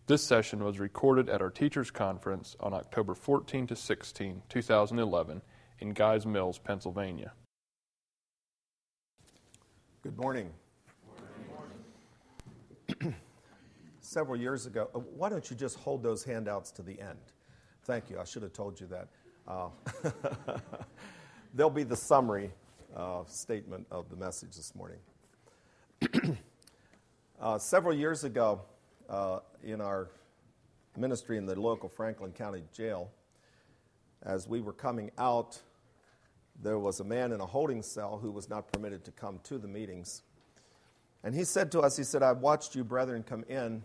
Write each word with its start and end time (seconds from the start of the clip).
This 0.06 0.22
session 0.22 0.62
was 0.62 0.78
recorded 0.78 1.28
at 1.28 1.42
our 1.42 1.50
Teachers 1.50 1.90
Conference 1.90 2.54
on 2.60 2.72
October 2.72 3.16
14 3.16 3.66
to 3.66 3.74
16, 3.74 4.42
2011, 4.48 5.42
in 5.80 5.92
Guys 5.92 6.24
Mills, 6.24 6.60
Pennsylvania. 6.60 7.32
Good 10.04 10.16
morning. 10.16 10.52
Several 14.00 14.36
years 14.36 14.66
ago, 14.66 14.88
uh, 14.94 15.00
why 15.00 15.28
don't 15.28 15.50
you 15.50 15.56
just 15.56 15.80
hold 15.80 16.04
those 16.04 16.22
handouts 16.22 16.70
to 16.70 16.82
the 16.82 17.00
end? 17.00 17.18
Thank 17.88 18.10
you. 18.10 18.20
I 18.20 18.24
should 18.24 18.42
have 18.42 18.52
told 18.52 18.78
you 18.78 18.86
that. 18.88 19.08
Uh, 19.48 19.68
they'll 21.54 21.70
be 21.70 21.84
the 21.84 21.96
summary 21.96 22.52
uh, 22.94 23.22
statement 23.24 23.86
of 23.90 24.10
the 24.10 24.16
message 24.16 24.56
this 24.56 24.74
morning. 24.74 24.98
uh, 27.40 27.56
several 27.56 27.94
years 27.94 28.24
ago, 28.24 28.60
uh, 29.08 29.38
in 29.64 29.80
our 29.80 30.10
ministry 30.98 31.38
in 31.38 31.46
the 31.46 31.58
local 31.58 31.88
Franklin 31.88 32.30
County 32.30 32.62
Jail, 32.74 33.10
as 34.22 34.46
we 34.46 34.60
were 34.60 34.74
coming 34.74 35.10
out, 35.16 35.58
there 36.62 36.78
was 36.78 37.00
a 37.00 37.04
man 37.04 37.32
in 37.32 37.40
a 37.40 37.46
holding 37.46 37.82
cell 37.82 38.18
who 38.18 38.30
was 38.30 38.50
not 38.50 38.70
permitted 38.70 39.02
to 39.06 39.12
come 39.12 39.40
to 39.44 39.56
the 39.56 39.66
meetings. 39.66 40.24
And 41.24 41.34
he 41.34 41.42
said 41.44 41.72
to 41.72 41.80
us, 41.80 41.96
he 41.96 42.04
said, 42.04 42.22
I've 42.22 42.40
watched 42.40 42.74
you 42.74 42.84
brethren 42.84 43.22
come 43.22 43.44
in, 43.48 43.82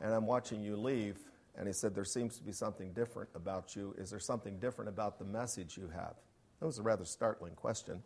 and 0.00 0.14
I'm 0.14 0.24
watching 0.24 0.62
you 0.62 0.76
leave. 0.76 1.18
And 1.58 1.66
he 1.66 1.72
said, 1.72 1.94
There 1.94 2.04
seems 2.04 2.38
to 2.38 2.44
be 2.44 2.52
something 2.52 2.92
different 2.92 3.28
about 3.34 3.76
you. 3.76 3.94
Is 3.98 4.10
there 4.10 4.20
something 4.20 4.58
different 4.58 4.88
about 4.88 5.18
the 5.18 5.24
message 5.24 5.76
you 5.76 5.90
have? 5.94 6.14
That 6.60 6.66
was 6.66 6.78
a 6.78 6.82
rather 6.82 7.04
startling 7.04 7.54
question. 7.54 8.02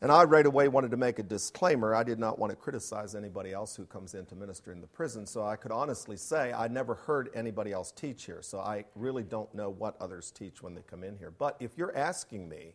And 0.00 0.10
I 0.10 0.24
right 0.24 0.44
away 0.44 0.68
wanted 0.68 0.90
to 0.90 0.96
make 0.96 1.18
a 1.18 1.22
disclaimer. 1.22 1.94
I 1.94 2.02
did 2.02 2.18
not 2.18 2.38
want 2.38 2.50
to 2.50 2.56
criticize 2.56 3.14
anybody 3.14 3.52
else 3.52 3.76
who 3.76 3.86
comes 3.86 4.14
in 4.14 4.26
to 4.26 4.34
minister 4.34 4.72
in 4.72 4.80
the 4.80 4.86
prison, 4.86 5.24
so 5.26 5.46
I 5.46 5.56
could 5.56 5.70
honestly 5.70 6.16
say 6.16 6.52
I 6.52 6.68
never 6.68 6.94
heard 6.94 7.30
anybody 7.34 7.72
else 7.72 7.92
teach 7.92 8.24
here, 8.24 8.42
so 8.42 8.58
I 8.58 8.84
really 8.94 9.22
don't 9.22 9.54
know 9.54 9.70
what 9.70 9.96
others 10.00 10.30
teach 10.30 10.62
when 10.62 10.74
they 10.74 10.82
come 10.82 11.04
in 11.04 11.16
here. 11.16 11.30
But 11.30 11.56
if 11.60 11.78
you're 11.78 11.96
asking 11.96 12.48
me 12.48 12.74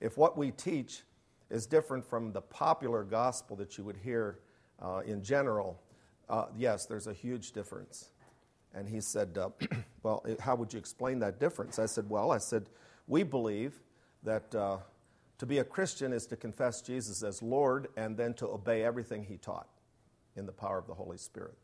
if 0.00 0.16
what 0.16 0.36
we 0.36 0.50
teach 0.50 1.02
is 1.50 1.66
different 1.66 2.04
from 2.04 2.32
the 2.32 2.40
popular 2.42 3.04
gospel 3.04 3.56
that 3.56 3.78
you 3.78 3.84
would 3.84 3.96
hear 3.96 4.40
uh, 4.82 5.02
in 5.06 5.22
general, 5.22 5.80
uh, 6.28 6.46
yes, 6.56 6.86
there's 6.86 7.06
a 7.06 7.12
huge 7.12 7.52
difference. 7.52 8.10
And 8.76 8.88
he 8.88 9.00
said, 9.00 9.36
uh, 9.38 9.48
Well, 10.02 10.24
how 10.38 10.54
would 10.54 10.72
you 10.72 10.78
explain 10.78 11.18
that 11.20 11.40
difference? 11.40 11.80
I 11.80 11.86
said, 11.86 12.08
Well, 12.08 12.30
I 12.30 12.38
said, 12.38 12.66
we 13.08 13.24
believe 13.24 13.80
that 14.22 14.54
uh, 14.54 14.78
to 15.38 15.46
be 15.46 15.58
a 15.58 15.64
Christian 15.64 16.12
is 16.12 16.26
to 16.26 16.36
confess 16.36 16.80
Jesus 16.80 17.24
as 17.24 17.42
Lord 17.42 17.88
and 17.96 18.16
then 18.16 18.34
to 18.34 18.46
obey 18.46 18.84
everything 18.84 19.24
he 19.24 19.36
taught 19.36 19.68
in 20.36 20.46
the 20.46 20.52
power 20.52 20.78
of 20.78 20.86
the 20.86 20.94
Holy 20.94 21.16
Spirit. 21.16 21.54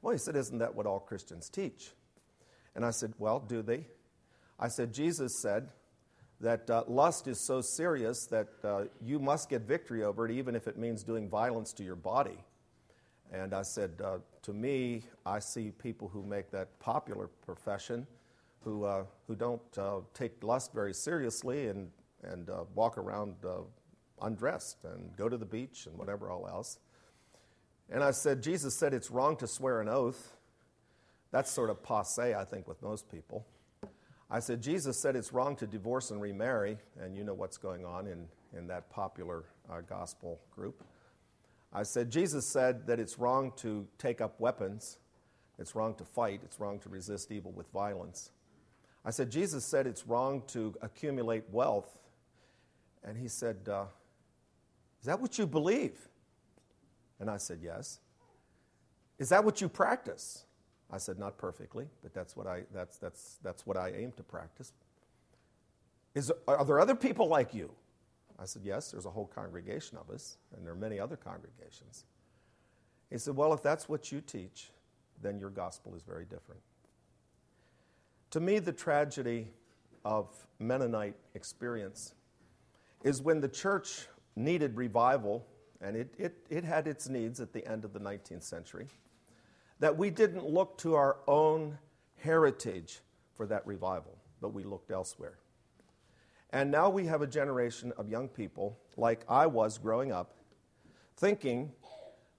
Well, 0.00 0.12
he 0.12 0.18
said, 0.18 0.36
Isn't 0.36 0.58
that 0.58 0.74
what 0.74 0.86
all 0.86 1.00
Christians 1.00 1.48
teach? 1.48 1.90
And 2.76 2.84
I 2.84 2.90
said, 2.90 3.14
Well, 3.18 3.40
do 3.40 3.62
they? 3.62 3.86
I 4.60 4.68
said, 4.68 4.92
Jesus 4.92 5.40
said 5.42 5.70
that 6.40 6.68
uh, 6.70 6.84
lust 6.86 7.26
is 7.26 7.44
so 7.44 7.60
serious 7.60 8.26
that 8.26 8.48
uh, 8.62 8.84
you 9.00 9.18
must 9.18 9.48
get 9.48 9.62
victory 9.62 10.04
over 10.04 10.26
it, 10.26 10.32
even 10.32 10.54
if 10.54 10.68
it 10.68 10.76
means 10.76 11.02
doing 11.02 11.28
violence 11.28 11.72
to 11.74 11.82
your 11.82 11.96
body. 11.96 12.44
And 13.32 13.54
I 13.54 13.62
said, 13.62 14.00
uh, 14.04 14.18
to 14.42 14.52
me, 14.52 15.04
I 15.24 15.38
see 15.38 15.70
people 15.70 16.08
who 16.08 16.22
make 16.22 16.50
that 16.50 16.78
popular 16.80 17.28
profession 17.44 18.06
who, 18.64 18.84
uh, 18.84 19.04
who 19.26 19.34
don't 19.34 19.62
uh, 19.78 20.00
take 20.14 20.42
lust 20.42 20.72
very 20.72 20.94
seriously 20.94 21.68
and, 21.68 21.90
and 22.22 22.50
uh, 22.50 22.64
walk 22.74 22.98
around 22.98 23.34
uh, 23.44 23.62
undressed 24.20 24.78
and 24.84 25.16
go 25.16 25.28
to 25.28 25.36
the 25.36 25.46
beach 25.46 25.86
and 25.86 25.96
whatever 25.98 26.30
all 26.30 26.46
else. 26.48 26.78
And 27.90 28.02
I 28.02 28.12
said, 28.12 28.42
Jesus 28.42 28.74
said 28.74 28.94
it's 28.94 29.10
wrong 29.10 29.36
to 29.36 29.46
swear 29.46 29.80
an 29.80 29.88
oath. 29.88 30.36
That's 31.30 31.50
sort 31.50 31.70
of 31.70 31.82
passe, 31.82 32.34
I 32.34 32.44
think, 32.44 32.68
with 32.68 32.82
most 32.82 33.10
people. 33.10 33.46
I 34.30 34.40
said, 34.40 34.62
Jesus 34.62 34.98
said 34.98 35.14
it's 35.14 35.32
wrong 35.32 35.56
to 35.56 35.66
divorce 35.66 36.10
and 36.10 36.20
remarry, 36.20 36.78
and 36.98 37.16
you 37.16 37.24
know 37.24 37.34
what's 37.34 37.58
going 37.58 37.84
on 37.84 38.06
in, 38.06 38.26
in 38.56 38.66
that 38.68 38.88
popular 38.90 39.44
uh, 39.70 39.80
gospel 39.80 40.40
group. 40.54 40.82
I 41.72 41.84
said, 41.84 42.10
Jesus 42.10 42.46
said 42.46 42.86
that 42.86 43.00
it's 43.00 43.18
wrong 43.18 43.52
to 43.56 43.86
take 43.98 44.20
up 44.20 44.38
weapons, 44.38 44.98
it's 45.58 45.74
wrong 45.74 45.94
to 45.94 46.04
fight, 46.04 46.40
it's 46.44 46.60
wrong 46.60 46.78
to 46.80 46.88
resist 46.88 47.32
evil 47.32 47.52
with 47.52 47.70
violence. 47.72 48.30
I 49.04 49.10
said, 49.10 49.30
Jesus 49.30 49.64
said 49.64 49.86
it's 49.86 50.06
wrong 50.06 50.42
to 50.48 50.74
accumulate 50.82 51.44
wealth. 51.50 51.98
And 53.04 53.16
he 53.16 53.26
said, 53.26 53.56
uh, 53.68 53.84
Is 55.00 55.06
that 55.06 55.20
what 55.20 55.38
you 55.38 55.46
believe? 55.46 55.98
And 57.18 57.30
I 57.30 57.36
said, 57.36 57.58
Yes. 57.62 57.98
Is 59.18 59.28
that 59.30 59.44
what 59.44 59.60
you 59.60 59.68
practice? 59.68 60.44
I 60.90 60.98
said, 60.98 61.18
Not 61.18 61.36
perfectly, 61.36 61.86
but 62.02 62.14
that's 62.14 62.36
what 62.36 62.46
I, 62.46 62.62
that's, 62.72 62.98
that's, 62.98 63.38
that's 63.42 63.66
what 63.66 63.76
I 63.76 63.90
aim 63.96 64.12
to 64.16 64.22
practice. 64.22 64.72
Is, 66.14 66.30
are 66.46 66.64
there 66.64 66.78
other 66.78 66.94
people 66.94 67.26
like 67.26 67.54
you? 67.54 67.70
I 68.42 68.44
said, 68.44 68.62
Yes, 68.64 68.90
there's 68.90 69.06
a 69.06 69.10
whole 69.10 69.30
congregation 69.32 69.96
of 69.96 70.10
us, 70.10 70.36
and 70.54 70.66
there 70.66 70.72
are 70.72 70.76
many 70.76 70.98
other 70.98 71.16
congregations. 71.16 72.04
He 73.08 73.18
said, 73.18 73.36
Well, 73.36 73.52
if 73.52 73.62
that's 73.62 73.88
what 73.88 74.10
you 74.10 74.20
teach, 74.20 74.70
then 75.22 75.38
your 75.38 75.50
gospel 75.50 75.94
is 75.94 76.02
very 76.02 76.24
different. 76.24 76.60
To 78.30 78.40
me, 78.40 78.58
the 78.58 78.72
tragedy 78.72 79.48
of 80.04 80.28
Mennonite 80.58 81.14
experience 81.34 82.14
is 83.04 83.22
when 83.22 83.40
the 83.40 83.48
church 83.48 84.08
needed 84.34 84.76
revival, 84.76 85.46
and 85.80 85.96
it, 85.96 86.12
it, 86.18 86.36
it 86.50 86.64
had 86.64 86.88
its 86.88 87.08
needs 87.08 87.40
at 87.40 87.52
the 87.52 87.64
end 87.66 87.84
of 87.84 87.92
the 87.92 88.00
19th 88.00 88.42
century, 88.42 88.88
that 89.78 89.96
we 89.96 90.10
didn't 90.10 90.44
look 90.44 90.78
to 90.78 90.94
our 90.94 91.18
own 91.28 91.78
heritage 92.16 93.00
for 93.34 93.46
that 93.46 93.64
revival, 93.66 94.16
but 94.40 94.52
we 94.52 94.64
looked 94.64 94.90
elsewhere. 94.90 95.38
And 96.52 96.70
now 96.70 96.90
we 96.90 97.06
have 97.06 97.22
a 97.22 97.26
generation 97.26 97.92
of 97.96 98.10
young 98.10 98.28
people, 98.28 98.78
like 98.96 99.24
I 99.28 99.46
was 99.46 99.78
growing 99.78 100.12
up, 100.12 100.34
thinking 101.16 101.72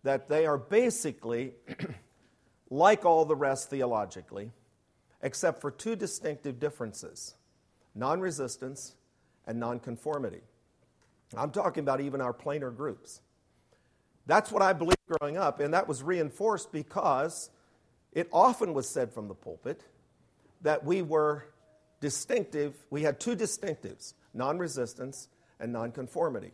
that 0.03 0.29
they 0.29 0.45
are 0.45 0.57
basically 0.57 1.53
like 2.69 3.05
all 3.05 3.25
the 3.25 3.35
rest 3.35 3.69
theologically, 3.69 4.51
except 5.21 5.61
for 5.61 5.71
two 5.71 5.95
distinctive 5.95 6.59
differences 6.59 7.35
non 7.95 8.19
resistance 8.19 8.95
and 9.45 9.59
non-conformity. 9.59 10.41
I'm 11.37 11.51
talking 11.51 11.81
about 11.81 12.01
even 12.01 12.21
our 12.21 12.33
plainer 12.33 12.71
groups. 12.71 13.21
That's 14.25 14.51
what 14.51 14.61
I 14.61 14.73
believed 14.73 14.97
growing 15.07 15.37
up, 15.37 15.59
and 15.59 15.73
that 15.73 15.87
was 15.87 16.01
reinforced 16.01 16.71
because 16.71 17.49
it 18.13 18.29
often 18.31 18.73
was 18.73 18.87
said 18.87 19.11
from 19.11 19.27
the 19.27 19.33
pulpit 19.33 19.83
that 20.61 20.83
we 20.83 21.01
were 21.01 21.52
distinctive, 22.03 22.75
we 22.89 23.01
had 23.01 23.17
two 23.17 23.33
distinctives 23.33 24.13
non 24.33 24.57
resistance 24.57 25.29
and 25.59 25.71
non-conformity. 25.71 26.51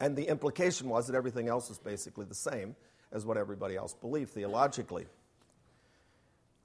And 0.00 0.16
the 0.16 0.28
implication 0.28 0.88
was 0.88 1.06
that 1.06 1.14
everything 1.14 1.48
else 1.48 1.68
was 1.68 1.78
basically 1.78 2.24
the 2.24 2.34
same 2.34 2.74
as 3.12 3.26
what 3.26 3.36
everybody 3.36 3.76
else 3.76 3.92
believed 3.92 4.30
theologically. 4.30 5.06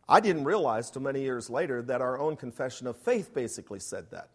I 0.07 0.21
didn't 0.21 0.45
realize 0.45 0.89
till 0.89 1.01
many 1.01 1.21
years 1.21 1.49
later 1.49 1.81
that 1.81 2.01
our 2.01 2.17
own 2.17 2.37
confession 2.37 2.87
of 2.87 2.95
faith 2.95 3.33
basically 3.33 3.79
said 3.79 4.05
that. 4.11 4.29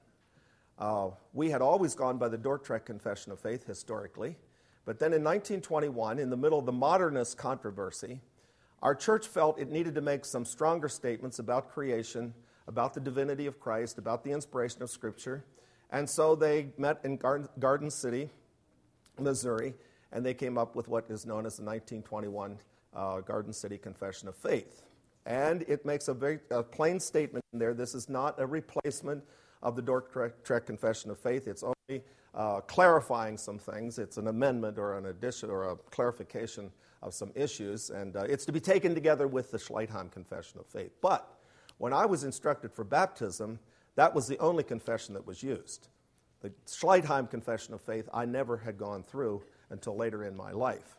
Uh, 0.78 1.10
we 1.32 1.48
had 1.48 1.62
always 1.62 1.94
gone 1.94 2.18
by 2.18 2.28
the 2.28 2.36
Dordrecht 2.36 2.84
Confession 2.84 3.32
of 3.32 3.40
Faith 3.40 3.66
historically, 3.66 4.36
but 4.84 4.98
then 4.98 5.14
in 5.14 5.24
1921, 5.24 6.18
in 6.18 6.28
the 6.28 6.36
middle 6.36 6.58
of 6.58 6.66
the 6.66 6.72
modernist 6.72 7.38
controversy, 7.38 8.20
our 8.82 8.94
church 8.94 9.28
felt 9.28 9.58
it 9.58 9.70
needed 9.70 9.94
to 9.94 10.00
make 10.02 10.26
some 10.26 10.44
stronger 10.44 10.88
statements 10.88 11.38
about 11.38 11.70
creation 11.70 12.34
about 12.66 12.94
the 12.94 13.00
divinity 13.00 13.46
of 13.46 13.58
Christ, 13.60 13.98
about 13.98 14.24
the 14.24 14.30
inspiration 14.30 14.82
of 14.82 14.90
Scripture. 14.90 15.44
And 15.90 16.08
so 16.08 16.34
they 16.34 16.68
met 16.78 17.00
in 17.04 17.16
Garden 17.16 17.90
City, 17.90 18.30
Missouri, 19.18 19.74
and 20.12 20.24
they 20.24 20.34
came 20.34 20.58
up 20.58 20.76
with 20.76 20.88
what 20.88 21.06
is 21.10 21.26
known 21.26 21.46
as 21.46 21.56
the 21.56 21.64
1921 21.64 22.58
uh, 22.94 23.20
Garden 23.20 23.52
City 23.52 23.78
Confession 23.78 24.28
of 24.28 24.36
Faith. 24.36 24.82
And 25.26 25.62
it 25.62 25.84
makes 25.84 26.08
a 26.08 26.14
very 26.14 26.40
a 26.50 26.62
plain 26.62 26.98
statement 26.98 27.44
in 27.52 27.58
there. 27.58 27.74
This 27.74 27.94
is 27.94 28.08
not 28.08 28.40
a 28.40 28.46
replacement 28.46 29.22
of 29.62 29.76
the 29.76 29.82
Dordrecht 29.82 30.66
Confession 30.66 31.10
of 31.10 31.18
Faith. 31.18 31.46
It's 31.46 31.62
only 31.62 32.02
uh, 32.34 32.60
clarifying 32.62 33.36
some 33.36 33.58
things. 33.58 33.98
It's 33.98 34.16
an 34.16 34.28
amendment 34.28 34.78
or 34.78 34.96
an 34.96 35.06
addition 35.06 35.50
or 35.50 35.70
a 35.70 35.76
clarification 35.76 36.70
of 37.02 37.14
some 37.14 37.30
issues. 37.34 37.90
And 37.90 38.16
uh, 38.16 38.22
it's 38.22 38.46
to 38.46 38.52
be 38.52 38.60
taken 38.60 38.94
together 38.94 39.28
with 39.28 39.50
the 39.50 39.58
Schleitheim 39.58 40.10
Confession 40.10 40.60
of 40.60 40.66
Faith. 40.66 40.92
But 41.00 41.28
when 41.80 41.94
I 41.94 42.04
was 42.04 42.24
instructed 42.24 42.74
for 42.74 42.84
baptism, 42.84 43.58
that 43.94 44.14
was 44.14 44.28
the 44.28 44.36
only 44.36 44.62
confession 44.62 45.14
that 45.14 45.26
was 45.26 45.42
used. 45.42 45.88
The 46.42 46.52
Schleitheim 46.66 47.30
Confession 47.30 47.72
of 47.72 47.80
Faith 47.80 48.06
I 48.12 48.26
never 48.26 48.58
had 48.58 48.76
gone 48.76 49.02
through 49.02 49.42
until 49.70 49.96
later 49.96 50.22
in 50.24 50.36
my 50.36 50.52
life. 50.52 50.98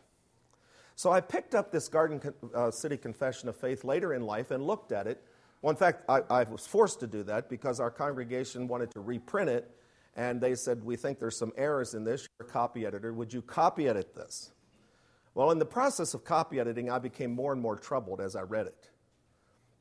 So 0.96 1.12
I 1.12 1.20
picked 1.20 1.54
up 1.54 1.70
this 1.70 1.86
Garden 1.86 2.20
uh, 2.52 2.72
City 2.72 2.96
Confession 2.96 3.48
of 3.48 3.56
Faith 3.56 3.84
later 3.84 4.12
in 4.12 4.22
life 4.22 4.50
and 4.50 4.66
looked 4.66 4.90
at 4.90 5.06
it 5.06 5.22
Well, 5.62 5.70
in 5.70 5.76
fact, 5.76 6.02
I, 6.08 6.22
I, 6.28 6.42
was 6.42 6.66
forced 6.66 6.98
to 6.98 7.06
do 7.06 7.22
that 7.24 7.48
because 7.48 7.78
our 7.78 7.90
congregation 7.90 8.66
wanted 8.66 8.90
to 8.90 9.00
reprint 9.00 9.50
it, 9.50 9.70
and 10.16 10.40
they 10.40 10.56
said, 10.56 10.82
We 10.82 10.96
think 10.96 11.20
there's 11.20 11.38
some 11.38 11.52
errors 11.56 11.94
in 11.94 12.02
this. 12.02 12.26
You're 12.40 12.48
a 12.48 12.50
copy 12.50 12.84
editor. 12.86 13.12
Would 13.12 13.32
you 13.32 13.40
copy 13.40 13.88
edit 13.88 14.16
this? 14.16 14.50
Well, 15.34 15.52
in 15.52 15.60
the 15.60 15.64
process 15.64 16.12
of 16.12 16.24
copy 16.24 16.58
editing, 16.58 16.90
I 16.90 16.98
became 16.98 17.32
more 17.32 17.52
and 17.52 17.62
more 17.62 17.76
troubled 17.76 18.20
as 18.20 18.34
I 18.34 18.42
read 18.42 18.66
it. 18.66 18.90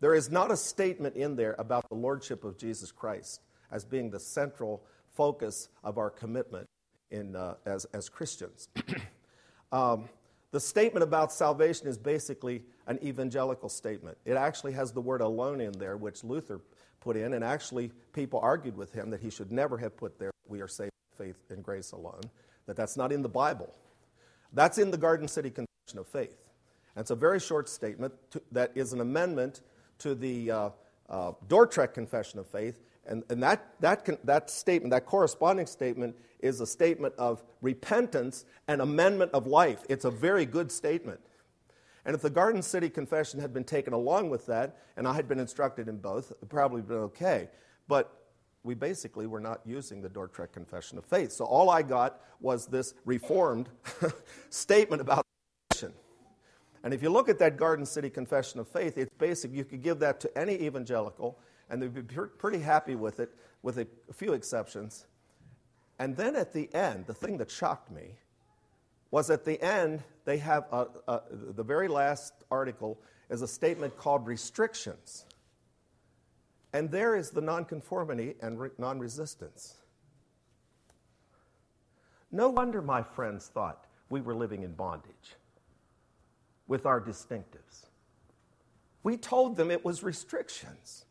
There 0.02 0.16
is 0.16 0.30
not 0.30 0.52
a 0.52 0.58
statement 0.58 1.16
in 1.16 1.36
there 1.36 1.56
about 1.58 1.88
the 1.88 1.96
Lordship 1.96 2.44
of 2.44 2.58
Jesus 2.58 2.92
Christ 2.92 3.42
as 3.72 3.86
being 3.86 4.10
the 4.10 4.20
central 4.20 4.84
focus 5.14 5.70
of 5.84 5.98
our 5.98 6.10
commitment 6.10 6.68
in, 7.12 7.36
uh, 7.36 7.56
as, 7.66 7.86
as 7.94 8.10
Christians. 8.10 8.68
um, 9.72 10.10
the 10.52 10.60
statement 10.60 11.04
about 11.04 11.32
salvation 11.32 11.88
is 11.88 11.98
basically 11.98 12.64
an 12.88 13.00
evangelical 13.04 13.70
statement. 13.70 14.18
It 14.26 14.34
actually 14.34 14.74
has 14.74 14.92
the 14.92 15.02
word 15.02 15.22
alone 15.22 15.62
in 15.62 15.72
there, 15.74 15.96
which 15.98 16.24
Luther 16.24 16.60
put 17.00 17.16
in, 17.16 17.34
and 17.34 17.44
actually 17.44 17.92
people 18.12 18.40
argued 18.40 18.76
with 18.76 18.92
him 18.92 19.12
that 19.12 19.22
he 19.22 19.30
should 19.30 19.52
never 19.52 19.78
have 19.78 19.96
put 19.96 20.20
there, 20.20 20.32
we 20.48 20.62
are 20.62 20.68
saved 20.68 20.92
by 21.12 21.26
faith 21.26 21.38
and 21.50 21.64
grace 21.64 21.92
alone, 21.92 22.22
that 22.66 22.76
that's 22.76 22.98
not 22.98 23.12
in 23.12 23.22
the 23.22 23.30
Bible. 23.30 23.74
That's 24.52 24.78
in 24.78 24.92
the 24.92 24.98
Garden 24.98 25.28
City 25.28 25.50
Confession 25.50 26.00
of 26.00 26.08
Faith. 26.08 26.38
And 26.96 27.04
it's 27.04 27.12
a 27.12 27.16
very 27.16 27.40
short 27.40 27.70
statement 27.70 28.14
to, 28.32 28.42
that 28.52 28.72
is 28.76 28.94
an 28.94 29.00
amendment 29.00 29.62
to 30.02 30.16
the 30.16 30.52
uh, 30.52 30.70
uh, 31.10 31.32
Confession 31.94 32.40
of 32.40 32.48
Faith. 32.48 32.80
And, 33.06 33.24
and 33.30 33.42
that, 33.44 33.74
that, 33.80 34.06
con- 34.06 34.18
that 34.24 34.50
statement, 34.50 34.92
that 34.92 35.06
corresponding 35.06 35.66
statement, 35.66 36.16
is 36.40 36.62
a 36.62 36.68
statement 36.68 37.14
of 37.18 37.44
repentance 37.62 38.46
and 38.68 38.82
amendment 38.82 39.32
of 39.34 39.48
life. 39.48 39.84
It's 39.90 40.06
a 40.06 40.12
very 40.12 40.46
good 40.46 40.72
statement. 40.72 41.20
And 42.06 42.16
if 42.16 42.22
the 42.22 42.30
Garden 42.30 42.62
City 42.62 42.90
Confession 42.90 43.40
had 43.40 43.54
been 43.54 43.64
taken 43.64 43.94
along 43.94 44.30
with 44.30 44.46
that, 44.48 44.78
and 44.98 45.08
I 45.08 45.14
had 45.14 45.28
been 45.28 45.40
instructed 45.40 45.88
in 45.88 45.98
both, 45.98 46.32
it 46.32 46.50
probably 46.50 46.82
been 46.82 46.98
okay. 46.98 47.50
But 47.88 48.22
we 48.64 48.74
basically 48.74 49.28
were 49.28 49.40
not 49.40 49.62
using 49.66 50.02
the 50.02 50.10
Dordrecht 50.10 50.52
Confession 50.52 50.98
of 50.98 51.06
Faith. 51.06 51.32
So 51.32 51.46
all 51.46 51.70
I 51.70 51.82
got 51.82 52.22
was 52.40 52.68
this 52.68 52.94
reformed 53.06 53.70
statement 54.50 55.02
about. 55.02 55.26
And 56.84 56.94
if 56.94 57.04
you 57.04 57.10
look 57.10 57.30
at 57.30 57.38
that 57.40 57.58
Garden 57.58 57.86
City 57.86 58.10
Confession 58.10 58.60
of 58.60 58.68
Faith, 58.68 58.98
it's 58.98 59.14
basic. 59.18 59.54
You 59.54 59.64
could 59.64 59.84
give 59.84 60.00
that 60.00 60.20
to 60.22 60.38
any 60.38 60.54
evangelical, 60.54 61.38
and 61.70 61.82
they'd 61.82 61.94
be 61.94 62.02
pretty 62.02 62.60
happy 62.60 62.96
with 62.96 63.20
it, 63.20 63.30
with 63.62 63.78
a 63.78 63.88
few 64.14 64.34
exceptions. 64.34 65.06
And 66.00 66.18
then 66.18 66.36
at 66.36 66.54
the 66.54 66.74
end, 66.74 67.06
the 67.06 67.14
thing 67.14 67.38
that 67.38 67.52
shocked 67.52 67.92
me 67.92 68.18
was 69.12 69.30
at 69.30 69.46
the 69.46 69.62
end, 69.62 70.02
they 70.26 70.38
have 70.38 70.66
a, 70.72 70.88
a, 71.08 71.22
the 71.32 71.64
very 71.64 71.88
last 71.88 72.34
article 72.50 72.98
is 73.30 73.44
a 73.44 73.48
statement 73.48 73.96
called 73.98 74.26
restrictions. 74.26 75.26
And 76.74 76.90
there 76.90 77.16
is 77.16 77.30
the 77.30 77.42
nonconformity 77.42 78.36
and 78.42 78.60
re- 78.60 78.70
non-resistance. 78.78 79.76
No 82.32 82.50
wonder 82.50 82.82
my 82.82 83.04
friends 83.04 83.48
thought 83.48 83.86
we 84.10 84.22
were 84.22 84.34
living 84.34 84.64
in 84.64 84.74
bondage 84.74 85.36
with 86.72 86.86
our 86.86 87.02
distinctives. 87.02 87.86
We 89.04 89.18
told 89.18 89.58
them 89.58 89.70
it 89.70 89.84
was 89.84 90.04
restrictions. 90.04 91.04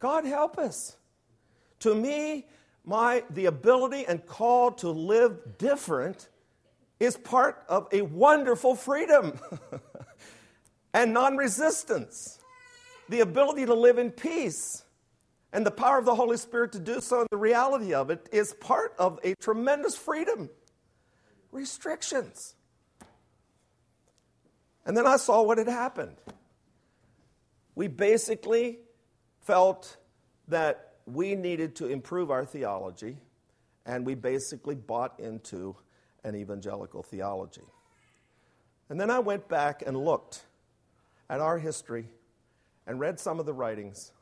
God 0.00 0.24
help 0.24 0.58
us. 0.58 0.96
To 1.78 1.94
me, 1.94 2.48
my, 2.84 3.22
the 3.30 3.46
ability 3.46 4.04
and 4.04 4.26
call 4.26 4.72
to 4.72 4.90
live 4.90 5.58
different 5.58 6.28
is 6.98 7.16
part 7.16 7.62
of 7.68 7.86
a 7.92 8.02
wonderful 8.02 8.74
freedom 8.74 9.38
and 10.92 11.14
non 11.14 11.36
resistance 11.36 12.40
the 13.08 13.20
ability 13.20 13.66
to 13.66 13.74
live 13.74 13.98
in 13.98 14.10
peace 14.10 14.82
and 15.52 15.64
the 15.64 15.70
power 15.70 15.98
of 15.98 16.04
the 16.04 16.16
Holy 16.16 16.36
Spirit 16.36 16.72
to 16.72 16.80
do 16.80 17.00
so, 17.00 17.20
and 17.20 17.28
the 17.30 17.36
reality 17.36 17.94
of 17.94 18.10
it 18.10 18.28
is 18.32 18.54
part 18.54 18.92
of 18.98 19.20
a 19.22 19.36
tremendous 19.36 19.96
freedom. 19.96 20.50
Restrictions. 21.52 22.56
And 24.84 24.96
then 24.96 25.06
I 25.06 25.16
saw 25.16 25.42
what 25.42 25.58
had 25.58 25.68
happened. 25.68 26.16
We 27.74 27.88
basically 27.88 28.78
felt 29.40 29.96
that 30.48 30.94
we 31.06 31.34
needed 31.34 31.76
to 31.76 31.86
improve 31.86 32.30
our 32.30 32.44
theology, 32.44 33.18
and 33.86 34.04
we 34.06 34.14
basically 34.14 34.74
bought 34.74 35.18
into 35.18 35.76
an 36.24 36.36
evangelical 36.36 37.02
theology. 37.02 37.66
And 38.88 39.00
then 39.00 39.10
I 39.10 39.18
went 39.18 39.48
back 39.48 39.82
and 39.84 39.96
looked 39.96 40.44
at 41.30 41.40
our 41.40 41.58
history 41.58 42.08
and 42.86 43.00
read 43.00 43.18
some 43.18 43.40
of 43.40 43.46
the 43.46 43.52
writings. 43.52 44.12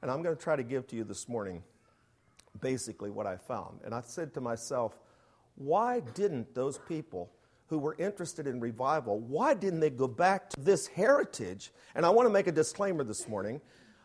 And 0.00 0.10
I'm 0.10 0.22
going 0.22 0.34
to 0.36 0.42
try 0.42 0.56
to 0.56 0.62
give 0.62 0.86
to 0.88 0.96
you 0.96 1.04
this 1.04 1.28
morning 1.28 1.62
basically 2.60 3.10
what 3.10 3.26
I 3.26 3.36
found. 3.36 3.80
And 3.84 3.94
I 3.94 4.00
said 4.00 4.34
to 4.34 4.40
myself, 4.40 4.98
why 5.56 6.00
didn't 6.00 6.54
those 6.54 6.78
people 6.78 7.30
who 7.74 7.80
were 7.80 7.96
interested 7.98 8.46
in 8.46 8.60
revival, 8.60 9.18
why 9.18 9.52
didn't 9.52 9.80
they 9.80 9.90
go 9.90 10.06
back 10.06 10.48
to 10.48 10.60
this 10.60 10.86
heritage? 10.86 11.72
And 11.96 12.06
I 12.06 12.10
want 12.10 12.28
to 12.28 12.32
make 12.32 12.46
a 12.46 12.52
disclaimer 12.52 13.02
this 13.02 13.26
morning. 13.26 13.60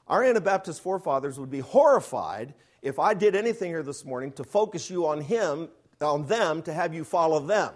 Our 0.08 0.24
Anabaptist 0.24 0.82
forefathers 0.82 1.40
would 1.40 1.52
be 1.52 1.60
horrified 1.60 2.56
if 2.82 2.98
I 2.98 3.14
did 3.14 3.36
anything 3.36 3.70
here 3.70 3.84
this 3.84 4.04
morning 4.04 4.32
to 4.32 4.44
focus 4.44 4.90
you 4.90 5.06
on 5.06 5.22
him, 5.22 5.70
on 6.02 6.26
them, 6.26 6.64
to 6.64 6.74
have 6.74 6.96
you 6.96 7.04
follow 7.04 7.40
them. 7.40 7.72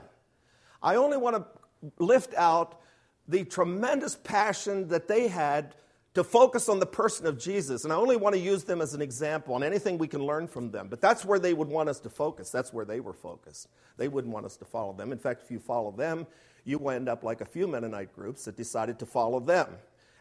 I 0.81 0.95
only 0.95 1.17
want 1.17 1.35
to 1.35 1.45
lift 1.99 2.33
out 2.33 2.81
the 3.27 3.43
tremendous 3.43 4.15
passion 4.15 4.87
that 4.87 5.07
they 5.07 5.27
had 5.27 5.75
to 6.13 6.23
focus 6.23 6.69
on 6.69 6.79
the 6.79 6.85
person 6.85 7.25
of 7.25 7.39
Jesus. 7.39 7.83
And 7.83 7.93
I 7.93 7.95
only 7.95 8.17
want 8.17 8.35
to 8.35 8.41
use 8.41 8.63
them 8.63 8.81
as 8.81 8.93
an 8.93 9.01
example 9.01 9.55
on 9.55 9.63
anything 9.63 9.97
we 9.97 10.07
can 10.07 10.23
learn 10.23 10.47
from 10.47 10.69
them. 10.69 10.87
But 10.87 11.01
that's 11.01 11.25
where 11.25 11.39
they 11.39 11.53
would 11.53 11.67
want 11.67 11.89
us 11.89 11.99
to 12.01 12.09
focus. 12.09 12.51
That's 12.51 12.71
where 12.71 12.85
they 12.85 12.99
were 12.99 13.13
focused. 13.13 13.67
They 13.97 14.07
wouldn't 14.07 14.33
want 14.33 14.45
us 14.45 14.57
to 14.57 14.65
follow 14.65 14.93
them. 14.93 15.11
In 15.11 15.17
fact, 15.17 15.41
if 15.43 15.49
you 15.49 15.59
follow 15.59 15.91
them, 15.91 16.27
you 16.65 16.77
will 16.77 16.91
end 16.91 17.09
up 17.09 17.23
like 17.23 17.41
a 17.41 17.45
few 17.45 17.67
Mennonite 17.67 18.13
groups 18.13 18.45
that 18.45 18.55
decided 18.55 18.99
to 18.99 19.05
follow 19.05 19.39
them. 19.39 19.67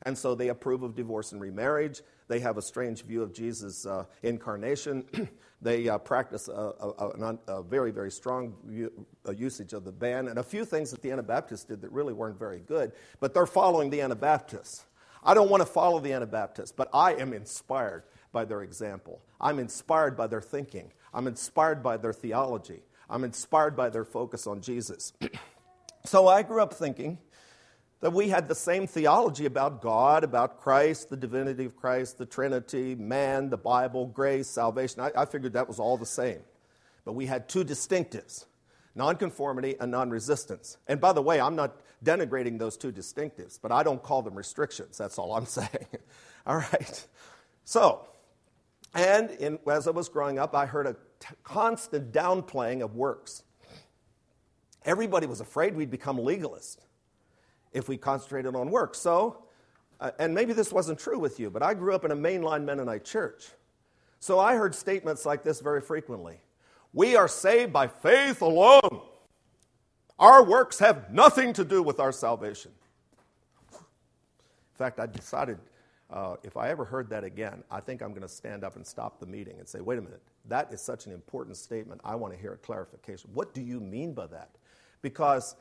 And 0.04 0.16
so 0.16 0.34
they 0.34 0.48
approve 0.48 0.82
of 0.82 0.96
divorce 0.96 1.32
and 1.32 1.40
remarriage. 1.40 2.02
They 2.26 2.40
have 2.40 2.56
a 2.56 2.62
strange 2.62 3.04
view 3.04 3.22
of 3.22 3.32
Jesus' 3.32 3.86
uh, 3.86 4.04
incarnation. 4.22 5.04
they 5.62 5.88
uh, 5.88 5.98
practice 5.98 6.48
a, 6.48 6.52
a, 6.52 7.38
a, 7.46 7.62
very, 7.62 7.92
very 7.92 8.10
strong 8.10 8.54
view, 8.64 8.90
usage 9.36 9.74
of 9.74 9.84
the 9.84 9.92
ban, 9.92 10.26
and 10.28 10.38
a 10.38 10.42
few 10.42 10.64
things 10.64 10.90
that 10.90 11.02
the 11.02 11.12
Anabaptists 11.12 11.64
did 11.64 11.80
that 11.82 11.92
really 11.92 12.12
weren't 12.12 12.38
very 12.38 12.60
good. 12.60 12.92
But 13.20 13.34
they're 13.34 13.46
following 13.46 13.90
the 13.90 14.00
Anabaptists. 14.00 14.86
I 15.22 15.34
don't 15.34 15.50
want 15.50 15.60
to 15.60 15.66
follow 15.66 16.00
the 16.00 16.12
Anabaptists, 16.12 16.72
but 16.76 16.88
I 16.92 17.14
am 17.14 17.32
inspired 17.32 18.04
by 18.32 18.44
their 18.44 18.62
example. 18.62 19.20
I'm 19.41 19.58
inspired 19.58 20.17
by 20.17 20.26
their 20.26 20.41
thinking. 20.41 20.91
I'm 21.14 21.26
inspired 21.26 21.82
by 21.82 21.96
their 21.96 22.12
theology. 22.12 22.82
I'm 23.08 23.24
inspired 23.24 23.76
by 23.76 23.91
their 23.91 24.05
focus 24.05 24.46
on 24.46 24.60
Jesus. 24.62 25.12
so 26.05 26.29
I 26.29 26.43
grew 26.43 26.62
up 26.62 26.74
thinking 26.74 27.19
that 28.00 28.12
we 28.12 28.29
had 28.29 28.48
the 28.48 28.55
same 28.55 28.86
theology 28.86 29.46
about 29.46 29.81
God, 29.81 30.24
about 30.24 30.60
Christ, 30.60 31.08
the 31.08 31.17
divinity 31.17 31.64
of 31.67 31.76
Christ, 31.76 32.19
the 32.19 32.26
Trinity, 32.26 32.96
man, 32.96 33.48
the 33.48 33.56
Bible, 33.56 34.06
grace, 34.06 34.48
salvation. 34.48 35.00
I, 35.00 35.12
I 35.17 35.24
figured 35.24 35.52
that 35.52 35.69
was 35.69 35.79
all 35.79 35.96
the 35.96 36.06
same. 36.06 36.41
But 37.05 37.12
we 37.12 37.26
had 37.26 37.48
two 37.48 37.64
distinctives 37.64 38.46
nonconformity 38.94 39.74
and 39.81 39.91
non-resistance. 39.91 40.76
And 40.86 41.00
by 41.00 41.14
the 41.14 41.22
way, 41.22 41.41
I'm 41.41 41.56
not 41.56 41.81
denigrating 42.04 42.58
those 42.58 42.76
two 42.76 42.92
distinctives, 42.92 43.58
but 43.60 43.72
I 43.72 43.82
don't 43.82 44.02
call 44.02 44.22
them 44.22 44.34
restrictions. 44.34 44.98
That's 44.98 45.18
all 45.18 45.34
I'm 45.34 45.46
saying. 45.58 45.68
all 46.46 46.56
right. 46.56 47.06
So, 47.64 48.06
and 48.94 49.30
in, 49.32 49.58
as 49.70 49.86
I 49.86 49.90
was 49.90 50.08
growing 50.08 50.38
up, 50.38 50.54
I 50.54 50.66
heard 50.66 50.86
a 50.86 50.96
t- 51.20 51.34
constant 51.42 52.12
downplaying 52.12 52.82
of 52.82 52.94
works. 52.94 53.44
Everybody 54.84 55.26
was 55.26 55.40
afraid 55.40 55.74
we'd 55.74 55.90
become 55.90 56.16
legalists 56.18 56.78
if 57.72 57.88
we 57.88 57.96
concentrated 57.96 58.54
on 58.54 58.70
works. 58.70 58.98
So, 58.98 59.44
uh, 60.00 60.10
and 60.18 60.34
maybe 60.34 60.52
this 60.52 60.72
wasn't 60.72 60.98
true 60.98 61.18
with 61.18 61.38
you, 61.38 61.48
but 61.48 61.62
I 61.62 61.74
grew 61.74 61.94
up 61.94 62.04
in 62.04 62.10
a 62.10 62.16
mainline 62.16 62.64
Mennonite 62.64 63.04
church. 63.04 63.44
So 64.18 64.38
I 64.38 64.56
heard 64.56 64.74
statements 64.74 65.24
like 65.24 65.42
this 65.42 65.60
very 65.60 65.80
frequently. 65.80 66.40
We 66.92 67.16
are 67.16 67.28
saved 67.28 67.72
by 67.72 67.86
faith 67.86 68.42
alone. 68.42 69.00
Our 70.22 70.44
works 70.44 70.79
have 70.79 71.12
nothing 71.12 71.52
to 71.55 71.64
do 71.64 71.82
with 71.82 71.98
our 71.98 72.12
salvation. 72.12 72.70
In 73.72 74.76
fact, 74.76 75.00
I 75.00 75.06
decided 75.06 75.58
uh, 76.10 76.36
if 76.44 76.56
I 76.56 76.69
ever 76.69 76.84
heard 76.84 77.10
that 77.10 77.24
again, 77.24 77.64
I 77.72 77.81
think 77.81 78.02
I'm 78.02 78.10
going 78.10 78.22
to 78.22 78.29
stand 78.29 78.62
up 78.62 78.76
and 78.76 78.86
stop 78.86 79.19
the 79.19 79.26
meeting 79.26 79.58
and 79.58 79.69
say, 79.69 79.81
wait 79.81 79.98
a 79.98 80.00
minute, 80.00 80.22
that 80.46 80.72
is 80.72 80.81
such 80.81 81.06
an 81.06 81.12
important 81.12 81.56
statement. 81.56 82.00
I 82.05 82.14
want 82.14 82.32
to 82.34 82.38
hear 82.38 82.52
a 82.52 82.56
clarification. 82.56 83.31
What 83.34 83.52
do 83.52 83.60
you 83.60 83.81
mean 83.81 84.14
by 84.14 84.29
that? 84.29 84.50
Because 85.00 85.56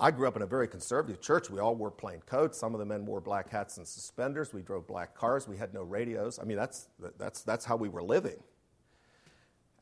I 0.00 0.10
grew 0.10 0.26
up 0.26 0.34
in 0.34 0.42
a 0.42 0.46
very 0.46 0.66
conservative 0.66 1.20
church. 1.20 1.48
We 1.48 1.60
all 1.60 1.76
wore 1.76 1.92
plain 1.92 2.20
coats. 2.26 2.58
Some 2.58 2.74
of 2.74 2.80
the 2.80 2.86
men 2.86 3.06
wore 3.06 3.20
black 3.20 3.48
hats 3.48 3.76
and 3.76 3.86
suspenders. 3.86 4.52
We 4.52 4.62
drove 4.62 4.88
black 4.88 5.14
cars. 5.14 5.46
We 5.46 5.56
had 5.56 5.72
no 5.72 5.84
radios. 5.84 6.40
I 6.40 6.42
mean, 6.42 6.56
that's, 6.56 6.88
that's, 7.16 7.44
that's 7.44 7.64
how 7.64 7.76
we 7.76 7.88
were 7.88 8.02
living. 8.02 8.42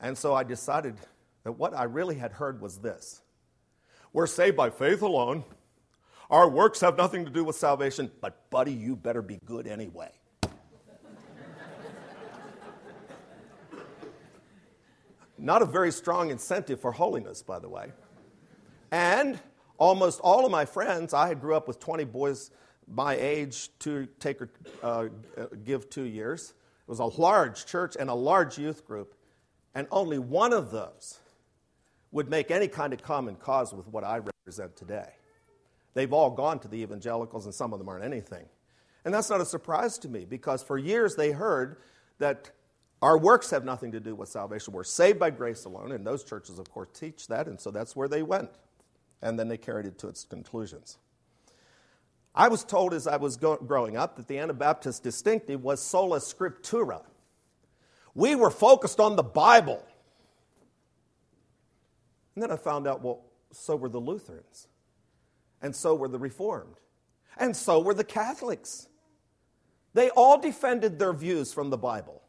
And 0.03 0.19
so 0.19 0.35
I 0.35 0.45
decided 0.45 0.97
that 1.45 1.53
what 1.53 1.73
I 1.73 1.85
really 1.85 2.17
had 2.17 2.33
heard 2.33 2.61
was 2.61 2.77
this 2.77 3.23
we're 4.13 4.27
saved 4.27 4.57
by 4.57 4.71
faith 4.71 5.03
alone. 5.03 5.45
Our 6.31 6.49
works 6.49 6.81
have 6.81 6.97
nothing 6.97 7.25
to 7.25 7.31
do 7.31 7.45
with 7.45 7.57
salvation, 7.57 8.11
but, 8.21 8.51
buddy, 8.51 8.73
you 8.73 8.97
better 8.97 9.23
be 9.23 9.41
good 9.45 9.67
anyway. 9.67 10.11
Not 15.39 15.63
a 15.63 15.67
very 15.67 15.93
strong 15.93 16.31
incentive 16.31 16.81
for 16.81 16.91
holiness, 16.93 17.43
by 17.43 17.61
the 17.61 17.69
way. 17.69 17.93
And 18.91 19.39
almost 19.79 20.21
all 20.21 20.45
of 20.45 20.51
my 20.51 20.65
friends, 20.65 21.15
I 21.15 21.35
grew 21.35 21.55
up 21.55 21.69
with 21.69 21.79
20 21.79 22.05
boys 22.05 22.51
my 22.91 23.15
age 23.15 23.71
to 23.81 24.09
take 24.19 24.41
or 24.43 24.51
uh, 24.83 25.09
give 25.65 25.91
two 25.91 26.05
years. 26.05 26.55
It 26.87 26.91
was 26.91 26.99
a 26.99 27.05
large 27.05 27.67
church 27.67 27.97
and 27.99 28.11
a 28.11 28.15
large 28.15 28.59
youth 28.59 28.87
group, 28.87 29.15
and 29.75 29.87
only 29.91 30.19
one 30.19 30.53
of 30.53 30.71
those 30.71 31.21
would 32.11 32.29
make 32.29 32.51
any 32.51 32.69
kind 32.69 32.93
of 32.93 33.03
common 33.03 33.37
cause 33.37 33.73
with 33.73 33.87
what 33.89 34.05
I 34.05 34.19
represent 34.19 34.77
today. 34.77 35.11
They've 35.95 36.13
all 36.13 36.31
gone 36.31 36.59
to 36.61 36.69
the 36.69 36.79
evangelicals, 36.79 37.45
and 37.45 37.55
some 37.55 37.73
of 37.73 37.79
them 37.79 37.89
aren't 37.89 38.05
anything. 38.05 38.47
And 39.05 39.13
that's 39.13 39.31
not 39.31 39.41
a 39.41 39.47
surprise 39.47 39.99
to 39.99 40.09
me 40.09 40.25
because 40.25 40.63
for 40.63 40.79
years 40.79 41.17
they 41.17 41.31
heard 41.31 41.79
that 42.19 42.51
our 43.01 43.17
works 43.17 43.51
have 43.51 43.65
nothing 43.65 43.93
to 43.93 44.01
do 44.01 44.15
with 44.15 44.29
salvation. 44.29 44.73
We're 44.73 44.85
saved 44.85 45.19
by 45.19 45.31
grace 45.31 45.65
alone, 45.65 45.93
and 45.93 46.07
those 46.07 46.25
churches, 46.25 46.59
of 46.59 46.71
course, 46.71 46.89
teach 46.93 47.29
that, 47.29 47.47
and 47.47 47.61
so 47.61 47.71
that's 47.71 47.95
where 47.95 48.09
they 48.09 48.23
went. 48.23 48.51
And 49.23 49.39
then 49.39 49.49
they 49.49 49.57
carried 49.57 49.87
it 49.87 49.99
to 49.99 50.09
its 50.09 50.25
conclusions. 50.25 50.99
I 52.35 52.49
was 52.49 52.65
told 52.65 52.95
as 52.95 53.07
I 53.07 53.17
was 53.17 53.37
go- 53.37 53.57
growing 53.57 53.97
up 53.97 54.17
that 54.17 54.29
the 54.29 54.39
Anabaptist 54.39 55.03
distinctive 55.03 55.63
was 55.63 55.83
sola 55.83 56.19
scriptura. 56.19 57.03
We 58.15 58.35
were 58.35 58.51
focused 58.51 59.01
on 59.01 59.17
the 59.17 59.23
Bible. 59.23 59.85
And 62.39 62.43
then 62.45 62.53
I 62.53 62.57
found 62.57 62.87
out, 62.87 63.03
well, 63.03 63.25
so 63.51 63.75
were 63.75 63.89
the 63.89 63.99
Lutherans, 63.99 64.69
and 65.61 65.75
so 65.75 65.97
were 65.97 66.07
the 66.07 66.21
Reformed, 66.21 66.77
and 67.37 67.57
so 67.57 67.81
were 67.81 67.95
the 67.95 68.05
Catholics. 68.05 68.87
They 69.93 70.11
all 70.11 70.39
defended 70.39 71.01
their 71.01 71.13
views 71.13 71.53
from 71.53 71.71
the 71.71 71.77
Bible. 71.77 72.23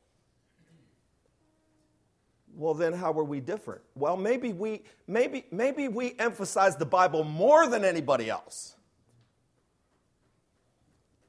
Well, 2.55 2.73
then 2.73 2.91
how 2.91 3.11
were 3.11 3.23
we 3.23 3.39
different? 3.39 3.83
Well, 3.93 4.17
maybe 4.17 4.51
we, 4.51 4.81
maybe, 5.05 5.45
maybe 5.51 5.87
we 5.87 6.15
emphasize 6.17 6.75
the 6.75 6.87
Bible 6.87 7.23
more 7.23 7.67
than 7.67 7.85
anybody 7.85 8.31
else. 8.31 8.75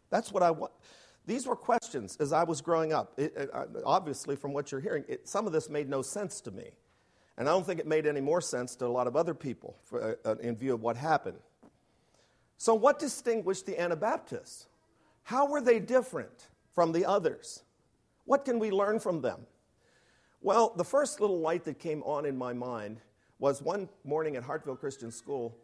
That's 0.08 0.32
what 0.32 0.42
I 0.42 0.52
want. 0.52 0.72
These 1.26 1.46
were 1.46 1.54
questions 1.54 2.16
as 2.18 2.32
I 2.32 2.44
was 2.44 2.62
growing 2.62 2.94
up. 2.94 3.12
It, 3.18 3.34
it, 3.36 3.50
obviously, 3.84 4.36
from 4.36 4.54
what 4.54 4.72
you're 4.72 4.80
hearing, 4.80 5.04
it, 5.06 5.28
some 5.28 5.46
of 5.46 5.52
this 5.52 5.68
made 5.68 5.90
no 5.90 6.00
sense 6.00 6.40
to 6.40 6.50
me. 6.50 6.70
And 7.40 7.48
I 7.48 7.52
don't 7.52 7.64
think 7.64 7.80
it 7.80 7.86
made 7.86 8.06
any 8.06 8.20
more 8.20 8.42
sense 8.42 8.76
to 8.76 8.86
a 8.86 8.88
lot 8.88 9.06
of 9.06 9.16
other 9.16 9.32
people 9.32 9.74
for, 9.84 10.18
uh, 10.26 10.28
uh 10.28 10.34
in 10.42 10.54
view 10.54 10.74
of 10.74 10.82
what 10.82 10.94
happened. 10.94 11.38
So, 12.58 12.74
what 12.74 12.98
distinguished 12.98 13.64
the 13.64 13.80
Anabaptists? 13.80 14.66
How 15.22 15.46
were 15.46 15.62
they 15.62 15.80
different 15.80 16.48
from 16.74 16.92
the 16.92 17.06
others? 17.06 17.62
What 18.26 18.44
can 18.44 18.58
we 18.58 18.70
learn 18.70 19.00
from 19.00 19.22
them? 19.22 19.46
Well, 20.42 20.74
the 20.76 20.84
first 20.84 21.18
little 21.18 21.40
light 21.40 21.64
that 21.64 21.78
came 21.78 22.02
on 22.02 22.26
in 22.26 22.36
my 22.36 22.52
mind 22.52 23.00
was 23.38 23.62
one 23.62 23.88
morning 24.04 24.36
at 24.36 24.42
Hartville 24.42 24.78
Christian 24.78 25.10
School. 25.10 25.56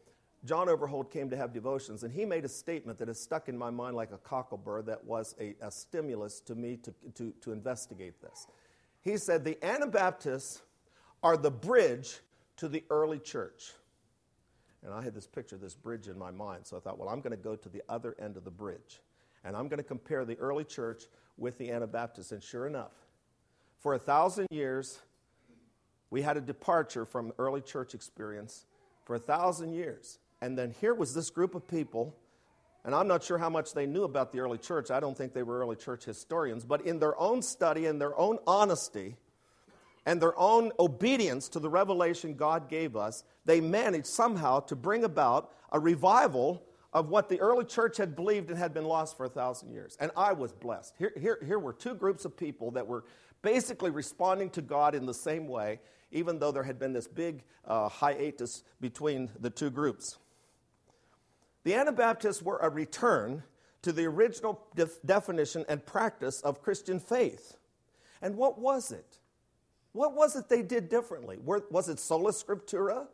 John 0.46 0.70
Overholt 0.70 1.12
came 1.12 1.28
to 1.28 1.36
have 1.36 1.52
devotions, 1.52 2.04
and 2.04 2.12
he 2.12 2.24
made 2.24 2.46
a 2.46 2.48
statement 2.48 2.98
that 3.00 3.08
has 3.08 3.20
stuck 3.20 3.50
in 3.50 3.58
my 3.58 3.68
mind 3.68 3.96
like 3.96 4.12
a 4.12 4.18
cocklebur 4.18 4.86
that 4.86 5.04
was 5.04 5.34
a, 5.38 5.54
a 5.60 5.70
stimulus 5.70 6.40
to 6.40 6.54
me 6.54 6.78
to, 6.78 6.94
to, 7.16 7.34
to 7.42 7.52
investigate 7.52 8.22
this. 8.22 8.46
He 9.02 9.18
said, 9.18 9.44
The 9.44 9.62
Anabaptists 9.62 10.62
are 11.22 11.36
the 11.36 11.50
bridge 11.50 12.20
to 12.56 12.68
the 12.68 12.84
early 12.90 13.18
church. 13.18 13.72
And 14.84 14.94
I 14.94 15.02
had 15.02 15.14
this 15.14 15.26
picture, 15.26 15.56
this 15.56 15.74
bridge 15.74 16.06
in 16.08 16.18
my 16.18 16.30
mind, 16.30 16.66
so 16.66 16.76
I 16.76 16.80
thought, 16.80 16.98
well, 16.98 17.08
I'm 17.08 17.20
going 17.20 17.36
to 17.36 17.42
go 17.42 17.56
to 17.56 17.68
the 17.68 17.82
other 17.88 18.14
end 18.20 18.36
of 18.36 18.44
the 18.44 18.50
bridge. 18.50 19.00
And 19.44 19.56
I'm 19.56 19.68
going 19.68 19.78
to 19.78 19.84
compare 19.84 20.24
the 20.24 20.38
early 20.38 20.64
church 20.64 21.04
with 21.36 21.58
the 21.58 21.70
Anabaptists. 21.70 22.32
And 22.32 22.42
sure 22.42 22.66
enough, 22.66 22.92
for 23.78 23.94
a 23.94 23.98
thousand 23.98 24.46
years, 24.50 24.98
we 26.10 26.22
had 26.22 26.36
a 26.36 26.40
departure 26.40 27.04
from 27.04 27.32
early 27.38 27.60
church 27.60 27.94
experience 27.94 28.64
for 29.04 29.16
a 29.16 29.18
thousand 29.18 29.72
years. 29.72 30.18
And 30.40 30.56
then 30.56 30.74
here 30.80 30.94
was 30.94 31.14
this 31.14 31.30
group 31.30 31.54
of 31.54 31.66
people, 31.66 32.14
and 32.84 32.94
I'm 32.94 33.08
not 33.08 33.24
sure 33.24 33.38
how 33.38 33.50
much 33.50 33.72
they 33.72 33.86
knew 33.86 34.04
about 34.04 34.32
the 34.32 34.40
early 34.40 34.58
church. 34.58 34.90
I 34.90 35.00
don't 35.00 35.16
think 35.16 35.32
they 35.32 35.42
were 35.42 35.60
early 35.60 35.76
church 35.76 36.04
historians, 36.04 36.64
but 36.64 36.82
in 36.82 36.98
their 36.98 37.18
own 37.18 37.42
study 37.42 37.86
and 37.86 38.00
their 38.00 38.16
own 38.18 38.38
honesty 38.46 39.16
and 40.06 40.22
their 40.22 40.38
own 40.38 40.72
obedience 40.78 41.48
to 41.50 41.60
the 41.60 41.68
revelation 41.68 42.34
God 42.34 42.68
gave 42.68 42.96
us, 42.96 43.24
they 43.44 43.60
managed 43.60 44.06
somehow 44.06 44.60
to 44.60 44.76
bring 44.76 45.04
about 45.04 45.52
a 45.72 45.80
revival 45.80 46.62
of 46.92 47.10
what 47.10 47.28
the 47.28 47.38
early 47.40 47.64
church 47.64 47.96
had 47.98 48.16
believed 48.16 48.48
and 48.48 48.58
had 48.58 48.72
been 48.72 48.84
lost 48.84 49.16
for 49.16 49.26
a 49.26 49.28
thousand 49.28 49.72
years. 49.72 49.98
And 50.00 50.10
I 50.16 50.32
was 50.32 50.52
blessed. 50.52 50.94
Here, 50.96 51.12
here, 51.20 51.38
here 51.44 51.58
were 51.58 51.72
two 51.72 51.94
groups 51.94 52.24
of 52.24 52.36
people 52.36 52.70
that 52.70 52.86
were 52.86 53.04
basically 53.42 53.90
responding 53.90 54.48
to 54.50 54.62
God 54.62 54.94
in 54.94 55.04
the 55.04 55.12
same 55.12 55.48
way, 55.48 55.80
even 56.10 56.38
though 56.38 56.52
there 56.52 56.62
had 56.62 56.78
been 56.78 56.92
this 56.92 57.08
big 57.08 57.42
uh, 57.66 57.88
hiatus 57.88 58.62
between 58.80 59.28
the 59.40 59.50
two 59.50 59.70
groups. 59.70 60.16
The 61.64 61.74
Anabaptists 61.74 62.42
were 62.42 62.58
a 62.58 62.70
return 62.70 63.42
to 63.82 63.92
the 63.92 64.06
original 64.06 64.62
def- 64.74 65.02
definition 65.04 65.64
and 65.68 65.84
practice 65.84 66.40
of 66.42 66.62
Christian 66.62 67.00
faith. 67.00 67.56
And 68.22 68.36
what 68.36 68.58
was 68.58 68.92
it? 68.92 69.18
What 69.96 70.14
was 70.14 70.36
it 70.36 70.50
they 70.50 70.60
did 70.60 70.90
differently? 70.90 71.38
Was 71.42 71.88
it 71.88 71.98
sola 71.98 72.30
scriptura? 72.30 73.06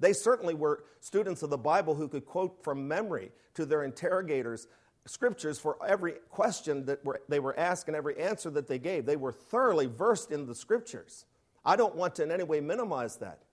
They 0.00 0.12
certainly 0.12 0.52
were 0.52 0.82
students 0.98 1.44
of 1.44 1.50
the 1.50 1.56
Bible 1.56 1.94
who 1.94 2.08
could 2.08 2.26
quote 2.26 2.64
from 2.64 2.88
memory 2.88 3.30
to 3.54 3.64
their 3.64 3.84
interrogators 3.84 4.66
scriptures 5.06 5.60
for 5.60 5.76
every 5.86 6.14
question 6.28 6.86
that 6.86 7.04
were, 7.04 7.20
they 7.28 7.38
were 7.38 7.56
asked 7.56 7.86
and 7.86 7.96
every 7.96 8.18
answer 8.18 8.50
that 8.50 8.66
they 8.66 8.80
gave. 8.80 9.06
They 9.06 9.14
were 9.14 9.30
thoroughly 9.30 9.86
versed 9.86 10.32
in 10.32 10.44
the 10.44 10.56
scriptures. 10.56 11.24
I 11.64 11.76
don't 11.76 11.94
want 11.94 12.16
to 12.16 12.24
in 12.24 12.32
any 12.32 12.42
way 12.42 12.60
minimize 12.60 13.16
that. 13.18 13.44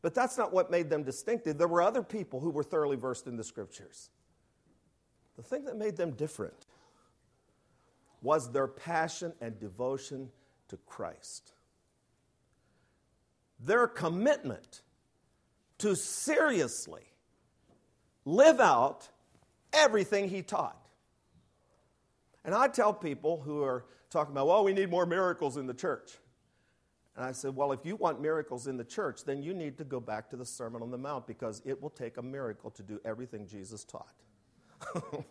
But 0.00 0.14
that's 0.14 0.38
not 0.38 0.50
what 0.50 0.70
made 0.70 0.88
them 0.88 1.02
distinctive. 1.02 1.58
There 1.58 1.68
were 1.68 1.82
other 1.82 2.02
people 2.02 2.40
who 2.40 2.50
were 2.50 2.62
thoroughly 2.62 2.96
versed 2.96 3.26
in 3.26 3.36
the 3.36 3.44
scriptures. 3.44 4.08
The 5.36 5.42
thing 5.42 5.66
that 5.66 5.76
made 5.76 5.98
them 5.98 6.12
different 6.12 6.66
was 8.22 8.50
their 8.50 8.66
passion 8.66 9.34
and 9.42 9.60
devotion 9.60 10.30
to 10.68 10.78
Christ. 10.86 11.52
Their 13.60 13.86
commitment 13.86 14.82
to 15.78 15.94
seriously 15.96 17.02
live 18.24 18.60
out 18.60 19.08
everything 19.72 20.28
he 20.28 20.42
taught. 20.42 20.76
And 22.44 22.54
I 22.54 22.68
tell 22.68 22.92
people 22.92 23.40
who 23.40 23.62
are 23.62 23.84
talking 24.10 24.32
about, 24.32 24.46
well, 24.46 24.64
we 24.64 24.72
need 24.72 24.90
more 24.90 25.06
miracles 25.06 25.56
in 25.56 25.66
the 25.66 25.74
church. 25.74 26.12
And 27.18 27.26
I 27.26 27.32
said, 27.32 27.56
Well, 27.56 27.72
if 27.72 27.84
you 27.84 27.96
want 27.96 28.22
miracles 28.22 28.68
in 28.68 28.76
the 28.76 28.84
church, 28.84 29.24
then 29.24 29.42
you 29.42 29.52
need 29.52 29.76
to 29.78 29.84
go 29.84 29.98
back 29.98 30.30
to 30.30 30.36
the 30.36 30.44
Sermon 30.46 30.82
on 30.82 30.92
the 30.92 30.98
Mount 30.98 31.26
because 31.26 31.60
it 31.64 31.82
will 31.82 31.90
take 31.90 32.16
a 32.16 32.22
miracle 32.22 32.70
to 32.70 32.82
do 32.84 33.00
everything 33.04 33.44
Jesus 33.44 33.82
taught. 33.82 34.14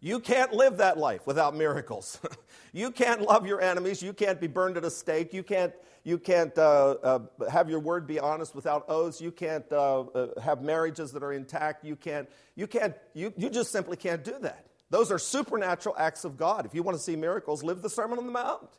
you 0.00 0.20
can't 0.20 0.52
live 0.52 0.76
that 0.76 0.96
life 0.96 1.26
without 1.26 1.56
miracles. 1.56 2.20
you 2.72 2.90
can't 2.90 3.22
love 3.22 3.46
your 3.46 3.60
enemies. 3.60 4.02
You 4.02 4.12
can't 4.12 4.40
be 4.40 4.46
burned 4.46 4.76
at 4.76 4.84
a 4.84 4.90
stake. 4.90 5.34
You 5.34 5.42
can't, 5.42 5.72
you 6.04 6.18
can't 6.18 6.56
uh, 6.56 6.90
uh, 7.02 7.18
have 7.50 7.68
your 7.68 7.80
word 7.80 8.06
be 8.06 8.20
honest 8.20 8.54
without 8.54 8.84
oaths. 8.88 9.20
You 9.20 9.32
can't 9.32 9.70
uh, 9.72 10.00
uh 10.00 10.40
have 10.40 10.62
marriages 10.62 11.10
that 11.12 11.22
are 11.22 11.32
intact. 11.32 11.84
You 11.84 11.96
can't, 11.96 12.28
you 12.54 12.66
can't, 12.66 12.94
you, 13.12 13.32
you 13.36 13.50
just 13.50 13.72
simply 13.72 13.96
can't 13.96 14.22
do 14.22 14.34
that. 14.40 14.66
Those 14.90 15.10
are 15.10 15.18
supernatural 15.18 15.96
acts 15.98 16.24
of 16.24 16.36
God. 16.36 16.64
If 16.64 16.74
you 16.74 16.82
want 16.82 16.96
to 16.96 17.02
see 17.02 17.16
miracles, 17.16 17.62
live 17.62 17.82
the 17.82 17.90
Sermon 17.90 18.18
on 18.18 18.26
the 18.26 18.32
Mount. 18.32 18.70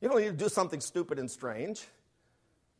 You 0.00 0.08
don't 0.08 0.20
need 0.20 0.26
to 0.26 0.32
do 0.32 0.48
something 0.48 0.80
stupid 0.80 1.18
and 1.18 1.30
strange. 1.30 1.86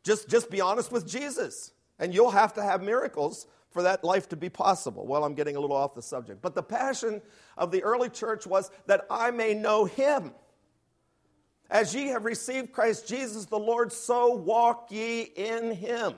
Just, 0.02 0.28
just 0.28 0.50
be 0.50 0.60
honest 0.62 0.90
with 0.90 1.06
Jesus, 1.06 1.72
and 1.98 2.14
you'll 2.14 2.30
have 2.30 2.54
to 2.54 2.62
have 2.62 2.82
miracles 2.82 3.46
for 3.70 3.82
that 3.82 4.04
life 4.04 4.28
to 4.30 4.36
be 4.36 4.48
possible. 4.48 5.06
Well, 5.06 5.24
I'm 5.24 5.34
getting 5.34 5.56
a 5.56 5.60
little 5.60 5.76
off 5.76 5.94
the 5.94 6.02
subject. 6.02 6.42
But 6.42 6.54
the 6.54 6.62
passion 6.62 7.22
of 7.56 7.70
the 7.70 7.82
early 7.82 8.08
church 8.08 8.46
was 8.46 8.70
that 8.86 9.06
I 9.10 9.30
may 9.30 9.54
know 9.54 9.84
him. 9.84 10.32
As 11.70 11.94
ye 11.94 12.08
have 12.08 12.24
received 12.24 12.72
Christ 12.72 13.06
Jesus 13.06 13.46
the 13.46 13.58
Lord, 13.58 13.92
so 13.92 14.34
walk 14.34 14.88
ye 14.90 15.22
in 15.22 15.70
him. 15.72 16.14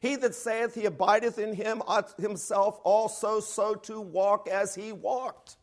He 0.00 0.16
that 0.16 0.34
saith 0.34 0.74
he 0.74 0.86
abideth 0.86 1.38
in 1.38 1.54
him 1.54 1.80
ought 1.86 2.18
himself 2.18 2.80
also 2.82 3.38
so 3.38 3.76
to 3.76 4.00
walk 4.00 4.48
as 4.48 4.74
he 4.74 4.90
walked. 4.90 5.56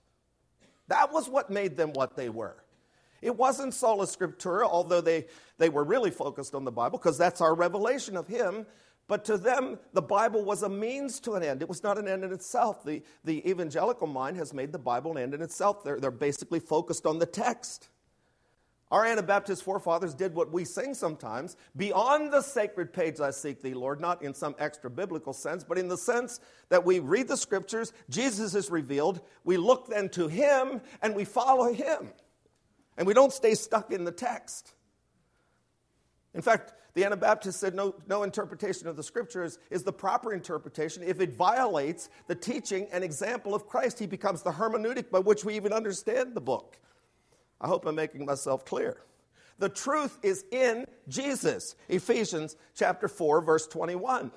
That 0.88 1.12
was 1.12 1.30
what 1.30 1.50
made 1.50 1.76
them 1.76 1.92
what 1.92 2.16
they 2.16 2.30
were. 2.30 2.56
It 3.22 3.36
wasn't 3.36 3.74
sola 3.74 4.06
scriptura, 4.06 4.64
although 4.64 5.02
they, 5.02 5.28
they 5.58 5.70
were 5.70 5.84
really 5.84 6.12
focused 6.12 6.56
on 6.56 6.64
the 6.64 6.72
Bible, 6.72 6.98
because 6.98 7.18
that's 7.18 7.42
our 7.42 7.54
revelation 7.54 8.16
of 8.16 8.28
Him. 8.28 8.66
But 9.10 9.26
to 9.26 9.40
them, 9.40 9.80
the 9.92 10.04
Bible 10.04 10.46
was 10.46 10.62
a 10.62 10.70
means 10.70 11.20
to 11.22 11.34
an 11.34 11.42
end. 11.42 11.64
It 11.64 11.68
was 11.68 11.82
not 11.82 11.98
an 11.98 12.08
end 12.08 12.24
in 12.24 12.32
itself. 12.32 12.86
The, 12.86 13.02
the 13.26 13.50
evangelical 13.50 14.06
mind 14.06 14.38
has 14.38 14.54
made 14.54 14.72
the 14.72 14.78
Bible 14.78 15.12
an 15.12 15.18
end 15.18 15.34
in 15.34 15.42
itself. 15.42 15.84
They're, 15.84 16.00
they're 16.00 16.12
basically 16.12 16.60
focused 16.60 17.08
on 17.08 17.18
the 17.18 17.26
text. 17.26 17.90
Our 18.92 19.06
Anabaptist 19.06 19.64
forefathers 19.64 20.14
did 20.14 20.36
what 20.36 20.52
we 20.52 20.64
sing 20.64 20.94
sometimes 20.94 21.58
beyond 21.76 22.32
the 22.32 22.44
sacred 22.44 22.94
page 22.94 23.20
I 23.20 23.32
seek 23.32 23.64
thee, 23.64 23.74
Lord, 23.74 24.00
not 24.00 24.22
in 24.22 24.36
some 24.36 24.54
extra 24.60 24.92
biblical 24.92 25.34
sense, 25.34 25.64
but 25.64 25.80
in 25.80 25.88
the 25.88 25.98
sense 25.98 26.40
that 26.70 26.86
we 26.86 27.00
read 27.00 27.28
the 27.28 27.38
scriptures, 27.38 27.94
Jesus 28.12 28.54
is 28.54 28.70
revealed, 28.70 29.22
we 29.44 29.58
look 29.58 29.88
then 29.88 30.10
to 30.10 30.28
him, 30.28 30.82
and 31.02 31.16
we 31.16 31.26
follow 31.26 31.74
him. 31.74 32.14
And 32.96 33.08
we 33.08 33.16
don't 33.16 33.34
stay 33.34 33.56
stuck 33.56 33.92
in 33.92 34.04
the 34.04 34.12
text. 34.12 34.74
In 36.36 36.44
fact, 36.44 36.74
the 36.94 37.04
Anabaptists 37.04 37.60
said 37.60 37.76
no, 37.76 37.96
no 38.08 38.24
interpretation 38.24 38.88
of 38.88 38.96
the 38.96 39.04
scriptures 39.04 39.60
is 39.70 39.84
the 39.84 39.94
proper 39.94 40.34
interpretation. 40.34 41.04
If 41.04 41.22
it 41.22 41.36
violates 41.36 42.10
the 42.28 42.36
teaching 42.36 42.88
and 42.92 43.04
example 43.04 43.54
of 43.54 43.68
Christ, 43.68 44.00
he 44.00 44.08
becomes 44.08 44.42
the 44.42 44.52
hermeneutic 44.52 45.12
by 45.12 45.20
which 45.20 45.46
we 45.46 45.56
even 45.56 45.72
understand 45.72 46.36
the 46.36 46.42
book. 46.42 46.78
I 47.62 47.68
hope 47.68 47.86
I'm 47.86 47.96
making 47.96 48.26
myself 48.26 48.66
clear. 48.66 48.98
The 49.60 49.70
truth 49.70 50.18
is 50.24 50.46
in 50.52 50.86
Jesus. 51.08 51.76
Ephesians 51.90 52.56
chapter 52.76 53.08
4, 53.08 53.42
verse 53.42 53.68
21. 53.68 54.32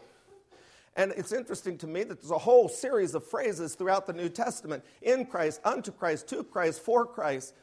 And 0.96 1.12
it's 1.16 1.32
interesting 1.32 1.78
to 1.78 1.86
me 1.86 2.02
that 2.04 2.20
there's 2.20 2.32
a 2.32 2.38
whole 2.38 2.68
series 2.68 3.14
of 3.14 3.26
phrases 3.26 3.74
throughout 3.74 4.06
the 4.06 4.12
New 4.12 4.28
Testament 4.28 4.84
in 5.00 5.24
Christ, 5.24 5.60
unto 5.64 5.90
Christ, 5.90 6.28
to 6.28 6.44
Christ, 6.44 6.82
for 6.82 7.06
Christ. 7.06 7.54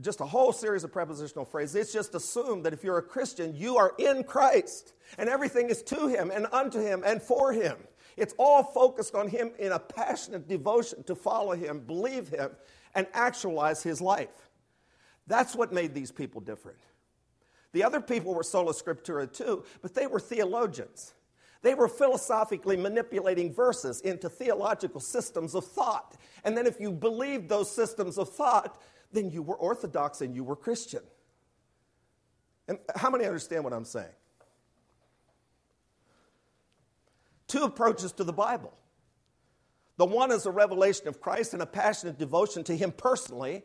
Just 0.00 0.20
a 0.20 0.26
whole 0.26 0.52
series 0.52 0.84
of 0.84 0.92
prepositional 0.92 1.44
phrases. 1.44 1.76
It's 1.76 1.92
just 1.92 2.14
assumed 2.14 2.64
that 2.64 2.72
if 2.72 2.82
you're 2.82 2.98
a 2.98 3.02
Christian, 3.02 3.54
you 3.54 3.76
are 3.76 3.94
in 3.98 4.24
Christ 4.24 4.94
and 5.18 5.28
everything 5.28 5.70
is 5.70 5.82
to 5.84 6.08
Him 6.08 6.30
and 6.30 6.46
unto 6.52 6.80
Him 6.80 7.02
and 7.06 7.22
for 7.22 7.52
Him. 7.52 7.76
It's 8.16 8.34
all 8.38 8.64
focused 8.64 9.14
on 9.14 9.28
Him 9.28 9.52
in 9.58 9.72
a 9.72 9.78
passionate 9.78 10.48
devotion 10.48 11.04
to 11.04 11.14
follow 11.14 11.52
Him, 11.52 11.80
believe 11.80 12.28
Him, 12.28 12.50
and 12.94 13.06
actualize 13.12 13.82
His 13.82 14.00
life. 14.00 14.50
That's 15.28 15.54
what 15.54 15.72
made 15.72 15.94
these 15.94 16.10
people 16.10 16.40
different. 16.40 16.78
The 17.72 17.84
other 17.84 18.00
people 18.00 18.34
were 18.34 18.42
sola 18.42 18.72
scriptura 18.72 19.32
too, 19.32 19.64
but 19.82 19.94
they 19.94 20.06
were 20.06 20.20
theologians. 20.20 21.14
They 21.62 21.74
were 21.74 21.88
philosophically 21.88 22.76
manipulating 22.76 23.52
verses 23.52 24.00
into 24.00 24.28
theological 24.28 25.00
systems 25.00 25.54
of 25.54 25.64
thought. 25.64 26.16
And 26.44 26.56
then, 26.56 26.66
if 26.66 26.80
you 26.80 26.92
believed 26.92 27.48
those 27.48 27.70
systems 27.70 28.16
of 28.16 28.28
thought, 28.28 28.80
then 29.12 29.30
you 29.30 29.42
were 29.42 29.56
Orthodox 29.56 30.20
and 30.20 30.34
you 30.34 30.44
were 30.44 30.56
Christian. 30.56 31.02
And 32.66 32.78
how 32.94 33.10
many 33.10 33.24
understand 33.24 33.64
what 33.64 33.72
I'm 33.72 33.84
saying? 33.84 34.06
Two 37.46 37.62
approaches 37.62 38.12
to 38.12 38.24
the 38.24 38.32
Bible. 38.32 38.74
The 39.96 40.04
one 40.04 40.30
is 40.30 40.46
a 40.46 40.50
revelation 40.50 41.08
of 41.08 41.20
Christ 41.20 41.54
and 41.54 41.62
a 41.62 41.66
passionate 41.66 42.18
devotion 42.18 42.62
to 42.64 42.76
Him 42.76 42.92
personally, 42.92 43.64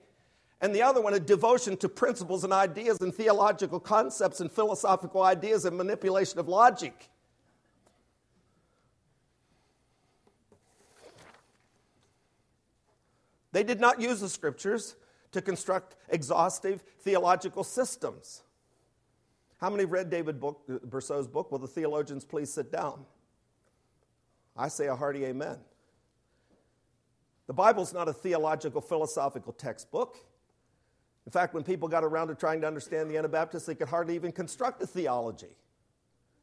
and 0.61 0.73
the 0.73 0.81
other 0.81 1.01
one 1.01 1.13
a 1.13 1.19
devotion 1.19 1.75
to 1.77 1.89
principles 1.89 2.43
and 2.45 2.53
ideas 2.53 2.97
and 3.01 3.13
theological 3.13 3.79
concepts 3.79 4.39
and 4.39 4.51
philosophical 4.51 5.21
ideas 5.21 5.65
and 5.65 5.77
manipulation 5.77 6.39
of 6.39 6.47
logic. 6.47 7.09
They 13.51 13.63
did 13.63 13.79
not 13.79 14.01
use 14.01 14.19
the 14.19 14.29
scriptures 14.29 14.95
to 15.33 15.41
construct 15.41 15.95
exhaustive 16.09 16.81
theological 17.01 17.63
systems. 17.63 18.43
How 19.57 19.69
many 19.69 19.85
read 19.85 20.09
David 20.09 20.39
book, 20.39 20.61
uh, 20.69 20.77
Bercot's 20.85 21.27
book? 21.27 21.51
Will 21.51 21.59
the 21.59 21.67
theologians 21.67 22.23
please 22.25 22.51
sit 22.51 22.71
down? 22.71 23.05
I 24.55 24.67
say 24.67 24.87
a 24.87 24.95
hearty 24.95 25.25
amen. 25.25 25.57
The 27.47 27.53
Bible's 27.53 27.93
not 27.93 28.07
a 28.07 28.13
theological, 28.13 28.81
philosophical 28.81 29.53
textbook. 29.53 30.17
In 31.25 31.31
fact, 31.31 31.53
when 31.53 31.63
people 31.63 31.87
got 31.87 32.03
around 32.03 32.27
to 32.27 32.35
trying 32.35 32.61
to 32.61 32.67
understand 32.67 33.09
the 33.09 33.17
Anabaptists, 33.17 33.65
they 33.65 33.75
could 33.75 33.87
hardly 33.87 34.15
even 34.15 34.31
construct 34.31 34.81
a 34.81 34.87
theology. 34.87 35.55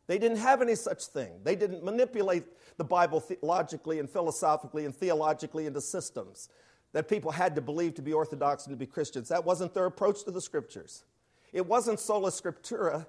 They 0.06 0.18
didn't 0.18 0.38
have 0.38 0.60
any 0.60 0.74
such 0.74 1.04
thing. 1.04 1.30
They 1.44 1.54
didn't 1.54 1.84
manipulate 1.84 2.44
the 2.78 2.84
Bible 2.84 3.22
logically 3.42 3.98
and 3.98 4.10
philosophically 4.10 4.84
and 4.84 4.94
theologically 4.94 5.66
into 5.66 5.80
systems 5.80 6.48
that 6.92 7.08
people 7.08 7.30
had 7.30 7.54
to 7.54 7.60
believe 7.60 7.94
to 7.94 8.02
be 8.02 8.12
Orthodox 8.12 8.66
and 8.66 8.72
to 8.72 8.76
be 8.76 8.86
Christians. 8.86 9.28
That 9.28 9.44
wasn't 9.44 9.74
their 9.74 9.86
approach 9.86 10.24
to 10.24 10.30
the 10.30 10.40
scriptures. 10.40 11.04
It 11.52 11.66
wasn't 11.66 12.00
sola 12.00 12.30
scriptura, 12.30 13.06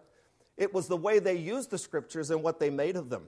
it 0.58 0.74
was 0.74 0.88
the 0.88 0.98
way 0.98 1.20
they 1.20 1.36
used 1.36 1.72
the 1.72 1.78
scriptures 1.78 2.30
and 2.30 2.44
what 2.44 2.60
they 2.60 2.70
made 2.70 2.96
of 2.96 3.10
them. 3.10 3.28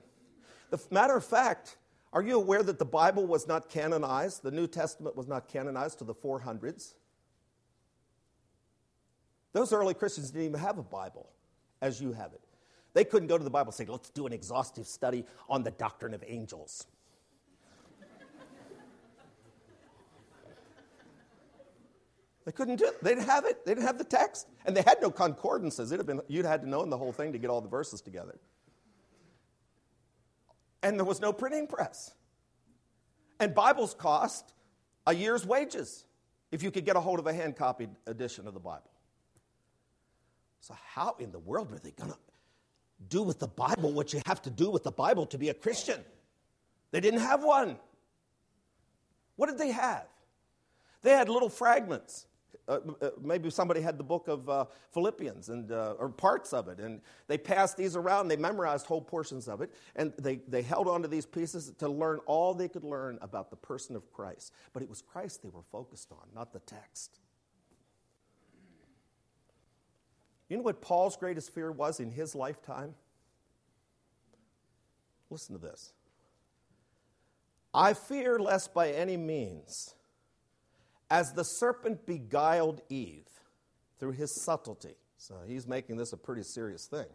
The 0.70 0.80
matter 0.92 1.16
of 1.16 1.26
fact, 1.26 1.78
are 2.12 2.22
you 2.22 2.36
aware 2.36 2.62
that 2.62 2.78
the 2.78 2.86
Bible 2.86 3.26
was 3.26 3.48
not 3.48 3.70
canonized? 3.70 4.44
The 4.44 4.52
New 4.52 4.68
Testament 4.68 5.16
was 5.16 5.28
not 5.28 5.48
canonized 5.48 6.00
to 6.00 6.04
the 6.04 6.14
400s. 6.14 6.94
Those 9.52 9.74
early 9.74 9.94
Christians 9.94 10.32
didn't 10.32 10.48
even 10.48 10.60
have 10.60 10.78
a 10.78 10.84
Bible 10.84 11.30
as 11.82 12.02
you 12.02 12.12
have 12.14 12.34
it. 12.34 12.42
They 12.94 13.04
couldn't 13.04 13.28
go 13.28 13.38
to 13.38 13.44
the 13.44 13.50
Bible 13.50 13.70
and 13.70 13.76
say, 13.76 13.86
let's 13.92 14.10
do 14.10 14.28
an 14.28 14.34
exhaustive 14.34 14.86
study 14.86 15.26
on 15.50 15.64
the 15.64 15.72
doctrine 15.72 16.14
of 16.14 16.24
angels. 16.28 16.86
They 22.46 22.52
couldn't 22.52 22.76
do 22.76 22.86
it. 22.86 23.02
They 23.04 23.12
didn't 23.12 23.28
have 23.28 23.46
it. 23.46 23.66
They 23.66 23.74
didn't 23.74 23.88
have 23.88 23.98
the 23.98 24.04
text. 24.04 24.48
And 24.66 24.76
they 24.76 24.82
had 24.82 25.02
no 25.02 25.10
concordances. 25.10 25.92
It'd 25.92 26.00
have 26.00 26.08
been, 26.08 26.22
you'd 26.28 26.46
had 26.46 26.62
to 26.62 26.70
know 26.70 26.86
the 26.86 26.98
whole 26.98 27.14
thing 27.14 27.32
to 27.34 27.38
get 27.38 27.50
all 27.50 27.62
the 27.62 27.70
verses 27.70 28.02
together. 28.02 28.38
And 30.82 31.00
there 31.00 31.06
was 31.06 31.22
no 31.22 31.32
printing 31.32 31.68
press. 31.68 32.14
And 33.40 33.56
Bibles 33.56 33.94
cost 33.94 34.54
a 35.08 35.16
year's 35.16 35.46
wages 35.46 36.06
if 36.52 36.62
you 36.62 36.72
could 36.72 36.86
get 36.86 36.96
a 36.96 37.00
hold 37.00 37.20
of 37.20 37.28
a 37.28 37.34
hand 37.34 37.56
copied 37.56 37.90
edition 38.06 38.48
of 38.48 38.54
the 38.54 38.60
Bible. 38.60 38.92
So, 40.60 40.76
how 40.94 41.16
in 41.20 41.32
the 41.32 41.40
world 41.40 41.72
are 41.74 41.80
they 41.80 41.92
going 41.92 42.12
to 42.12 42.18
do 43.10 43.24
with 43.24 43.40
the 43.40 43.48
Bible 43.48 43.92
what 43.92 44.14
you 44.14 44.22
have 44.26 44.42
to 44.44 44.50
do 44.50 44.70
with 44.70 44.84
the 44.84 44.92
Bible 44.92 45.26
to 45.28 45.38
be 45.38 45.50
a 45.50 45.54
Christian? 45.54 46.00
They 46.92 47.00
didn't 47.00 47.22
have 47.22 47.44
one. 47.44 47.78
What 49.36 49.50
did 49.50 49.58
they 49.58 49.72
have? 49.72 50.06
They 51.02 51.12
had 51.12 51.28
little 51.28 51.50
fragments 51.50 52.28
uh, 52.68 52.80
uh, 53.02 53.10
maybe 53.22 53.50
somebody 53.50 53.82
had 53.82 53.98
the 53.98 54.04
book 54.04 54.28
of 54.28 54.48
uh, 54.50 54.66
Philippians 54.94 55.50
and, 55.50 55.72
uh, 55.72 55.96
or 56.00 56.10
parts 56.10 56.54
of 56.54 56.70
it, 56.70 56.80
and 56.80 57.02
they 57.28 57.38
passed 57.38 57.76
these 57.76 57.96
around. 57.96 58.30
They 58.30 58.38
memorized 58.38 58.86
whole 58.86 59.02
portions 59.02 59.48
of 59.48 59.62
it, 59.62 59.74
and 59.96 60.14
they, 60.18 60.38
they 60.48 60.62
held 60.62 60.88
on 60.88 61.02
to 61.02 61.08
these 61.08 61.26
pieces 61.26 61.74
to 61.80 61.90
learn 61.90 62.20
all 62.26 62.54
they 62.54 62.70
could 62.70 62.86
learn 62.86 63.20
about 63.22 63.50
the 63.50 63.58
person 63.58 63.96
of 63.96 64.12
Christ. 64.14 64.54
But 64.72 64.82
it 64.82 64.90
was 64.90 65.02
Christ 65.02 65.44
they 65.44 65.50
were 65.50 65.64
focused 65.72 66.12
on, 66.12 66.30
not 66.34 66.54
the 66.54 66.60
text. 66.60 67.20
You 70.48 70.58
know 70.58 70.64
what 70.64 70.82
Paul's 70.82 71.18
greatest 71.18 71.54
fear 71.54 71.72
was 71.72 72.00
in 72.00 72.12
his 72.12 72.36
lifetime? 72.36 72.96
Listen 75.30 75.56
to 75.56 75.62
this. 75.62 75.94
I 77.74 77.94
fear 77.94 78.40
lest 78.40 78.74
by 78.74 78.92
any 78.92 79.18
means 79.18 79.96
as 81.14 81.32
the 81.34 81.44
serpent 81.44 82.08
beguiled 82.08 82.82
Eve 82.90 83.28
through 84.00 84.14
his 84.14 84.34
subtlety. 84.34 84.96
So 85.16 85.36
he's 85.46 85.68
making 85.68 85.98
this 85.98 86.12
a 86.12 86.18
pretty 86.18 86.42
serious 86.42 86.88
thing. 86.88 87.06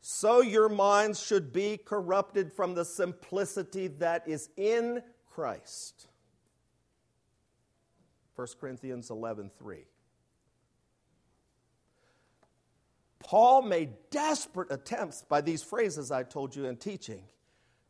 So 0.00 0.40
your 0.40 0.70
minds 0.70 1.22
should 1.22 1.52
be 1.52 1.76
corrupted 1.76 2.50
from 2.50 2.74
the 2.74 2.86
simplicity 2.86 3.88
that 3.98 4.26
is 4.26 4.48
in 4.56 5.02
Christ. 5.28 6.06
1 8.36 8.46
Corinthians 8.58 9.10
11 9.10 9.50
3. 9.58 9.84
Paul 13.18 13.62
made 13.62 13.90
desperate 14.10 14.72
attempts 14.72 15.22
by 15.28 15.42
these 15.42 15.62
phrases 15.62 16.10
I 16.10 16.22
told 16.22 16.56
you 16.56 16.64
in 16.64 16.76
teaching 16.76 17.24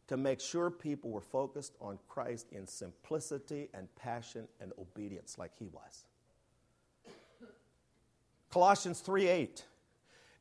to 0.09 0.17
make 0.17 0.41
sure 0.41 0.71
people 0.71 1.11
were 1.11 1.21
focused 1.21 1.75
on 1.81 1.99
Christ 2.09 2.47
in 2.53 2.67
simplicity 2.67 3.69
and 3.75 3.89
passion 3.97 4.47
and 4.61 4.73
obedience 4.79 5.37
like 5.39 5.53
he 5.59 5.67
was. 5.67 6.05
Colossians 8.51 9.01
3 9.01 9.29
8. 9.29 9.65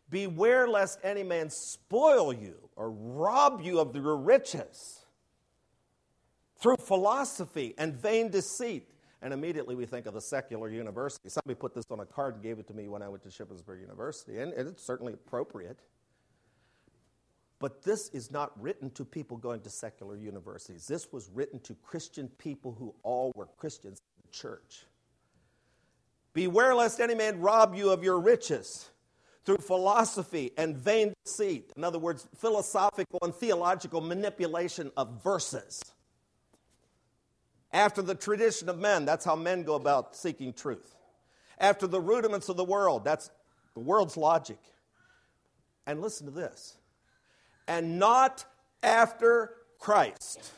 Beware 0.10 0.68
lest 0.68 1.00
any 1.04 1.24
man 1.24 1.50
spoil 1.50 2.32
you 2.32 2.56
or 2.76 2.92
rob 2.92 3.62
you 3.62 3.80
of 3.80 3.96
your 3.96 4.16
riches 4.16 5.06
through 6.58 6.78
philosophy 6.78 7.74
and 7.78 7.94
vain 7.94 8.30
deceit. 8.30 8.92
And 9.22 9.34
immediately 9.34 9.74
we 9.76 9.86
think 9.86 10.06
of 10.06 10.14
the 10.14 10.22
secular 10.22 10.70
university. 10.70 11.30
Somebody 11.30 11.56
put 11.56 11.74
this 11.74 11.86
on 11.90 12.00
a 12.00 12.06
card 12.06 12.36
and 12.36 12.44
gave 12.44 12.60
it 12.60 12.68
to 12.68 12.74
me 12.74 12.88
when 12.88 13.02
I 13.02 13.10
went 13.10 13.24
to 13.24 13.30
Shippensburg 13.30 13.82
University, 13.82 14.38
and 14.38 14.54
it's 14.54 14.86
certainly 14.86 15.14
appropriate. 15.14 15.80
But 17.60 17.84
this 17.84 18.10
is 18.10 18.32
not 18.32 18.52
written 18.62 18.90
to 18.92 19.06
people 19.06 19.38
going 19.38 19.62
to 19.62 19.70
secular 19.70 20.18
universities. 20.18 20.88
This 20.88 21.12
was 21.12 21.30
written 21.34 21.60
to 21.62 21.76
Christian 21.76 22.28
people 22.38 22.76
who 22.78 22.94
all 23.04 23.32
were 23.36 23.48
Christians 23.58 24.00
in 24.00 24.30
the 24.30 24.38
church. 24.38 24.86
Beware 26.34 26.76
lest 26.76 27.00
any 27.00 27.16
man 27.16 27.40
rob 27.40 27.76
you 27.76 27.92
of 27.92 28.04
your 28.04 28.20
riches 28.20 28.90
through 29.46 29.58
philosophy 29.58 30.52
and 30.58 30.76
vain 30.76 31.14
deceit. 31.24 31.72
In 31.78 31.84
other 31.84 32.00
words, 32.00 32.28
philosophical 32.36 33.20
and 33.22 33.34
theological 33.34 34.02
manipulation 34.02 34.92
of 34.98 35.24
verses. 35.24 35.82
After 37.72 38.02
the 38.02 38.16
tradition 38.16 38.68
of 38.68 38.80
men, 38.80 39.06
that's 39.06 39.24
how 39.24 39.36
men 39.36 39.64
go 39.64 39.76
about 39.76 40.16
seeking 40.16 40.52
truth. 40.52 40.96
After 41.58 41.88
the 41.88 42.02
rudiments 42.02 42.50
of 42.50 42.58
the 42.58 42.66
world, 42.66 43.06
that's 43.06 43.30
the 43.76 43.80
world's 43.80 44.18
logic. 44.18 44.60
And 45.88 46.02
listen 46.02 46.26
to 46.26 46.32
this 46.32 46.78
and 47.68 48.00
not 48.00 48.46
after 48.84 49.54
Christ. 49.80 50.52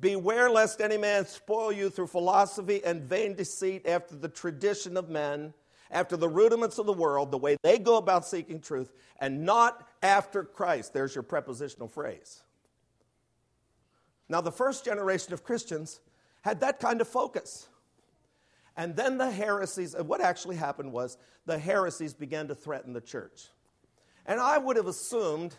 Beware 0.00 0.50
lest 0.50 0.80
any 0.80 0.98
man 0.98 1.24
spoil 1.26 1.72
you 1.72 1.88
through 1.88 2.08
philosophy 2.08 2.82
and 2.84 3.02
vain 3.02 3.34
deceit 3.34 3.86
after 3.86 4.16
the 4.16 4.28
tradition 4.28 4.96
of 4.96 5.08
men, 5.08 5.54
after 5.90 6.16
the 6.16 6.28
rudiments 6.28 6.78
of 6.78 6.86
the 6.86 6.92
world, 6.92 7.30
the 7.30 7.38
way 7.38 7.56
they 7.62 7.78
go 7.78 7.96
about 7.96 8.26
seeking 8.26 8.60
truth, 8.60 8.92
and 9.18 9.44
not 9.44 9.88
after 10.02 10.44
Christ. 10.44 10.92
There's 10.92 11.14
your 11.14 11.22
prepositional 11.22 11.88
phrase. 11.88 12.42
Now, 14.28 14.40
the 14.40 14.52
first 14.52 14.84
generation 14.84 15.32
of 15.32 15.44
Christians 15.44 16.00
had 16.42 16.60
that 16.60 16.80
kind 16.80 17.00
of 17.00 17.08
focus. 17.08 17.68
And 18.76 18.96
then 18.96 19.18
the 19.18 19.30
heresies, 19.30 19.94
what 19.96 20.20
actually 20.20 20.56
happened 20.56 20.92
was 20.92 21.16
the 21.46 21.58
heresies 21.58 22.12
began 22.14 22.48
to 22.48 22.54
threaten 22.54 22.92
the 22.92 23.00
church. 23.00 23.48
And 24.26 24.40
I 24.40 24.58
would 24.58 24.76
have 24.76 24.86
assumed 24.86 25.54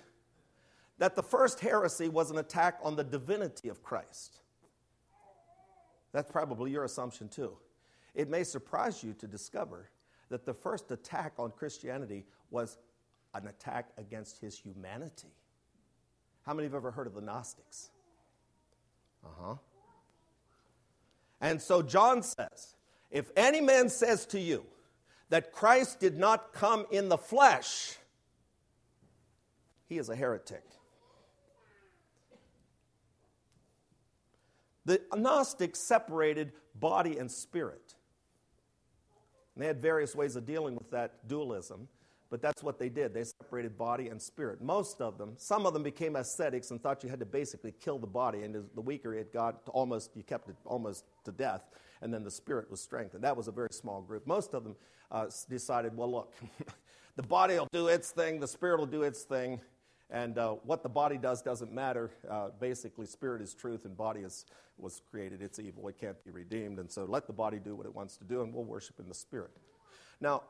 that 0.97 1.15
the 1.15 1.23
first 1.23 1.59
heresy 1.59 2.09
was 2.09 2.31
an 2.31 2.37
attack 2.37 2.79
on 2.81 2.95
the 2.95 3.03
divinity 3.03 3.69
of 3.69 3.83
Christ. 3.83 4.39
That's 6.11 6.31
probably 6.31 6.71
your 6.71 6.85
assumption 6.85 7.27
too. 7.27 7.57
It 8.13 8.29
may 8.29 8.43
surprise 8.43 9.03
you 9.03 9.13
to 9.15 9.27
discover 9.27 9.89
that 10.29 10.45
the 10.45 10.53
first 10.53 10.89
attack 10.91 11.33
on 11.37 11.51
Christianity 11.51 12.25
was 12.49 12.77
an 13.33 13.47
attack 13.47 13.89
against 13.97 14.39
his 14.39 14.57
humanity. 14.57 15.33
How 16.45 16.53
many 16.53 16.67
have 16.67 16.75
ever 16.75 16.91
heard 16.91 17.07
of 17.07 17.13
the 17.13 17.21
Gnostics? 17.21 17.89
Uh 19.23 19.29
huh. 19.41 19.55
And 21.41 21.61
so 21.61 21.81
John 21.81 22.23
says, 22.23 22.75
if 23.11 23.29
any 23.35 23.59
man 23.61 23.89
says 23.89 24.25
to 24.27 24.39
you 24.39 24.65
that 25.29 25.51
Christ 25.51 25.99
did 25.99 26.17
not 26.17 26.53
come 26.53 26.85
in 26.91 27.09
the 27.09 27.17
flesh, 27.17 27.97
he 29.87 29.97
is 29.97 30.09
a 30.09 30.15
heretic. 30.15 30.63
The 34.85 35.01
Gnostics 35.15 35.79
separated 35.79 36.51
body 36.75 37.17
and 37.17 37.31
spirit. 37.31 37.95
And 39.55 39.63
they 39.63 39.67
had 39.67 39.81
various 39.81 40.15
ways 40.15 40.35
of 40.35 40.45
dealing 40.45 40.75
with 40.75 40.91
that 40.91 41.27
dualism, 41.27 41.87
but 42.29 42.41
that's 42.41 42.61
what 42.61 42.77
they 42.77 42.89
did. 42.89 43.13
They 43.13 43.23
separated 43.23 43.77
body 43.77 44.09
and 44.09 44.21
spirit. 44.21 44.61
Most 44.61 45.01
of 45.01 45.17
them, 45.17 45.33
some 45.37 45.65
of 45.65 45.73
them 45.73 45.81
became 45.81 46.15
ascetics 46.15 46.71
and 46.71 46.81
thought 46.81 47.03
you 47.03 47.09
had 47.09 47.19
to 47.19 47.25
basically 47.25 47.73
kill 47.79 47.97
the 47.97 48.07
body, 48.07 48.43
and 48.43 48.53
the 48.75 48.81
weaker 48.81 49.13
it 49.13 49.31
got, 49.31 49.61
almost 49.67 50.11
you 50.15 50.23
kept 50.23 50.49
it 50.49 50.55
almost 50.65 51.05
to 51.23 51.31
death, 51.31 51.61
and 52.01 52.13
then 52.13 52.23
the 52.23 52.31
spirit 52.31 52.69
was 52.69 52.81
strengthened. 52.81 53.23
That 53.23 53.37
was 53.37 53.47
a 53.47 53.51
very 53.51 53.69
small 53.71 54.01
group. 54.01 54.27
Most 54.27 54.53
of 54.53 54.63
them 54.63 54.75
uh, 55.09 55.27
decided, 55.49 55.95
well, 55.95 56.11
look, 56.11 56.33
the 57.15 57.23
body 57.23 57.55
will 57.55 57.69
do 57.71 57.87
its 57.87 58.11
thing, 58.11 58.39
the 58.39 58.47
spirit 58.47 58.79
will 58.79 58.85
do 58.85 59.03
its 59.03 59.23
thing, 59.23 59.61
and 60.09 60.37
uh, 60.37 60.51
what 60.63 60.83
the 60.83 60.89
body 60.89 61.17
does 61.17 61.41
doesn't 61.41 61.73
matter. 61.73 62.11
Uh, 62.29 62.49
basically, 62.59 63.05
spirit 63.05 63.41
is 63.41 63.53
truth 63.53 63.85
and 63.85 63.97
body 63.97 64.21
is, 64.21 64.45
was 64.77 65.01
created. 65.09 65.41
It's 65.41 65.59
evil. 65.59 65.87
It 65.87 65.97
can't 65.99 66.23
be 66.23 66.31
redeemed. 66.31 66.79
And 66.79 66.91
so 66.91 67.05
let 67.05 67.27
the 67.27 67.33
body 67.33 67.59
do 67.59 67.75
what 67.75 67.85
it 67.85 67.95
wants 67.95 68.17
to 68.17 68.23
do, 68.23 68.41
and 68.41 68.53
we'll 68.53 68.63
worship 68.63 68.99
in 68.99 69.07
the 69.07 69.15
spirit. 69.15 69.51
Now, 70.21 70.43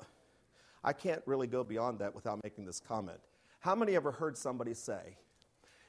I 0.83 0.93
can't 0.93 1.21
really 1.25 1.47
go 1.47 1.63
beyond 1.63 1.99
that 1.99 2.13
without 2.13 2.43
making 2.43 2.65
this 2.65 2.79
comment. 2.79 3.19
How 3.59 3.75
many 3.75 3.95
ever 3.95 4.11
heard 4.11 4.37
somebody 4.37 4.73
say, 4.73 5.17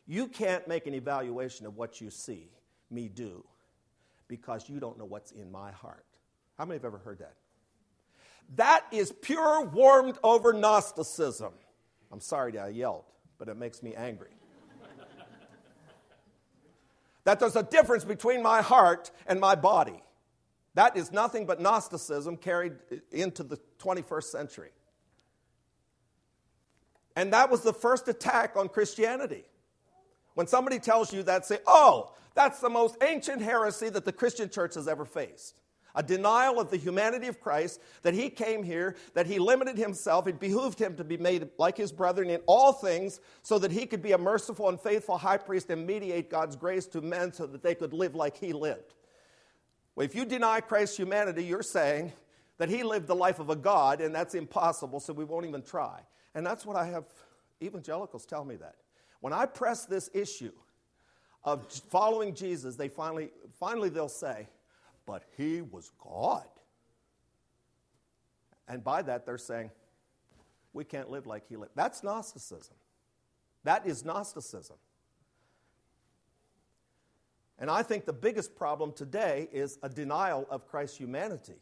You 0.07 0.29
can't 0.29 0.67
make 0.69 0.87
an 0.87 0.95
evaluation 0.95 1.67
of 1.67 1.77
what 1.77 2.01
you 2.01 2.11
see 2.11 2.49
me 2.91 3.09
do 3.09 3.45
because 4.29 4.69
you 4.69 4.81
don't 4.81 4.97
know 4.97 5.05
what's 5.05 5.33
in 5.33 5.51
my 5.51 5.73
heart? 5.73 6.07
How 6.57 6.65
many 6.65 6.77
have 6.77 6.85
ever 6.85 6.99
heard 6.99 7.19
that? 7.19 7.35
That 8.55 8.87
is 8.93 9.13
pure 9.13 9.65
warmed 9.67 10.19
over 10.23 10.53
Gnosticism. 10.53 11.53
I'm 12.13 12.21
sorry 12.21 12.57
I 12.59 12.69
yelled 12.69 13.05
but 13.39 13.49
it 13.49 13.57
makes 13.57 13.83
me 13.83 13.95
angry. 13.95 14.31
that 17.25 17.41
there's 17.41 17.57
a 17.57 17.63
difference 17.63 18.05
between 18.05 18.43
my 18.43 18.63
heart 18.63 19.11
and 19.27 19.41
my 19.41 19.55
body. 19.55 20.03
That 20.75 20.97
is 20.97 21.11
nothing 21.11 21.47
but 21.47 21.61
Gnosticism 21.61 22.37
carried 22.37 22.75
into 23.11 23.43
the 23.43 23.59
21st 23.79 24.25
century. 24.25 24.71
And 27.17 27.33
that 27.33 27.51
was 27.51 27.63
the 27.63 27.73
first 27.73 28.09
attack 28.09 28.57
on 28.57 28.69
Christianity. 28.69 29.45
When 30.35 30.47
somebody 30.47 30.79
tells 30.79 31.15
you 31.15 31.23
that, 31.23 31.47
say, 31.47 31.59
oh, 31.67 32.13
that's 32.35 32.61
the 32.61 32.69
most 32.69 32.97
ancient 33.03 33.41
heresy 33.41 33.89
that 33.89 34.05
the 34.05 34.13
Christian 34.13 34.51
church 34.51 34.75
has 34.75 34.87
ever 34.87 35.07
faced 35.07 35.55
a 35.97 36.03
denial 36.03 36.61
of 36.61 36.71
the 36.71 36.77
humanity 36.77 37.27
of 37.27 37.41
Christ, 37.41 37.81
that 38.03 38.15
he 38.15 38.31
came 38.31 38.63
here, 38.63 38.95
that 39.15 39.27
he 39.27 39.39
limited 39.39 39.79
himself. 39.79 40.29
It 40.29 40.39
behooved 40.39 40.79
him 40.79 40.95
to 40.97 41.05
be 41.05 41.17
made 41.17 41.49
like 41.59 41.77
his 41.77 41.91
brethren 41.91 42.31
in 42.31 42.41
all 42.47 42.73
things 42.73 43.19
so 43.43 43.59
that 43.59 43.73
he 43.73 43.87
could 43.87 44.03
be 44.03 44.13
a 44.13 44.19
merciful 44.19 44.69
and 44.69 44.79
faithful 44.79 45.17
high 45.17 45.39
priest 45.39 45.71
and 45.71 45.87
mediate 45.87 46.31
God's 46.31 46.55
grace 46.55 46.87
to 46.89 47.01
men 47.01 47.33
so 47.33 47.47
that 47.47 47.63
they 47.63 47.75
could 47.75 47.93
live 47.93 48.15
like 48.15 48.37
he 48.37 48.53
lived. 48.53 48.95
Well, 49.95 50.05
if 50.05 50.15
you 50.15 50.27
deny 50.27 50.61
Christ's 50.61 50.99
humanity, 50.99 51.45
you're 51.45 51.63
saying 51.63 52.13
that 52.59 52.69
he 52.69 52.83
lived 52.83 53.07
the 53.07 53.17
life 53.17 53.39
of 53.39 53.51
a 53.51 53.57
God, 53.57 54.01
and 54.01 54.15
that's 54.15 54.35
impossible, 54.35 55.01
so 55.01 55.13
we 55.13 55.25
won't 55.25 55.47
even 55.47 55.63
try. 55.63 56.01
And 56.35 56.47
that's 56.47 56.67
what 56.67 56.77
I 56.77 56.87
have 56.87 57.05
evangelicals 57.63 58.27
tell 58.27 58.45
me 58.45 58.57
that. 58.57 58.77
When 59.21 59.33
I 59.33 59.47
press 59.47 59.87
this 59.87 60.11
issue 60.13 60.53
of 61.43 61.67
following 61.91 62.35
Jesus, 62.35 62.77
they 62.77 62.89
finally, 62.89 63.31
finally 63.59 63.89
they'll 63.89 64.09
say, 64.09 64.49
but 65.07 65.23
he 65.37 65.63
was 65.63 65.93
God. 66.03 66.49
And 68.69 68.83
by 68.83 69.03
that, 69.03 69.25
they're 69.25 69.39
saying, 69.39 69.71
we 70.73 70.85
can't 70.85 71.11
live 71.11 71.27
like 71.27 71.49
he 71.49 71.57
lived. 71.57 71.73
That's 71.75 72.03
Gnosticism. 72.03 72.77
That 73.65 73.87
is 73.87 74.05
Gnosticism. 74.05 74.77
And 77.59 77.71
I 77.71 77.83
think 77.83 78.05
the 78.05 78.13
biggest 78.13 78.55
problem 78.55 78.93
today 78.93 79.49
is 79.51 79.79
a 79.83 79.89
denial 79.89 80.47
of 80.51 80.67
Christ's 80.69 80.99
humanity. 80.99 81.55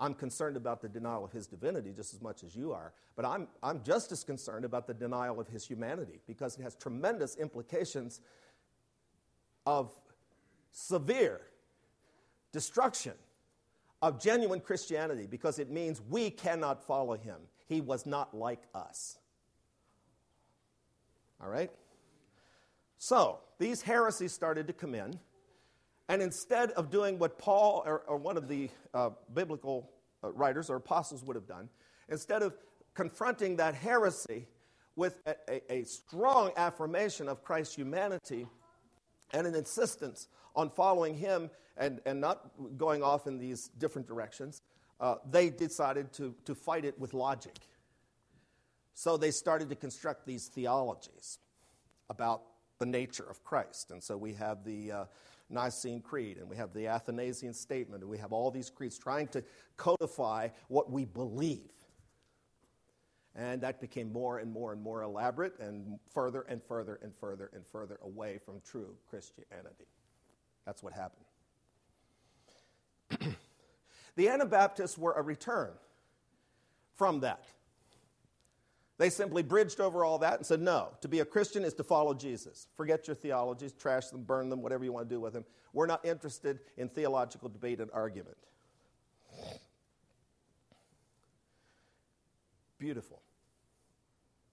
I'm 0.00 0.14
concerned 0.14 0.56
about 0.56 0.80
the 0.80 0.88
denial 0.88 1.24
of 1.24 1.30
his 1.30 1.46
divinity 1.46 1.92
just 1.94 2.14
as 2.14 2.22
much 2.22 2.42
as 2.42 2.56
you 2.56 2.72
are, 2.72 2.94
but 3.16 3.26
I'm, 3.26 3.46
I'm 3.62 3.82
just 3.84 4.10
as 4.12 4.24
concerned 4.24 4.64
about 4.64 4.86
the 4.86 4.94
denial 4.94 5.38
of 5.38 5.46
his 5.46 5.66
humanity 5.66 6.20
because 6.26 6.58
it 6.58 6.62
has 6.62 6.74
tremendous 6.74 7.36
implications 7.36 8.22
of 9.66 9.92
severe 10.72 11.42
destruction 12.52 13.14
of 14.02 14.20
genuine 14.20 14.60
Christianity 14.60 15.26
because 15.26 15.58
it 15.58 15.70
means 15.70 16.00
we 16.08 16.30
cannot 16.30 16.86
follow 16.86 17.16
him. 17.16 17.36
He 17.68 17.80
was 17.80 18.06
not 18.06 18.34
like 18.34 18.62
us. 18.74 19.18
All 21.42 21.48
right? 21.48 21.70
So, 22.98 23.38
these 23.58 23.82
heresies 23.82 24.32
started 24.32 24.66
to 24.66 24.72
come 24.72 24.94
in, 24.94 25.18
and 26.08 26.20
instead 26.20 26.70
of 26.72 26.90
doing 26.90 27.18
what 27.18 27.38
Paul 27.38 27.82
or, 27.86 28.00
or 28.00 28.16
one 28.16 28.36
of 28.36 28.48
the 28.48 28.68
uh, 28.92 29.10
biblical 29.32 29.90
uh, 30.22 30.32
writers 30.32 30.68
or 30.68 30.76
apostles 30.76 31.24
would 31.24 31.36
have 31.36 31.46
done, 31.46 31.68
instead 32.08 32.42
of 32.42 32.54
confronting 32.94 33.56
that 33.56 33.74
heresy 33.74 34.46
with 34.96 35.16
a, 35.26 35.34
a, 35.48 35.72
a 35.72 35.84
strong 35.84 36.50
affirmation 36.56 37.28
of 37.28 37.42
Christ's 37.42 37.74
humanity 37.74 38.46
and 39.32 39.46
an 39.46 39.54
insistence 39.54 40.28
on 40.56 40.70
following 40.70 41.14
him 41.14 41.50
and, 41.76 42.00
and 42.06 42.20
not 42.20 42.50
going 42.76 43.02
off 43.02 43.26
in 43.26 43.38
these 43.38 43.68
different 43.78 44.06
directions, 44.06 44.62
uh, 45.00 45.16
they 45.30 45.48
decided 45.50 46.12
to, 46.12 46.34
to 46.44 46.54
fight 46.54 46.84
it 46.84 46.98
with 46.98 47.14
logic. 47.14 47.56
So 48.94 49.16
they 49.16 49.30
started 49.30 49.68
to 49.70 49.76
construct 49.76 50.26
these 50.26 50.48
theologies 50.48 51.38
about 52.10 52.42
the 52.78 52.86
nature 52.86 53.24
of 53.28 53.42
Christ. 53.44 53.90
And 53.90 54.02
so 54.02 54.16
we 54.16 54.34
have 54.34 54.64
the 54.64 54.92
uh, 54.92 55.04
Nicene 55.48 56.00
Creed, 56.00 56.38
and 56.38 56.48
we 56.48 56.56
have 56.56 56.72
the 56.72 56.86
Athanasian 56.86 57.54
Statement, 57.54 58.02
and 58.02 58.10
we 58.10 58.18
have 58.18 58.32
all 58.32 58.50
these 58.50 58.70
creeds 58.70 58.98
trying 58.98 59.28
to 59.28 59.42
codify 59.76 60.48
what 60.68 60.90
we 60.90 61.04
believe. 61.04 61.72
And 63.36 63.60
that 63.60 63.80
became 63.80 64.12
more 64.12 64.38
and 64.38 64.52
more 64.52 64.72
and 64.72 64.82
more 64.82 65.02
elaborate 65.02 65.58
and 65.60 65.98
further 66.12 66.42
and 66.48 66.62
further 66.62 66.98
and 67.02 67.12
further 67.20 67.50
and 67.54 67.64
further 67.66 67.98
away 68.02 68.38
from 68.44 68.60
true 68.64 68.96
Christianity. 69.08 69.86
That's 70.66 70.82
what 70.82 70.92
happened. 70.92 71.24
the 74.16 74.28
Anabaptists 74.28 74.98
were 74.98 75.12
a 75.12 75.22
return 75.22 75.70
from 76.96 77.20
that. 77.20 77.44
They 78.98 79.08
simply 79.08 79.42
bridged 79.42 79.80
over 79.80 80.04
all 80.04 80.18
that 80.18 80.36
and 80.36 80.44
said, 80.44 80.60
no, 80.60 80.88
to 81.00 81.08
be 81.08 81.20
a 81.20 81.24
Christian 81.24 81.64
is 81.64 81.72
to 81.74 81.84
follow 81.84 82.12
Jesus. 82.12 82.66
Forget 82.76 83.06
your 83.06 83.14
theologies, 83.14 83.72
trash 83.72 84.08
them, 84.08 84.24
burn 84.24 84.50
them, 84.50 84.60
whatever 84.60 84.84
you 84.84 84.92
want 84.92 85.08
to 85.08 85.14
do 85.14 85.20
with 85.20 85.32
them. 85.32 85.46
We're 85.72 85.86
not 85.86 86.04
interested 86.04 86.58
in 86.76 86.90
theological 86.90 87.48
debate 87.48 87.80
and 87.80 87.90
argument. 87.94 88.36
Beautiful. 92.80 93.20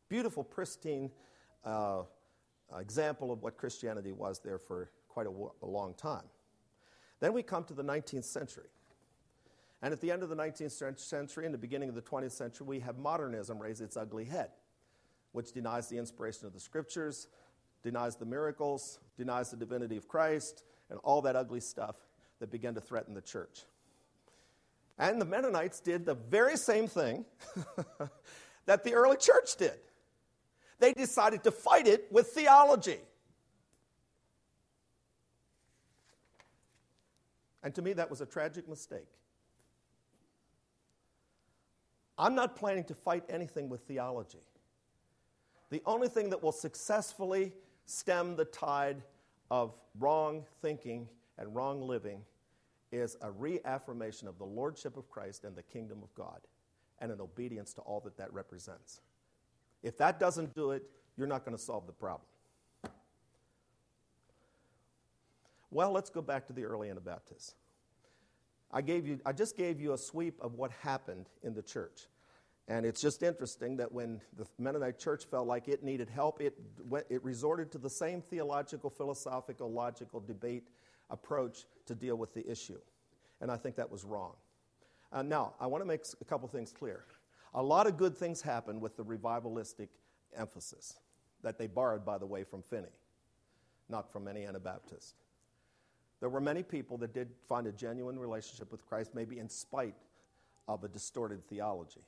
Beautiful, 0.09 0.43
pristine 0.43 1.09
uh, 1.65 2.03
example 2.77 3.31
of 3.31 3.41
what 3.41 3.57
Christianity 3.57 4.11
was 4.11 4.39
there 4.39 4.59
for 4.59 4.91
quite 5.07 5.25
a, 5.25 5.31
a 5.63 5.65
long 5.65 5.93
time. 5.95 6.25
Then 7.21 7.31
we 7.33 7.41
come 7.41 7.63
to 7.63 7.73
the 7.73 7.83
19th 7.83 8.25
century. 8.25 8.67
And 9.81 9.93
at 9.93 10.01
the 10.01 10.11
end 10.11 10.23
of 10.23 10.29
the 10.29 10.35
19th 10.35 10.99
century 10.99 11.45
and 11.45 11.53
the 11.53 11.57
beginning 11.57 11.87
of 11.87 11.95
the 11.95 12.01
20th 12.01 12.33
century, 12.33 12.67
we 12.67 12.79
have 12.81 12.97
modernism 12.97 13.59
raise 13.59 13.79
its 13.79 13.95
ugly 13.95 14.25
head, 14.25 14.49
which 15.31 15.53
denies 15.53 15.87
the 15.87 15.97
inspiration 15.97 16.47
of 16.47 16.53
the 16.53 16.59
scriptures, 16.59 17.27
denies 17.81 18.17
the 18.17 18.25
miracles, 18.25 18.99
denies 19.17 19.51
the 19.51 19.57
divinity 19.57 19.95
of 19.95 20.07
Christ, 20.07 20.63
and 20.89 20.99
all 21.03 21.21
that 21.21 21.37
ugly 21.37 21.61
stuff 21.61 21.95
that 22.39 22.51
began 22.51 22.73
to 22.73 22.81
threaten 22.81 23.13
the 23.13 23.21
church. 23.21 23.63
And 24.99 25.21
the 25.21 25.25
Mennonites 25.25 25.79
did 25.79 26.05
the 26.05 26.15
very 26.15 26.57
same 26.57 26.87
thing 26.87 27.25
that 28.65 28.83
the 28.83 28.93
early 28.93 29.17
church 29.17 29.55
did. 29.57 29.77
They 30.79 30.93
decided 30.93 31.43
to 31.43 31.51
fight 31.51 31.87
it 31.87 32.07
with 32.11 32.27
theology. 32.27 32.99
And 37.63 37.73
to 37.75 37.81
me, 37.81 37.93
that 37.93 38.09
was 38.09 38.21
a 38.21 38.25
tragic 38.25 38.67
mistake. 38.67 39.07
I'm 42.17 42.33
not 42.33 42.55
planning 42.55 42.83
to 42.85 42.95
fight 42.95 43.23
anything 43.29 43.69
with 43.69 43.81
theology. 43.81 44.41
The 45.69 45.81
only 45.85 46.07
thing 46.07 46.29
that 46.31 46.41
will 46.41 46.51
successfully 46.51 47.53
stem 47.85 48.35
the 48.35 48.45
tide 48.45 49.03
of 49.51 49.75
wrong 49.99 50.45
thinking 50.61 51.07
and 51.37 51.53
wrong 51.53 51.81
living 51.81 52.21
is 52.91 53.17
a 53.21 53.31
reaffirmation 53.31 54.27
of 54.27 54.37
the 54.37 54.45
lordship 54.45 54.97
of 54.97 55.09
Christ 55.09 55.43
and 55.43 55.55
the 55.55 55.63
kingdom 55.63 55.99
of 56.03 56.13
God 56.15 56.39
and 56.99 57.11
an 57.11 57.21
obedience 57.21 57.73
to 57.73 57.81
all 57.81 57.99
that 58.01 58.17
that 58.17 58.33
represents. 58.33 59.01
If 59.83 59.97
that 59.97 60.19
doesn't 60.19 60.55
do 60.55 60.71
it, 60.71 60.83
you're 61.17 61.27
not 61.27 61.45
going 61.45 61.55
to 61.55 61.61
solve 61.61 61.85
the 61.85 61.93
problem. 61.93 62.27
Well, 65.69 65.91
let's 65.91 66.09
go 66.09 66.21
back 66.21 66.47
to 66.47 66.53
the 66.53 66.63
early 66.63 66.89
Anabaptists. 66.89 67.55
I, 68.71 68.81
gave 68.81 69.07
you, 69.07 69.19
I 69.25 69.33
just 69.33 69.57
gave 69.57 69.79
you 69.79 69.93
a 69.93 69.97
sweep 69.97 70.39
of 70.41 70.55
what 70.55 70.71
happened 70.81 71.27
in 71.43 71.53
the 71.53 71.61
church. 71.61 72.07
And 72.69 72.85
it's 72.85 73.01
just 73.01 73.23
interesting 73.23 73.77
that 73.77 73.91
when 73.91 74.19
the 74.37 74.45
Mennonite 74.59 74.99
church 74.99 75.25
felt 75.25 75.47
like 75.47 75.69
it 75.69 75.83
needed 75.83 76.09
help, 76.09 76.41
it, 76.41 76.57
it 77.09 77.23
resorted 77.23 77.71
to 77.73 77.77
the 77.77 77.89
same 77.89 78.21
theological, 78.21 78.89
philosophical, 78.89 79.71
logical 79.71 80.19
debate 80.19 80.67
approach 81.09 81.65
to 81.85 81.95
deal 81.95 82.15
with 82.15 82.33
the 82.33 82.49
issue. 82.49 82.79
And 83.41 83.51
I 83.51 83.57
think 83.57 83.75
that 83.75 83.91
was 83.91 84.03
wrong. 84.03 84.33
Uh, 85.11 85.21
now, 85.21 85.53
I 85.59 85.67
want 85.67 85.81
to 85.81 85.87
make 85.87 86.01
a 86.19 86.25
couple 86.25 86.47
things 86.47 86.71
clear. 86.71 87.05
A 87.53 87.63
lot 87.63 87.87
of 87.87 87.97
good 87.97 88.17
things 88.17 88.41
happened 88.41 88.81
with 88.81 88.97
the 88.97 89.03
revivalistic 89.03 89.87
emphasis 90.35 90.95
that 91.43 91.57
they 91.57 91.67
borrowed, 91.67 92.05
by 92.05 92.17
the 92.17 92.25
way, 92.25 92.43
from 92.43 92.61
Finney, 92.61 92.87
not 93.89 94.11
from 94.11 94.27
any 94.27 94.45
Anabaptist. 94.45 95.15
There 96.19 96.29
were 96.29 96.41
many 96.41 96.63
people 96.63 96.97
that 96.97 97.13
did 97.13 97.29
find 97.47 97.67
a 97.67 97.71
genuine 97.71 98.17
relationship 98.19 98.71
with 98.71 98.85
Christ, 98.85 99.11
maybe 99.13 99.39
in 99.39 99.49
spite 99.49 99.95
of 100.67 100.83
a 100.83 100.87
distorted 100.87 101.47
theology. 101.47 102.01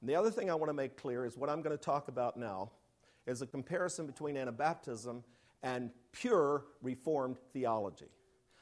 And 0.00 0.08
the 0.08 0.14
other 0.14 0.30
thing 0.30 0.50
I 0.50 0.54
want 0.54 0.68
to 0.68 0.74
make 0.74 0.96
clear 0.96 1.24
is 1.24 1.36
what 1.36 1.48
I'm 1.48 1.62
going 1.62 1.76
to 1.76 1.82
talk 1.82 2.08
about 2.08 2.36
now 2.36 2.70
is 3.26 3.40
a 3.40 3.46
comparison 3.46 4.06
between 4.06 4.36
Anabaptism 4.36 5.22
and 5.62 5.90
pure 6.12 6.64
Reformed 6.82 7.38
theology. 7.52 8.08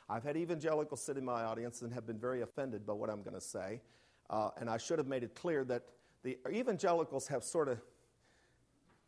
I've 0.09 0.25
had 0.25 0.37
evangelicals 0.37 1.03
sit 1.03 1.17
in 1.17 1.25
my 1.25 1.45
audience 1.45 1.83
and 1.83 1.93
have 1.93 2.07
been 2.07 2.19
very 2.19 2.43
offended 2.43 2.85
by 2.85 2.93
what 2.93 3.11
I'm 3.11 3.23
going 3.23 3.35
to 3.35 3.41
say. 3.41 3.81
Uh, 4.29 4.51
and 4.59 4.69
I 4.69 4.77
should 4.77 4.99
have 4.99 5.07
made 5.07 5.23
it 5.23 5.35
clear 5.35 5.65
that 5.65 5.83
the 6.23 6.39
evangelicals 6.51 7.29
have 7.29 7.43
sort 7.45 7.69
of 7.69 7.81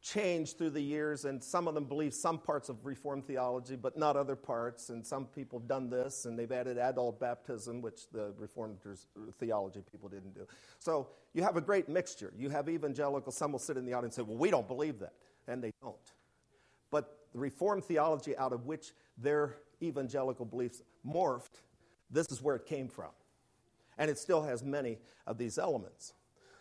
changed 0.00 0.59
through 0.59 0.70
the 0.70 0.81
years, 0.81 1.24
and 1.24 1.42
some 1.42 1.68
of 1.68 1.74
them 1.74 1.85
believe 1.85 2.12
some 2.12 2.38
parts 2.38 2.68
of 2.68 2.85
Reformed 2.85 3.24
theology, 3.24 3.76
but 3.76 3.96
not 3.96 4.16
other 4.16 4.35
parts. 4.35 4.88
And 4.88 5.07
some 5.07 5.26
people 5.26 5.61
have 5.61 5.68
done 5.68 5.88
this, 5.88 6.24
and 6.24 6.37
they've 6.37 6.50
added 6.50 6.76
adult 6.76 7.20
baptism, 7.20 7.81
which 7.81 8.09
the 8.11 8.35
Reformed 8.37 8.78
theology 9.38 9.81
people 9.90 10.09
didn't 10.09 10.35
do. 10.35 10.46
So 10.81 11.09
you 11.35 11.42
have 11.42 11.57
a 11.57 11.61
great 11.61 11.88
mixture. 11.88 12.33
You 12.37 12.50
have 12.50 12.68
evangelicals, 12.68 13.37
some 13.37 13.52
will 13.52 13.61
sit 13.61 13.76
in 13.76 13.85
the 13.85 13.92
audience 13.92 14.18
and 14.18 14.26
say, 14.26 14.28
Well, 14.28 14.38
we 14.38 14.50
don't 14.50 14.66
believe 14.66 14.98
that. 14.98 15.14
And 15.46 15.62
they 15.62 15.72
don't. 15.81 15.96
But 16.90 17.21
the 17.32 17.38
Reformed 17.38 17.84
theology 17.84 18.36
out 18.36 18.52
of 18.52 18.66
which 18.66 18.92
their 19.16 19.56
evangelical 19.82 20.44
beliefs 20.44 20.82
morphed, 21.06 21.60
this 22.10 22.30
is 22.30 22.42
where 22.42 22.56
it 22.56 22.66
came 22.66 22.88
from. 22.88 23.10
And 23.98 24.10
it 24.10 24.18
still 24.18 24.42
has 24.42 24.62
many 24.62 24.98
of 25.26 25.38
these 25.38 25.58
elements. 25.58 26.14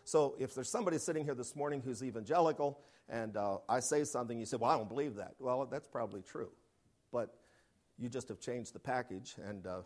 So 0.04 0.36
if 0.40 0.56
there's 0.56 0.70
somebody 0.70 0.98
sitting 0.98 1.24
here 1.24 1.36
this 1.36 1.56
morning 1.56 1.82
who's 1.82 2.04
evangelical 2.04 2.80
and 3.08 3.36
uh, 3.38 3.58
I 3.68 3.80
say 3.80 4.04
something, 4.04 4.40
you 4.40 4.46
say, 4.46 4.58
Well, 4.58 4.72
I 4.72 4.78
don't 4.78 4.90
believe 4.90 5.16
that. 5.16 5.36
Well, 5.40 5.66
that's 5.66 5.88
probably 5.88 6.22
true. 6.22 6.50
But 7.12 7.36
you 7.98 8.10
just 8.10 8.30
have 8.30 8.40
changed 8.40 8.74
the 8.74 8.80
package, 8.80 9.36
and 9.46 9.68
uh, 9.68 9.82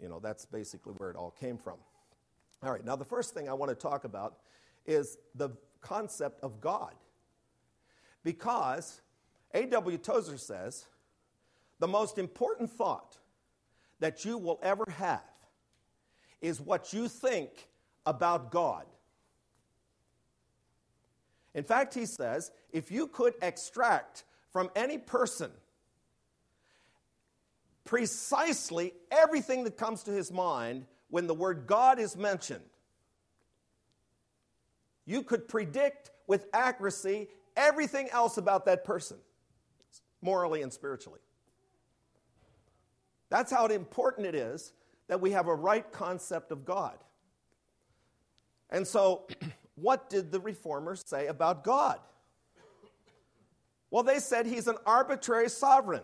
you 0.00 0.08
know, 0.08 0.18
that's 0.18 0.44
basically 0.44 0.94
where 0.94 1.10
it 1.10 1.16
all 1.16 1.30
came 1.30 1.58
from. 1.58 1.76
All 2.62 2.72
right, 2.72 2.84
now 2.84 2.96
the 2.96 3.04
first 3.04 3.34
thing 3.34 3.48
I 3.48 3.52
want 3.52 3.70
to 3.70 3.76
talk 3.76 4.04
about 4.04 4.38
is 4.86 5.18
the 5.34 5.50
concept 5.80 6.40
of 6.42 6.60
God. 6.60 6.94
Because 8.24 9.02
A.W. 9.56 9.96
Tozer 9.98 10.36
says 10.36 10.84
the 11.78 11.88
most 11.88 12.18
important 12.18 12.70
thought 12.70 13.16
that 14.00 14.24
you 14.24 14.36
will 14.36 14.60
ever 14.62 14.84
have 14.98 15.22
is 16.42 16.60
what 16.60 16.92
you 16.92 17.08
think 17.08 17.68
about 18.04 18.50
God. 18.50 18.84
In 21.54 21.64
fact, 21.64 21.94
he 21.94 22.04
says 22.04 22.50
if 22.70 22.90
you 22.90 23.06
could 23.06 23.32
extract 23.40 24.24
from 24.52 24.70
any 24.76 24.98
person 24.98 25.50
precisely 27.84 28.92
everything 29.10 29.64
that 29.64 29.78
comes 29.78 30.02
to 30.02 30.10
his 30.10 30.30
mind 30.30 30.84
when 31.08 31.26
the 31.26 31.34
word 31.34 31.66
God 31.66 31.98
is 31.98 32.14
mentioned, 32.14 32.64
you 35.06 35.22
could 35.22 35.48
predict 35.48 36.10
with 36.26 36.46
accuracy 36.52 37.28
everything 37.56 38.10
else 38.10 38.36
about 38.36 38.66
that 38.66 38.84
person, 38.84 39.16
morally 40.22 40.62
and 40.62 40.72
spiritually. 40.72 41.20
That's 43.28 43.50
how 43.50 43.66
important 43.66 44.26
it 44.26 44.34
is 44.34 44.72
that 45.08 45.20
we 45.20 45.32
have 45.32 45.48
a 45.48 45.54
right 45.54 45.90
concept 45.92 46.52
of 46.52 46.64
God. 46.64 46.98
And 48.70 48.86
so, 48.86 49.26
what 49.76 50.10
did 50.10 50.32
the 50.32 50.40
reformers 50.40 51.04
say 51.06 51.26
about 51.26 51.64
God? 51.64 51.98
Well, 53.90 54.02
they 54.02 54.18
said 54.18 54.46
he's 54.46 54.66
an 54.66 54.76
arbitrary 54.84 55.48
sovereign. 55.48 56.02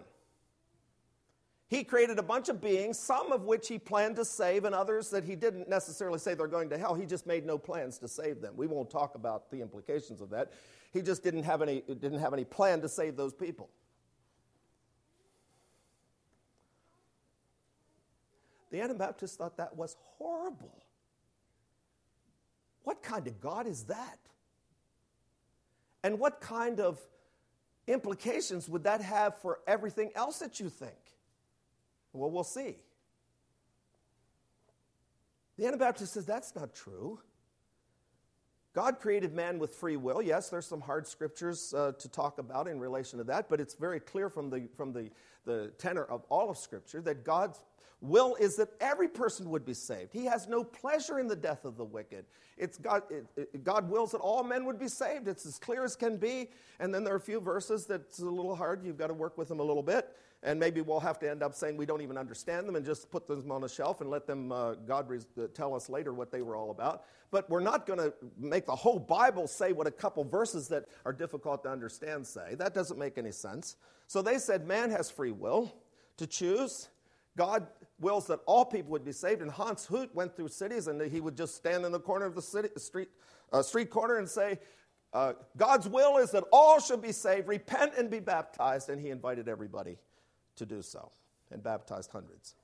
He 1.68 1.84
created 1.84 2.18
a 2.18 2.22
bunch 2.22 2.50
of 2.50 2.60
beings, 2.60 2.98
some 2.98 3.32
of 3.32 3.44
which 3.44 3.66
he 3.66 3.78
planned 3.78 4.16
to 4.16 4.26
save, 4.26 4.66
and 4.66 4.74
others 4.74 5.08
that 5.10 5.24
he 5.24 5.34
didn't 5.34 5.70
necessarily 5.70 6.18
say 6.18 6.34
they're 6.34 6.46
going 6.46 6.68
to 6.68 6.76
hell. 6.76 6.94
He 6.94 7.06
just 7.06 7.26
made 7.26 7.46
no 7.46 7.56
plans 7.56 7.98
to 8.00 8.08
save 8.08 8.42
them. 8.42 8.54
We 8.56 8.66
won't 8.66 8.90
talk 8.90 9.14
about 9.14 9.50
the 9.50 9.62
implications 9.62 10.20
of 10.20 10.28
that. 10.30 10.52
He 10.92 11.00
just 11.00 11.22
didn't 11.24 11.44
have 11.44 11.62
any, 11.62 11.80
didn't 11.80 12.18
have 12.18 12.34
any 12.34 12.44
plan 12.44 12.82
to 12.82 12.90
save 12.90 13.16
those 13.16 13.32
people. 13.32 13.70
The 18.72 18.80
Anabaptists 18.80 19.36
thought 19.36 19.58
that 19.58 19.76
was 19.76 19.96
horrible. 20.16 20.82
What 22.84 23.02
kind 23.02 23.26
of 23.28 23.38
God 23.38 23.66
is 23.66 23.84
that? 23.84 24.18
And 26.02 26.18
what 26.18 26.40
kind 26.40 26.80
of 26.80 26.98
implications 27.86 28.70
would 28.70 28.84
that 28.84 29.02
have 29.02 29.36
for 29.38 29.60
everything 29.66 30.10
else 30.14 30.38
that 30.38 30.58
you 30.58 30.70
think? 30.70 30.96
Well, 32.14 32.30
we'll 32.30 32.44
see. 32.44 32.76
The 35.58 35.66
Anabaptist 35.66 36.14
says 36.14 36.24
that's 36.24 36.56
not 36.56 36.74
true. 36.74 37.20
God 38.74 39.00
created 39.00 39.34
man 39.34 39.58
with 39.58 39.74
free 39.74 39.96
will. 39.96 40.22
Yes, 40.22 40.48
there's 40.48 40.66
some 40.66 40.80
hard 40.80 41.06
scriptures 41.06 41.74
uh, 41.74 41.92
to 41.98 42.08
talk 42.08 42.38
about 42.38 42.68
in 42.68 42.80
relation 42.80 43.18
to 43.18 43.24
that, 43.24 43.50
but 43.50 43.60
it's 43.60 43.74
very 43.74 44.00
clear 44.00 44.30
from 44.30 44.48
the, 44.48 44.66
from 44.78 44.94
the, 44.94 45.10
the 45.44 45.72
tenor 45.76 46.04
of 46.04 46.24
all 46.30 46.48
of 46.48 46.56
Scripture 46.56 47.02
that 47.02 47.22
God's 47.22 47.62
will 48.02 48.34
is 48.34 48.56
that 48.56 48.68
every 48.80 49.08
person 49.08 49.48
would 49.50 49.64
be 49.64 49.74
saved. 49.74 50.12
He 50.12 50.24
has 50.26 50.48
no 50.48 50.64
pleasure 50.64 51.18
in 51.18 51.28
the 51.28 51.36
death 51.36 51.64
of 51.64 51.76
the 51.76 51.84
wicked. 51.84 52.26
It's 52.58 52.76
God, 52.76 53.04
it, 53.10 53.26
it, 53.36 53.64
God 53.64 53.88
wills 53.88 54.10
that 54.12 54.18
all 54.18 54.42
men 54.42 54.64
would 54.66 54.78
be 54.78 54.88
saved. 54.88 55.28
It's 55.28 55.46
as 55.46 55.58
clear 55.58 55.84
as 55.84 55.96
can 55.96 56.16
be. 56.16 56.50
And 56.80 56.92
then 56.92 57.04
there 57.04 57.14
are 57.14 57.18
a 57.18 57.20
few 57.20 57.40
verses 57.40 57.86
that's 57.86 58.18
a 58.18 58.24
little 58.24 58.56
hard. 58.56 58.84
You've 58.84 58.98
got 58.98 59.06
to 59.06 59.14
work 59.14 59.38
with 59.38 59.48
them 59.48 59.60
a 59.60 59.62
little 59.62 59.82
bit. 59.82 60.14
And 60.42 60.58
maybe 60.58 60.80
we'll 60.80 61.00
have 61.00 61.20
to 61.20 61.30
end 61.30 61.42
up 61.42 61.54
saying 61.54 61.76
we 61.76 61.86
don't 61.86 62.02
even 62.02 62.18
understand 62.18 62.66
them 62.66 62.74
and 62.74 62.84
just 62.84 63.10
put 63.12 63.28
them 63.28 63.50
on 63.52 63.62
a 63.62 63.68
shelf 63.68 64.00
and 64.00 64.10
let 64.10 64.26
them, 64.26 64.50
uh, 64.50 64.74
God, 64.74 65.08
re- 65.08 65.20
uh, 65.38 65.46
tell 65.54 65.72
us 65.72 65.88
later 65.88 66.12
what 66.12 66.32
they 66.32 66.42
were 66.42 66.56
all 66.56 66.72
about. 66.72 67.04
But 67.30 67.48
we're 67.48 67.60
not 67.60 67.86
going 67.86 68.00
to 68.00 68.12
make 68.36 68.66
the 68.66 68.74
whole 68.74 68.98
Bible 68.98 69.46
say 69.46 69.72
what 69.72 69.86
a 69.86 69.92
couple 69.92 70.24
verses 70.24 70.66
that 70.68 70.86
are 71.06 71.12
difficult 71.12 71.62
to 71.62 71.70
understand 71.70 72.26
say. 72.26 72.56
That 72.56 72.74
doesn't 72.74 72.98
make 72.98 73.18
any 73.18 73.30
sense. 73.30 73.76
So 74.08 74.20
they 74.20 74.38
said 74.38 74.66
man 74.66 74.90
has 74.90 75.10
free 75.10 75.30
will 75.30 75.72
to 76.16 76.26
choose. 76.26 76.88
God 77.36 77.66
wills 77.98 78.26
that 78.26 78.40
all 78.46 78.64
people 78.64 78.90
would 78.92 79.04
be 79.04 79.12
saved. 79.12 79.42
And 79.42 79.50
Hans 79.50 79.86
Hut 79.86 80.14
went 80.14 80.36
through 80.36 80.48
cities 80.48 80.88
and 80.88 81.00
he 81.10 81.20
would 81.20 81.36
just 81.36 81.54
stand 81.54 81.84
in 81.84 81.92
the 81.92 82.00
corner 82.00 82.26
of 82.26 82.34
the 82.34 82.42
city, 82.42 82.68
street, 82.76 83.08
uh, 83.52 83.62
street 83.62 83.90
corner 83.90 84.18
and 84.18 84.28
say, 84.28 84.58
uh, 85.12 85.34
God's 85.56 85.88
will 85.88 86.18
is 86.18 86.30
that 86.30 86.44
all 86.52 86.80
should 86.80 87.02
be 87.02 87.12
saved, 87.12 87.46
repent 87.46 87.92
and 87.98 88.10
be 88.10 88.20
baptized. 88.20 88.88
And 88.88 89.00
he 89.00 89.10
invited 89.10 89.48
everybody 89.48 89.98
to 90.56 90.66
do 90.66 90.82
so 90.82 91.10
and 91.50 91.62
baptized 91.62 92.10
hundreds. 92.10 92.54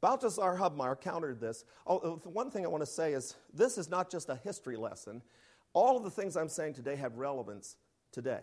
Balthasar 0.00 0.56
Hubmaier 0.56 1.00
countered 1.00 1.40
this. 1.40 1.64
Oh, 1.86 1.98
uh, 1.98 2.28
one 2.28 2.50
thing 2.50 2.64
I 2.64 2.68
want 2.68 2.82
to 2.82 2.90
say 2.90 3.12
is 3.12 3.36
this 3.54 3.78
is 3.78 3.88
not 3.88 4.10
just 4.10 4.28
a 4.28 4.36
history 4.36 4.76
lesson. 4.76 5.22
All 5.74 5.96
of 5.96 6.02
the 6.02 6.10
things 6.10 6.36
I'm 6.36 6.48
saying 6.48 6.74
today 6.74 6.96
have 6.96 7.16
relevance 7.16 7.76
today. 8.10 8.42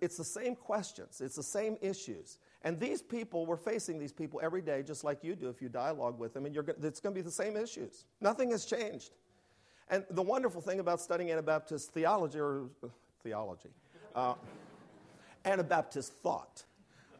It's 0.00 0.16
the 0.16 0.24
same 0.24 0.54
questions, 0.54 1.20
it's 1.20 1.36
the 1.36 1.42
same 1.42 1.76
issues. 1.82 2.38
And 2.64 2.80
these 2.80 3.02
people, 3.02 3.44
we're 3.44 3.58
facing 3.58 3.98
these 3.98 4.12
people 4.12 4.40
every 4.42 4.62
day, 4.62 4.82
just 4.82 5.04
like 5.04 5.22
you 5.22 5.36
do 5.36 5.50
if 5.50 5.60
you 5.60 5.68
dialogue 5.68 6.18
with 6.18 6.32
them, 6.32 6.46
and 6.46 6.54
you're, 6.54 6.64
it's 6.82 6.98
going 6.98 7.14
to 7.14 7.18
be 7.18 7.22
the 7.22 7.30
same 7.30 7.58
issues. 7.58 8.06
Nothing 8.22 8.50
has 8.52 8.64
changed. 8.64 9.10
And 9.90 10.02
the 10.10 10.22
wonderful 10.22 10.62
thing 10.62 10.80
about 10.80 10.98
studying 10.98 11.30
Anabaptist 11.30 11.90
theology, 11.90 12.40
or 12.40 12.70
theology, 13.22 13.68
uh, 14.14 14.34
Anabaptist 15.44 16.14
thought, 16.14 16.64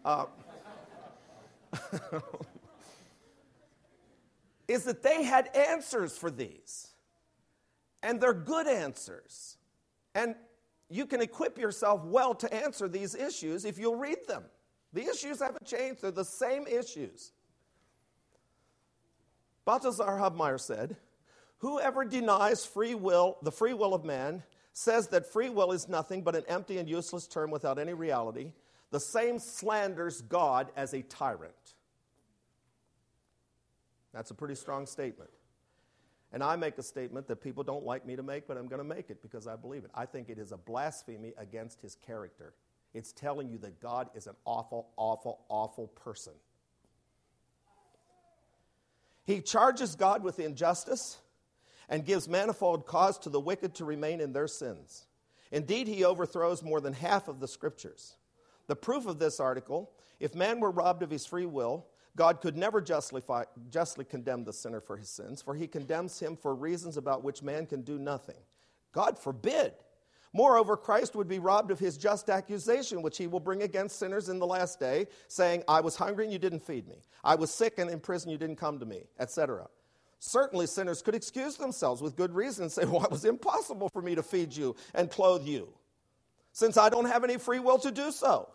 uh, 0.03 0.25
is 4.67 4.85
that 4.85 5.03
they 5.03 5.25
had 5.25 5.55
answers 5.55 6.17
for 6.17 6.31
these. 6.31 6.89
And 8.03 8.19
they're 8.19 8.33
good 8.33 8.67
answers. 8.67 9.59
And 10.15 10.37
you 10.89 11.05
can 11.05 11.21
equip 11.21 11.59
yourself 11.59 12.03
well 12.05 12.35
to 12.37 12.53
answer 12.53 12.89
these 12.89 13.15
issues 13.15 13.67
if 13.67 13.79
you'll 13.79 13.97
read 13.97 14.27
them. 14.27 14.45
The 14.95 15.03
issues 15.03 15.41
haven't 15.41 15.67
changed, 15.67 16.03
they're 16.03 16.13
the 16.13 16.25
same 16.25 16.67
issues. 16.67 17.33
Balthasar 19.65 20.05
Hubmaier 20.05 20.61
said, 20.61 20.97
Whoever 21.59 22.05
denies 22.05 22.65
free 22.65 22.95
will, 22.95 23.39
the 23.43 23.51
free 23.51 23.75
will 23.75 23.93
of 23.93 24.05
man, 24.05 24.45
says 24.73 25.09
that 25.09 25.27
free 25.27 25.51
will 25.51 25.73
is 25.73 25.89
nothing 25.89 26.23
but 26.23 26.37
an 26.37 26.45
empty 26.47 26.79
and 26.79 26.89
useless 26.89 27.27
term 27.27 27.51
without 27.51 27.79
any 27.79 27.93
reality, 27.93 28.53
the 28.91 29.01
same 29.01 29.39
slanders 29.39 30.21
God 30.21 30.71
as 30.77 30.95
a 30.95 31.03
tyrant. 31.03 31.75
That's 34.13 34.31
a 34.31 34.35
pretty 34.35 34.55
strong 34.55 34.87
statement. 34.87 35.31
And 36.33 36.43
I 36.43 36.55
make 36.57 36.79
a 36.79 36.83
statement 36.83 37.27
that 37.29 37.37
people 37.37 37.65
don't 37.65 37.85
like 37.85 38.07
me 38.07 38.15
to 38.15 38.23
make, 38.23 38.47
but 38.47 38.57
I'm 38.57 38.69
going 38.69 38.81
to 38.81 38.85
make 38.85 39.11
it 39.11 39.23
because 39.23 39.47
I 39.47 39.57
believe 39.57 39.85
it. 39.85 39.91
I 39.95 40.07
think 40.07 40.29
it 40.29 40.39
is 40.39 40.53
a 40.53 40.57
blasphemy 40.57 41.33
against 41.37 41.81
his 41.81 41.97
character. 41.97 42.55
It's 42.95 43.13
telling 43.13 43.49
you 43.49 43.59
that 43.59 43.81
God 43.81 44.09
is 44.15 44.27
an 44.27 44.35
awful, 44.45 44.89
awful, 44.97 45.41
awful 45.49 45.89
person. 45.89 46.33
He 49.25 49.41
charges 49.41 49.97
God 49.97 50.23
with 50.23 50.39
injustice 50.39 51.19
and 51.89 52.07
gives 52.07 52.29
manifold 52.29 52.87
cause 52.87 53.19
to 53.19 53.31
the 53.31 53.41
wicked 53.41 53.75
to 53.77 53.85
remain 53.85 54.21
in 54.21 54.33
their 54.33 54.47
sins. 54.47 55.07
Indeed, 55.51 55.89
he 55.89 56.05
overthrows 56.05 56.63
more 56.63 56.81
than 56.81 56.93
half 56.93 57.29
of 57.29 57.41
the 57.41 57.49
scriptures. 57.49 58.17
The 58.67 58.77
proof 58.77 59.07
of 59.07 59.19
this 59.19 59.41
article 59.41 59.91
if 60.21 60.35
man 60.35 60.61
were 60.61 60.71
robbed 60.71 61.03
of 61.03 61.11
his 61.11 61.27
free 61.27 61.47
will, 61.47 61.87
God 62.17 62.41
could 62.41 62.57
never 62.57 62.81
justify, 62.81 63.45
justly 63.71 64.05
condemn 64.05 64.45
the 64.45 64.53
sinner 64.53 64.81
for 64.81 64.97
his 64.97 65.09
sins, 65.11 65.43
for 65.43 65.55
he 65.55 65.67
condemns 65.67 66.19
him 66.21 66.37
for 66.37 66.55
reasons 66.55 66.97
about 66.97 67.25
which 67.25 67.43
man 67.43 67.67
can 67.67 67.83
do 67.83 67.99
nothing. 67.99 68.37
God 68.93 69.19
forbid. 69.19 69.73
Moreover, 70.37 70.77
Christ 70.77 71.15
would 71.15 71.29
be 71.29 71.39
robbed 71.39 71.71
of 71.71 71.79
his 71.79 71.97
just 71.97 72.29
accusation, 72.29 73.03
which 73.03 73.17
he 73.17 73.29
will 73.29 73.39
bring 73.39 73.63
against 73.63 74.01
sinners 74.01 74.29
in 74.29 74.41
the 74.41 74.47
last 74.47 74.81
day, 74.81 75.07
saying, 75.29 75.63
I 75.69 75.81
was 75.81 75.95
hungry 75.95 76.25
and 76.25 76.33
you 76.33 76.41
didn't 76.41 76.67
feed 76.67 76.89
me. 76.89 76.97
I 77.23 77.37
was 77.37 77.55
sick 77.55 77.79
and 77.79 77.89
in 77.89 78.01
prison, 78.01 78.31
you 78.31 78.37
didn't 78.37 78.57
come 78.57 78.81
to 78.81 78.85
me, 78.85 79.05
etc. 79.21 79.69
Certainly, 80.19 80.67
sinners 80.67 81.03
could 81.03 81.15
excuse 81.15 81.57
themselves 81.57 82.03
with 82.03 82.17
good 82.17 82.35
reason 82.35 82.65
and 82.65 82.73
say, 82.73 82.85
Well, 82.87 83.05
it 83.05 83.13
was 83.13 83.25
impossible 83.25 83.89
for 83.91 84.03
me 84.03 84.17
to 84.17 84.25
feed 84.25 84.55
you 84.57 84.75
and 84.93 85.09
clothe 85.09 85.47
you, 85.47 85.69
since 86.53 86.77
I 86.77 86.89
don't 86.89 87.07
have 87.07 87.23
any 87.23 87.39
free 87.39 87.61
will 87.61 87.79
to 87.79 87.93
do 87.93 88.11
so. 88.11 88.49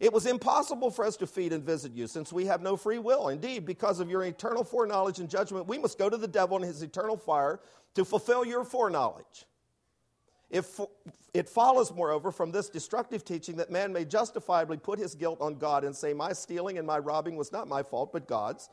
It 0.00 0.12
was 0.12 0.24
impossible 0.24 0.90
for 0.90 1.04
us 1.04 1.16
to 1.18 1.26
feed 1.26 1.52
and 1.52 1.62
visit 1.62 1.92
you, 1.92 2.06
since 2.06 2.32
we 2.32 2.46
have 2.46 2.62
no 2.62 2.76
free 2.76 2.98
will. 2.98 3.28
Indeed, 3.28 3.66
because 3.66 4.00
of 4.00 4.08
your 4.08 4.24
eternal 4.24 4.64
foreknowledge 4.64 5.18
and 5.18 5.28
judgment, 5.28 5.66
we 5.66 5.76
must 5.76 5.98
go 5.98 6.08
to 6.08 6.16
the 6.16 6.28
devil 6.28 6.56
and 6.56 6.64
his 6.64 6.82
eternal 6.82 7.18
fire 7.18 7.60
to 7.96 8.04
fulfill 8.04 8.46
your 8.46 8.64
foreknowledge. 8.64 9.44
If 10.50 10.80
it 11.34 11.48
follows, 11.48 11.92
moreover, 11.92 12.32
from 12.32 12.50
this 12.50 12.70
destructive 12.70 13.24
teaching 13.24 13.56
that 13.56 13.70
man 13.70 13.92
may 13.92 14.04
justifiably 14.04 14.78
put 14.78 14.98
his 14.98 15.14
guilt 15.14 15.40
on 15.40 15.56
God 15.56 15.84
and 15.84 15.94
say, 15.94 16.14
My 16.14 16.32
stealing 16.32 16.78
and 16.78 16.86
my 16.86 16.98
robbing 16.98 17.36
was 17.36 17.52
not 17.52 17.68
my 17.68 17.82
fault, 17.82 18.12
but 18.12 18.26
God's 18.26 18.70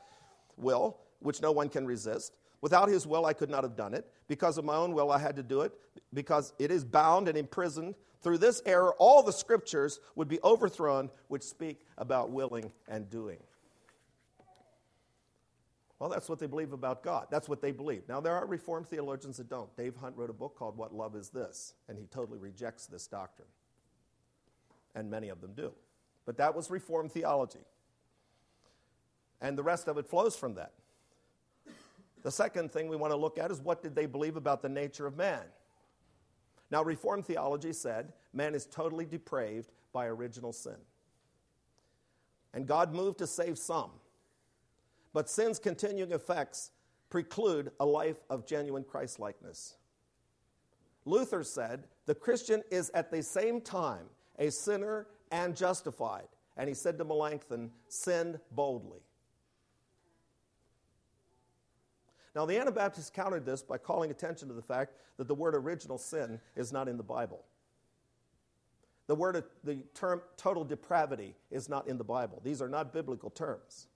will, 0.57 0.97
which 1.19 1.41
no 1.41 1.51
one 1.51 1.67
can 1.67 1.85
resist. 1.85 2.37
Without 2.61 2.87
his 2.87 3.05
will, 3.05 3.25
I 3.25 3.33
could 3.33 3.49
not 3.49 3.63
have 3.63 3.75
done 3.75 3.93
it. 3.93 4.07
Because 4.27 4.57
of 4.57 4.65
my 4.65 4.75
own 4.75 4.93
will, 4.93 5.11
I 5.11 5.19
had 5.19 5.35
to 5.35 5.43
do 5.43 5.61
it, 5.61 5.73
because 6.13 6.53
it 6.57 6.71
is 6.71 6.85
bound 6.85 7.27
and 7.27 7.37
imprisoned 7.37 7.95
through 8.25 8.39
this 8.39 8.59
error, 8.65 8.95
all 8.97 9.21
the 9.21 9.31
scriptures 9.31 9.99
would 10.15 10.27
be 10.27 10.39
overthrown, 10.43 11.11
which 11.27 11.43
speak 11.43 11.85
about 11.99 12.31
willing 12.31 12.71
and 12.87 13.07
doing. 13.07 13.37
Well, 15.99 16.09
that's 16.09 16.27
what 16.27 16.39
they 16.39 16.47
believe 16.47 16.73
about 16.73 17.03
God. 17.03 17.27
That's 17.31 17.47
what 17.47 17.61
they 17.61 17.71
believe. 17.71 18.03
Now, 18.09 18.19
there 18.19 18.35
are 18.35 18.45
Reformed 18.45 18.87
theologians 18.87 19.37
that 19.37 19.49
don't. 19.49 19.75
Dave 19.77 19.95
Hunt 19.95 20.17
wrote 20.17 20.29
a 20.29 20.33
book 20.33 20.55
called 20.57 20.77
What 20.77 20.93
Love 20.93 21.15
Is 21.15 21.29
This, 21.29 21.73
and 21.87 21.97
he 21.97 22.05
totally 22.05 22.37
rejects 22.37 22.85
this 22.85 23.07
doctrine. 23.07 23.47
And 24.93 25.09
many 25.09 25.29
of 25.29 25.39
them 25.41 25.53
do. 25.55 25.71
But 26.25 26.37
that 26.37 26.53
was 26.53 26.69
Reformed 26.69 27.11
theology. 27.11 27.63
And 29.39 29.57
the 29.57 29.63
rest 29.63 29.87
of 29.87 29.97
it 29.97 30.07
flows 30.07 30.35
from 30.35 30.55
that. 30.55 30.73
The 32.23 32.31
second 32.31 32.71
thing 32.71 32.87
we 32.89 32.95
want 32.95 33.11
to 33.11 33.17
look 33.17 33.37
at 33.37 33.51
is 33.51 33.61
what 33.61 33.83
did 33.83 33.95
they 33.95 34.05
believe 34.05 34.35
about 34.35 34.61
the 34.61 34.69
nature 34.69 35.05
of 35.05 35.15
man? 35.15 35.43
Now, 36.71 36.83
Reformed 36.83 37.25
theology 37.25 37.71
said 37.71 38.11
man 38.33 38.55
is 38.55 38.65
totally 38.65 39.05
depraved 39.05 39.71
by 39.93 40.07
original 40.07 40.51
sin. 40.51 40.77
And 42.53 42.65
God 42.65 42.93
moved 42.93 43.19
to 43.19 43.27
save 43.27 43.57
some. 43.57 43.91
But 45.15 45.29
sin's 45.29 45.59
continuing 45.59 46.11
effects 46.11 46.71
preclude 47.09 47.71
a 47.79 47.85
life 47.85 48.17
of 48.29 48.45
genuine 48.45 48.83
Christlikeness. 48.83 49.77
Luther 51.05 51.41
said 51.41 51.85
the 52.05 52.13
Christian 52.13 52.61
is 52.69 52.89
at 52.89 53.11
the 53.11 53.23
same 53.23 53.61
time 53.61 54.07
a 54.37 54.51
sinner 54.51 55.07
and 55.31 55.55
justified. 55.55 56.27
And 56.57 56.67
he 56.67 56.75
said 56.75 56.97
to 56.97 57.05
Melanchthon, 57.05 57.71
sin 57.87 58.41
boldly. 58.51 58.99
Now, 62.35 62.45
the 62.45 62.59
Anabaptists 62.59 63.09
countered 63.09 63.45
this 63.45 63.61
by 63.63 63.77
calling 63.77 64.11
attention 64.11 64.49
to 64.49 64.53
the 64.53 64.61
fact 64.61 64.95
that 65.15 65.29
the 65.29 65.35
word 65.35 65.55
original 65.55 65.97
sin 65.97 66.41
is 66.57 66.73
not 66.73 66.89
in 66.89 66.97
the 66.97 67.03
Bible. 67.03 67.45
The 69.07 69.15
word, 69.15 69.41
the 69.63 69.77
term 69.93 70.21
total 70.35 70.65
depravity 70.65 71.35
is 71.51 71.69
not 71.69 71.87
in 71.87 71.97
the 71.97 72.03
Bible. 72.03 72.41
These 72.43 72.61
are 72.61 72.67
not 72.67 72.91
biblical 72.91 73.29
terms. 73.29 73.87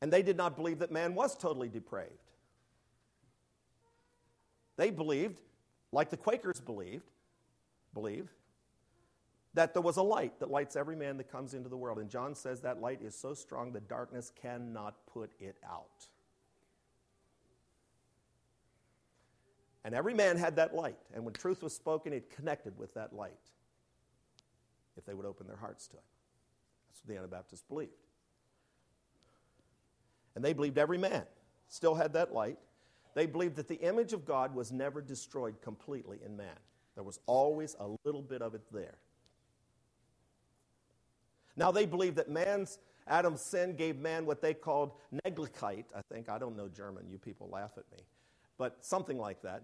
And 0.00 0.12
they 0.12 0.22
did 0.22 0.36
not 0.36 0.56
believe 0.56 0.80
that 0.80 0.92
man 0.92 1.14
was 1.14 1.36
totally 1.36 1.68
depraved. 1.68 2.10
They 4.76 4.90
believed, 4.90 5.40
like 5.90 6.10
the 6.10 6.16
Quakers 6.16 6.60
believed, 6.60 7.10
believe, 7.94 8.28
that 9.54 9.72
there 9.72 9.82
was 9.82 9.96
a 9.96 10.02
light 10.02 10.38
that 10.40 10.50
lights 10.50 10.76
every 10.76 10.96
man 10.96 11.16
that 11.16 11.32
comes 11.32 11.54
into 11.54 11.70
the 11.70 11.78
world. 11.78 11.98
And 11.98 12.10
John 12.10 12.34
says 12.34 12.60
that 12.60 12.80
light 12.82 13.00
is 13.02 13.14
so 13.14 13.32
strong 13.32 13.72
that 13.72 13.88
darkness 13.88 14.30
cannot 14.40 14.94
put 15.06 15.30
it 15.40 15.56
out. 15.66 16.08
And 19.82 19.94
every 19.94 20.12
man 20.12 20.36
had 20.36 20.56
that 20.56 20.74
light. 20.74 20.98
And 21.14 21.24
when 21.24 21.32
truth 21.32 21.62
was 21.62 21.74
spoken, 21.74 22.12
it 22.12 22.28
connected 22.28 22.76
with 22.76 22.92
that 22.94 23.14
light 23.14 23.32
if 24.96 25.06
they 25.06 25.14
would 25.14 25.24
open 25.24 25.46
their 25.46 25.56
hearts 25.56 25.86
to 25.88 25.96
it. 25.96 26.02
That's 26.88 27.00
what 27.02 27.14
the 27.14 27.18
Anabaptists 27.18 27.64
believed. 27.66 27.92
And 30.36 30.44
they 30.44 30.52
believed 30.52 30.78
every 30.78 30.98
man 30.98 31.24
still 31.68 31.96
had 31.96 32.12
that 32.12 32.32
light. 32.32 32.58
They 33.14 33.26
believed 33.26 33.56
that 33.56 33.66
the 33.66 33.80
image 33.80 34.12
of 34.12 34.24
God 34.24 34.54
was 34.54 34.70
never 34.70 35.00
destroyed 35.00 35.60
completely 35.62 36.20
in 36.24 36.36
man, 36.36 36.56
there 36.94 37.04
was 37.04 37.18
always 37.26 37.74
a 37.80 37.88
little 38.04 38.22
bit 38.22 38.40
of 38.42 38.54
it 38.54 38.62
there. 38.72 38.94
Now, 41.56 41.72
they 41.72 41.86
believed 41.86 42.16
that 42.16 42.30
man's 42.30 42.78
Adam's 43.08 43.40
sin 43.40 43.76
gave 43.76 43.96
man 43.98 44.26
what 44.26 44.42
they 44.42 44.52
called 44.52 44.92
Neglichkeit. 45.24 45.84
I 45.94 46.02
think. 46.12 46.28
I 46.28 46.38
don't 46.38 46.56
know 46.56 46.68
German. 46.68 47.08
You 47.08 47.18
people 47.18 47.48
laugh 47.50 47.72
at 47.76 47.84
me. 47.92 48.04
But 48.58 48.84
something 48.84 49.18
like 49.18 49.42
that 49.42 49.62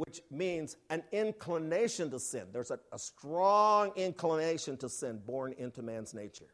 which 0.00 0.22
means 0.30 0.78
an 0.88 1.02
inclination 1.12 2.10
to 2.10 2.18
sin. 2.18 2.44
There's 2.54 2.70
a, 2.70 2.78
a, 2.90 2.98
strong 2.98 3.92
inclination 3.96 4.78
to 4.78 4.88
sin 4.88 5.20
born 5.26 5.54
into 5.58 5.82
man's 5.82 6.14
nature 6.14 6.46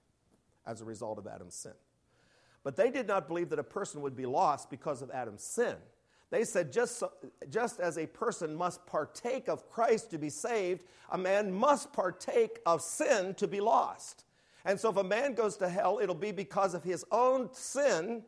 as 0.66 0.80
a 0.80 0.84
result 0.84 1.16
of 1.16 1.28
Adam's 1.28 1.54
sin. 1.54 1.74
But 2.66 2.74
they 2.74 2.90
did 2.90 3.06
not 3.06 3.28
believe 3.28 3.50
that 3.50 3.60
a 3.60 3.62
person 3.62 4.00
would 4.00 4.16
be 4.16 4.26
lost 4.26 4.70
because 4.70 5.00
of 5.00 5.08
Adam's 5.12 5.44
sin. 5.44 5.76
They 6.30 6.42
said 6.42 6.72
just, 6.72 6.98
so, 6.98 7.12
just 7.48 7.78
as 7.78 7.96
a 7.96 8.08
person 8.08 8.56
must 8.56 8.84
partake 8.86 9.48
of 9.48 9.70
Christ 9.70 10.10
to 10.10 10.18
be 10.18 10.30
saved, 10.30 10.82
a 11.12 11.16
man 11.16 11.52
must 11.52 11.92
partake 11.92 12.58
of 12.66 12.82
sin 12.82 13.34
to 13.34 13.46
be 13.46 13.60
lost. 13.60 14.24
And 14.64 14.80
so 14.80 14.90
if 14.90 14.96
a 14.96 15.04
man 15.04 15.34
goes 15.34 15.56
to 15.58 15.68
hell, 15.68 16.00
it'll 16.02 16.16
be 16.16 16.32
because 16.32 16.74
of 16.74 16.82
his 16.82 17.04
own 17.12 17.50
sin 17.52 18.24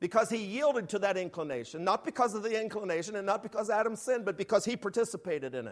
because 0.00 0.30
he 0.30 0.38
yielded 0.38 0.88
to 0.88 0.98
that 0.98 1.16
inclination, 1.16 1.84
not 1.84 2.04
because 2.04 2.34
of 2.34 2.42
the 2.42 2.60
inclination 2.60 3.14
and 3.14 3.24
not 3.24 3.40
because 3.40 3.70
Adam 3.70 3.94
sinned, 3.94 4.24
but 4.24 4.36
because 4.36 4.64
he 4.64 4.76
participated 4.76 5.54
in 5.54 5.68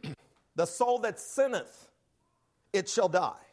it. 0.00 0.16
the 0.54 0.64
soul 0.64 1.00
that 1.00 1.18
sinneth, 1.18 1.88
it 2.72 2.88
shall 2.88 3.08
die. 3.08 3.43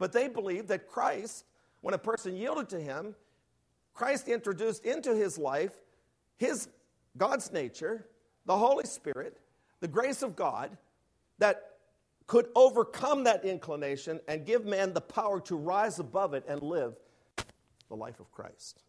But 0.00 0.12
they 0.12 0.26
believed 0.28 0.68
that 0.68 0.88
Christ, 0.88 1.44
when 1.82 1.94
a 1.94 1.98
person 1.98 2.34
yielded 2.34 2.70
to 2.70 2.80
him, 2.80 3.14
Christ 3.94 4.28
introduced 4.28 4.84
into 4.84 5.14
his 5.14 5.38
life 5.38 5.74
his 6.38 6.68
God's 7.18 7.52
nature, 7.52 8.06
the 8.46 8.56
Holy 8.56 8.86
Spirit, 8.86 9.36
the 9.80 9.88
grace 9.88 10.22
of 10.22 10.34
God 10.34 10.76
that 11.38 11.76
could 12.26 12.46
overcome 12.54 13.24
that 13.24 13.44
inclination 13.44 14.20
and 14.26 14.46
give 14.46 14.64
man 14.64 14.94
the 14.94 15.02
power 15.02 15.38
to 15.42 15.54
rise 15.54 15.98
above 15.98 16.32
it 16.32 16.44
and 16.48 16.62
live 16.62 16.94
the 17.90 17.96
life 17.96 18.20
of 18.20 18.32
Christ. 18.32 18.82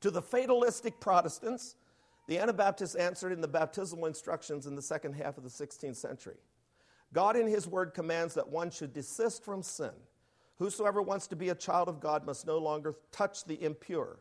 To 0.00 0.10
the 0.10 0.22
fatalistic 0.22 0.98
Protestants, 0.98 1.76
the 2.26 2.38
Anabaptists 2.38 2.94
answered 2.94 3.32
in 3.32 3.42
the 3.42 3.48
baptismal 3.48 4.06
instructions 4.06 4.66
in 4.66 4.76
the 4.76 4.82
second 4.82 5.12
half 5.12 5.36
of 5.36 5.44
the 5.44 5.50
16th 5.50 5.96
century. 5.96 6.36
God, 7.12 7.36
in 7.36 7.46
His 7.46 7.66
Word, 7.66 7.94
commands 7.94 8.34
that 8.34 8.48
one 8.48 8.70
should 8.70 8.92
desist 8.92 9.44
from 9.44 9.62
sin. 9.62 9.92
Whosoever 10.58 11.02
wants 11.02 11.26
to 11.28 11.36
be 11.36 11.48
a 11.48 11.54
child 11.54 11.88
of 11.88 12.00
God 12.00 12.24
must 12.24 12.46
no 12.46 12.58
longer 12.58 12.94
touch 13.10 13.44
the 13.44 13.62
impure. 13.62 14.20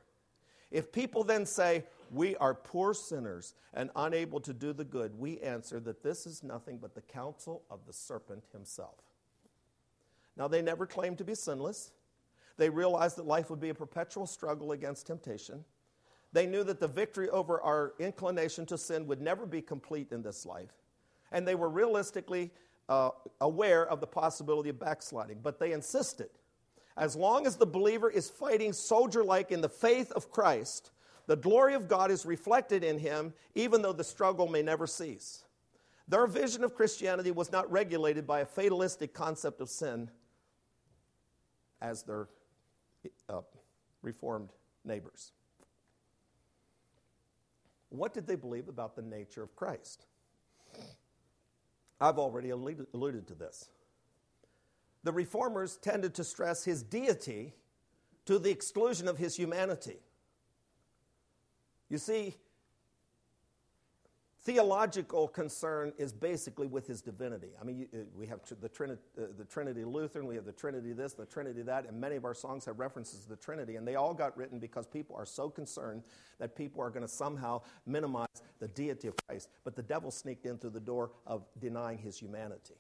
If 0.72 0.92
people 0.92 1.24
then 1.24 1.46
say, 1.46 1.84
We 2.10 2.36
are 2.38 2.54
poor 2.54 2.94
sinners 2.94 3.54
and 3.74 3.90
unable 3.96 4.40
to 4.42 4.54
do 4.54 4.74
the 4.74 4.84
good, 4.84 5.18
we 5.18 5.40
answer 5.40 5.80
that 5.82 6.04
this 6.04 6.26
is 6.26 6.44
nothing 6.44 6.78
but 6.78 6.96
the 6.96 7.02
counsel 7.02 7.64
of 7.70 7.86
the 7.86 7.94
serpent 7.94 8.46
himself. 8.52 8.98
Now, 10.38 10.48
they 10.48 10.62
never 10.62 10.86
claimed 10.86 11.18
to 11.20 11.24
be 11.24 11.36
sinless. 11.36 11.92
They 12.58 12.70
realized 12.70 13.18
that 13.18 13.26
life 13.26 13.50
would 13.50 13.60
be 13.60 13.70
a 13.70 13.76
perpetual 13.76 14.26
struggle 14.26 14.72
against 14.72 15.08
temptation. 15.08 15.66
They 16.34 16.48
knew 16.48 16.64
that 16.64 16.80
the 16.80 16.88
victory 16.88 17.30
over 17.30 17.62
our 17.62 17.94
inclination 18.00 18.66
to 18.68 18.78
sin 18.78 19.08
would 19.08 19.22
never 19.22 19.46
be 19.46 19.62
complete 19.62 20.12
in 20.12 20.22
this 20.22 20.46
life. 20.46 20.72
And 21.32 21.48
they 21.48 21.56
were 21.56 21.70
realistically 21.70 22.52
uh, 22.92 23.10
aware 23.40 23.88
of 23.88 24.02
the 24.02 24.08
possibility 24.08 24.70
of 24.70 24.78
backsliding. 24.78 25.40
But 25.42 25.60
they 25.60 25.72
insisted 25.72 26.30
as 26.98 27.16
long 27.16 27.48
as 27.48 27.56
the 27.56 27.66
believer 27.66 28.10
is 28.10 28.30
fighting 28.30 28.74
soldier 28.74 29.24
like 29.24 29.50
in 29.50 29.62
the 29.62 29.70
faith 29.70 30.12
of 30.12 30.30
Christ, 30.30 30.92
the 31.26 31.38
glory 31.38 31.74
of 31.74 31.88
God 31.88 32.12
is 32.12 32.26
reflected 32.26 32.84
in 32.84 33.00
him, 33.00 33.34
even 33.56 33.82
though 33.82 33.94
the 33.94 34.04
struggle 34.04 34.50
may 34.50 34.62
never 34.62 34.86
cease. 34.86 35.46
Their 36.10 36.28
vision 36.28 36.66
of 36.66 36.76
Christianity 36.76 37.32
was 37.32 37.50
not 37.50 37.72
regulated 37.72 38.28
by 38.28 38.42
a 38.42 38.46
fatalistic 38.46 39.14
concept 39.14 39.62
of 39.62 39.70
sin 39.70 40.12
as 41.82 42.04
their 42.04 42.28
uh, 43.30 43.40
Reformed 44.02 44.50
neighbors. 44.84 45.32
What 47.88 48.14
did 48.14 48.28
they 48.28 48.36
believe 48.36 48.68
about 48.68 48.96
the 48.96 49.02
nature 49.02 49.44
of 49.44 49.56
Christ? 49.56 50.08
I've 52.02 52.18
already 52.18 52.50
alluded 52.50 53.28
to 53.28 53.36
this. 53.36 53.70
The 55.04 55.12
reformers 55.12 55.78
tended 55.78 56.16
to 56.16 56.24
stress 56.24 56.66
his 56.66 56.84
deity 56.84 57.54
to 58.26 58.40
the 58.40 58.50
exclusion 58.50 59.08
of 59.08 59.18
his 59.18 59.36
humanity. 59.36 60.00
You 61.90 61.98
see, 62.00 62.36
theological 64.44 65.28
concern 65.28 65.94
is 65.98 66.12
basically 66.12 66.68
with 66.68 66.88
his 66.88 67.02
divinity. 67.02 67.50
I 67.60 67.64
mean, 67.64 67.88
uh, 67.94 67.98
we 68.16 68.26
have 68.28 68.40
the 68.60 68.70
Trinity, 68.70 69.02
uh, 69.18 69.26
the 69.38 69.46
Trinity 69.46 69.84
Lutheran, 69.84 70.26
we 70.26 70.36
have 70.36 70.46
the 70.46 70.52
Trinity 70.52 70.94
this, 70.94 71.14
the 71.14 71.26
Trinity 71.26 71.62
that, 71.64 71.88
and 71.88 72.00
many 72.00 72.16
of 72.16 72.26
our 72.26 72.34
songs 72.34 72.66
have 72.66 72.80
references 72.80 73.22
to 73.24 73.30
the 73.30 73.36
Trinity, 73.36 73.76
and 73.76 73.88
they 73.88 73.96
all 73.96 74.14
got 74.14 74.36
written 74.36 74.58
because 74.58 74.88
people 74.88 75.16
are 75.16 75.26
so 75.26 75.50
concerned 75.50 76.04
that 76.40 76.56
people 76.56 76.82
are 76.82 76.90
going 76.90 77.06
to 77.06 77.12
somehow 77.12 77.62
minimize 77.86 78.28
the 78.62 78.70
deity 78.70 79.10
of 79.10 79.16
Christ. 79.28 79.50
But 79.66 79.76
the 79.76 79.82
devil 79.82 80.12
sneaked 80.12 80.46
in 80.46 80.58
through 80.58 80.70
the 80.70 80.80
door 80.80 81.12
of 81.28 81.44
denying 81.60 81.98
his 81.98 82.18
humanity, 82.18 82.76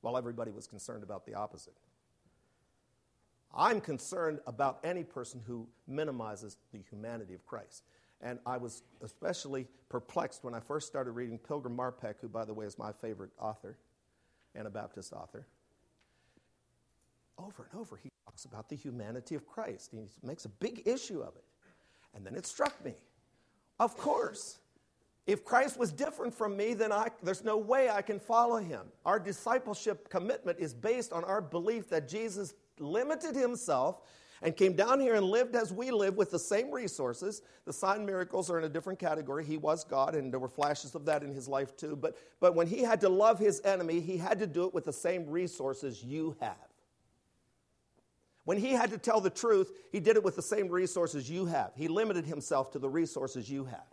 while 0.00 0.16
everybody 0.16 0.50
was 0.50 0.66
concerned 0.66 1.02
about 1.02 1.26
the 1.26 1.34
opposite. 1.34 1.76
I'm 3.54 3.80
concerned 3.80 4.38
about 4.46 4.78
any 4.84 5.02
person 5.02 5.42
who 5.44 5.66
minimizes 5.88 6.56
the 6.72 6.78
humanity 6.88 7.34
of 7.34 7.44
Christ. 7.44 7.82
And 8.22 8.38
I 8.46 8.58
was 8.58 8.82
especially 9.02 9.66
perplexed 9.88 10.44
when 10.44 10.54
I 10.54 10.60
first 10.60 10.86
started 10.86 11.10
reading 11.12 11.36
Pilgrim 11.36 11.76
Marpeck, 11.76 12.14
who, 12.20 12.28
by 12.28 12.44
the 12.44 12.54
way, 12.54 12.66
is 12.66 12.78
my 12.78 12.92
favorite 12.92 13.30
author, 13.40 13.76
Anabaptist 14.54 15.12
author. 15.12 15.46
Over 17.38 17.66
and 17.72 17.80
over, 17.80 17.96
he 17.96 18.10
talks 18.24 18.44
about 18.44 18.68
the 18.68 18.76
humanity 18.76 19.34
of 19.34 19.46
Christ. 19.48 19.90
He 19.92 19.98
makes 20.22 20.44
a 20.44 20.50
big 20.50 20.82
issue 20.86 21.20
of 21.22 21.34
it. 21.34 21.44
And 22.14 22.24
then 22.24 22.36
it 22.36 22.46
struck 22.46 22.84
me. 22.84 22.94
Of 23.80 23.96
course, 23.96 24.58
if 25.26 25.42
Christ 25.42 25.78
was 25.78 25.90
different 25.90 26.34
from 26.34 26.54
me, 26.54 26.74
then 26.74 26.92
I, 26.92 27.08
there's 27.22 27.42
no 27.42 27.56
way 27.56 27.88
I 27.88 28.02
can 28.02 28.20
follow 28.20 28.58
him. 28.58 28.82
Our 29.06 29.18
discipleship 29.18 30.10
commitment 30.10 30.58
is 30.58 30.74
based 30.74 31.14
on 31.14 31.24
our 31.24 31.40
belief 31.40 31.88
that 31.88 32.06
Jesus 32.06 32.52
limited 32.78 33.34
himself 33.34 34.02
and 34.42 34.54
came 34.54 34.74
down 34.74 35.00
here 35.00 35.14
and 35.14 35.24
lived 35.24 35.56
as 35.56 35.72
we 35.72 35.90
live 35.90 36.18
with 36.18 36.30
the 36.30 36.38
same 36.38 36.70
resources. 36.70 37.40
The 37.64 37.72
sign 37.72 38.04
miracles 38.04 38.50
are 38.50 38.58
in 38.58 38.64
a 38.64 38.68
different 38.68 38.98
category. 38.98 39.46
He 39.46 39.56
was 39.56 39.82
God, 39.82 40.14
and 40.14 40.30
there 40.30 40.40
were 40.40 40.48
flashes 40.48 40.94
of 40.94 41.06
that 41.06 41.22
in 41.22 41.32
his 41.32 41.48
life 41.48 41.74
too. 41.74 41.96
But, 41.96 42.18
but 42.38 42.54
when 42.54 42.66
he 42.66 42.82
had 42.82 43.00
to 43.00 43.08
love 43.08 43.38
his 43.38 43.62
enemy, 43.64 44.00
he 44.00 44.18
had 44.18 44.38
to 44.40 44.46
do 44.46 44.66
it 44.66 44.74
with 44.74 44.84
the 44.84 44.92
same 44.92 45.26
resources 45.26 46.04
you 46.04 46.36
have. 46.40 46.69
When 48.44 48.58
he 48.58 48.72
had 48.72 48.90
to 48.90 48.98
tell 48.98 49.20
the 49.20 49.30
truth, 49.30 49.70
he 49.92 50.00
did 50.00 50.16
it 50.16 50.24
with 50.24 50.36
the 50.36 50.42
same 50.42 50.68
resources 50.68 51.28
you 51.28 51.46
have. 51.46 51.72
He 51.76 51.88
limited 51.88 52.24
himself 52.26 52.72
to 52.72 52.78
the 52.78 52.88
resources 52.88 53.50
you 53.50 53.64
have. 53.64 53.86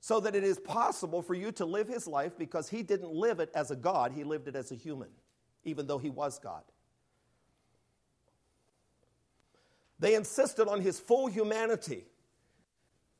So 0.00 0.20
that 0.20 0.34
it 0.34 0.44
is 0.44 0.58
possible 0.58 1.22
for 1.22 1.34
you 1.34 1.52
to 1.52 1.64
live 1.64 1.88
his 1.88 2.06
life 2.06 2.36
because 2.36 2.68
he 2.68 2.82
didn't 2.82 3.12
live 3.12 3.40
it 3.40 3.50
as 3.54 3.70
a 3.70 3.76
God, 3.76 4.12
he 4.12 4.24
lived 4.24 4.48
it 4.48 4.56
as 4.56 4.72
a 4.72 4.74
human, 4.74 5.08
even 5.64 5.86
though 5.86 5.98
he 5.98 6.10
was 6.10 6.38
God. 6.38 6.62
They 9.98 10.16
insisted 10.16 10.66
on 10.66 10.80
his 10.80 10.98
full 10.98 11.28
humanity. 11.28 12.04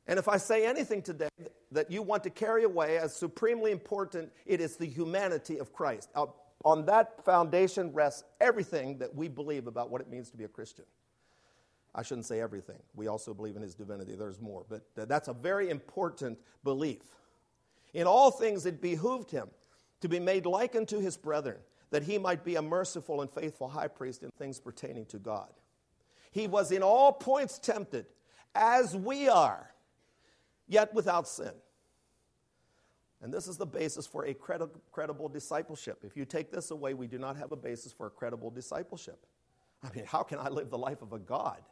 And 0.09 0.19
if 0.19 0.27
I 0.27 0.37
say 0.37 0.67
anything 0.67 1.01
today 1.01 1.29
that 1.71 1.93
you 1.93 2.03
want 2.03 2.25
to 2.25 2.31
carry 2.31 2.65
away 2.65 2.99
as 2.99 3.15
supremely 3.15 3.71
important, 3.71 4.33
it 4.45 4.61
is 4.61 4.77
the 4.77 4.87
humanity 4.87 5.59
of 5.59 5.73
Christ. 5.73 6.11
On 6.65 6.85
that 6.87 7.25
foundation 7.25 7.93
rests 7.93 8.25
everything 8.41 8.99
that 8.99 9.15
we 9.15 9.29
believe 9.29 9.67
about 9.67 9.91
what 9.91 10.01
it 10.01 10.09
means 10.09 10.31
to 10.31 10.37
be 10.37 10.45
a 10.45 10.49
Christian. 10.49 10.85
I 11.95 12.03
shouldn't 12.03 12.27
say 12.27 12.41
everything. 12.41 12.79
We 12.95 13.09
also 13.09 13.35
believe 13.35 13.57
in 13.57 13.63
his 13.63 13.75
divinity. 13.75 14.15
There's 14.15 14.41
more. 14.41 14.65
But 14.69 14.83
that's 14.95 15.29
a 15.29 15.35
very 15.35 15.69
important 15.69 16.39
belief. 16.65 17.03
In 17.93 18.07
all 18.07 18.31
things, 18.31 18.65
it 18.65 18.81
behooved 18.81 19.31
him 19.31 19.49
to 20.01 20.09
be 20.09 20.19
made 20.19 20.47
like 20.47 20.75
unto 20.75 20.99
his 20.99 21.17
brethren, 21.17 21.59
that 21.91 22.03
he 22.03 22.17
might 22.17 22.45
be 22.45 22.57
a 22.57 22.63
merciful 22.63 23.21
and 23.21 23.31
faithful 23.31 23.69
high 23.69 23.89
priest 23.89 24.23
in 24.23 24.31
things 24.31 24.59
pertaining 24.59 25.05
to 25.07 25.19
God. 25.19 25.51
He 26.31 26.47
was 26.47 26.73
in 26.73 26.83
all 26.83 27.13
points 27.13 27.59
tempted, 27.59 28.07
as 28.55 28.97
we 28.97 29.29
are, 29.29 29.71
yet 30.67 30.95
without 30.95 31.29
sin. 31.29 31.53
And 33.23 33.33
this 33.33 33.47
is 33.47 33.57
the 33.57 33.67
basis 33.67 34.07
for 34.07 34.27
a 34.27 34.35
credi- 34.35 34.67
credible 34.91 35.29
discipleship. 35.29 36.01
If 36.03 36.17
you 36.17 36.25
take 36.25 36.51
this 36.51 36.73
away, 36.73 36.93
we 36.93 37.07
do 37.07 37.19
not 37.19 37.37
have 37.37 37.53
a 37.53 37.57
basis 37.57 37.93
for 37.93 38.09
a 38.09 38.11
credible 38.11 38.51
discipleship. 38.51 39.25
I 39.83 39.91
mean, 39.95 40.05
how 40.05 40.25
can 40.25 40.41
I 40.41 40.49
live 40.49 40.71
the 40.71 40.79
life 40.79 41.03
of 41.03 41.13
a 41.13 41.21
God? 41.21 41.63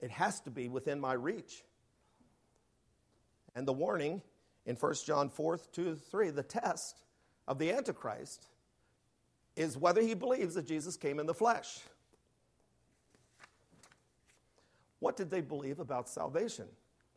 It 0.00 0.10
has 0.10 0.40
to 0.42 0.50
be 0.50 0.68
within 0.68 1.00
my 1.00 1.14
reach. 1.14 1.64
And 3.56 3.66
the 3.66 3.72
warning 3.72 4.22
in 4.64 4.76
1 4.76 4.94
John 5.04 5.28
4 5.28 5.58
2 5.72 5.96
3, 5.96 6.30
the 6.30 6.42
test 6.42 7.02
of 7.48 7.58
the 7.58 7.72
Antichrist 7.72 8.46
is 9.56 9.76
whether 9.76 10.02
he 10.02 10.14
believes 10.14 10.54
that 10.54 10.66
Jesus 10.66 10.96
came 10.96 11.18
in 11.18 11.26
the 11.26 11.34
flesh. 11.34 11.80
What 15.00 15.16
did 15.16 15.30
they 15.30 15.40
believe 15.40 15.80
about 15.80 16.08
salvation? 16.08 16.66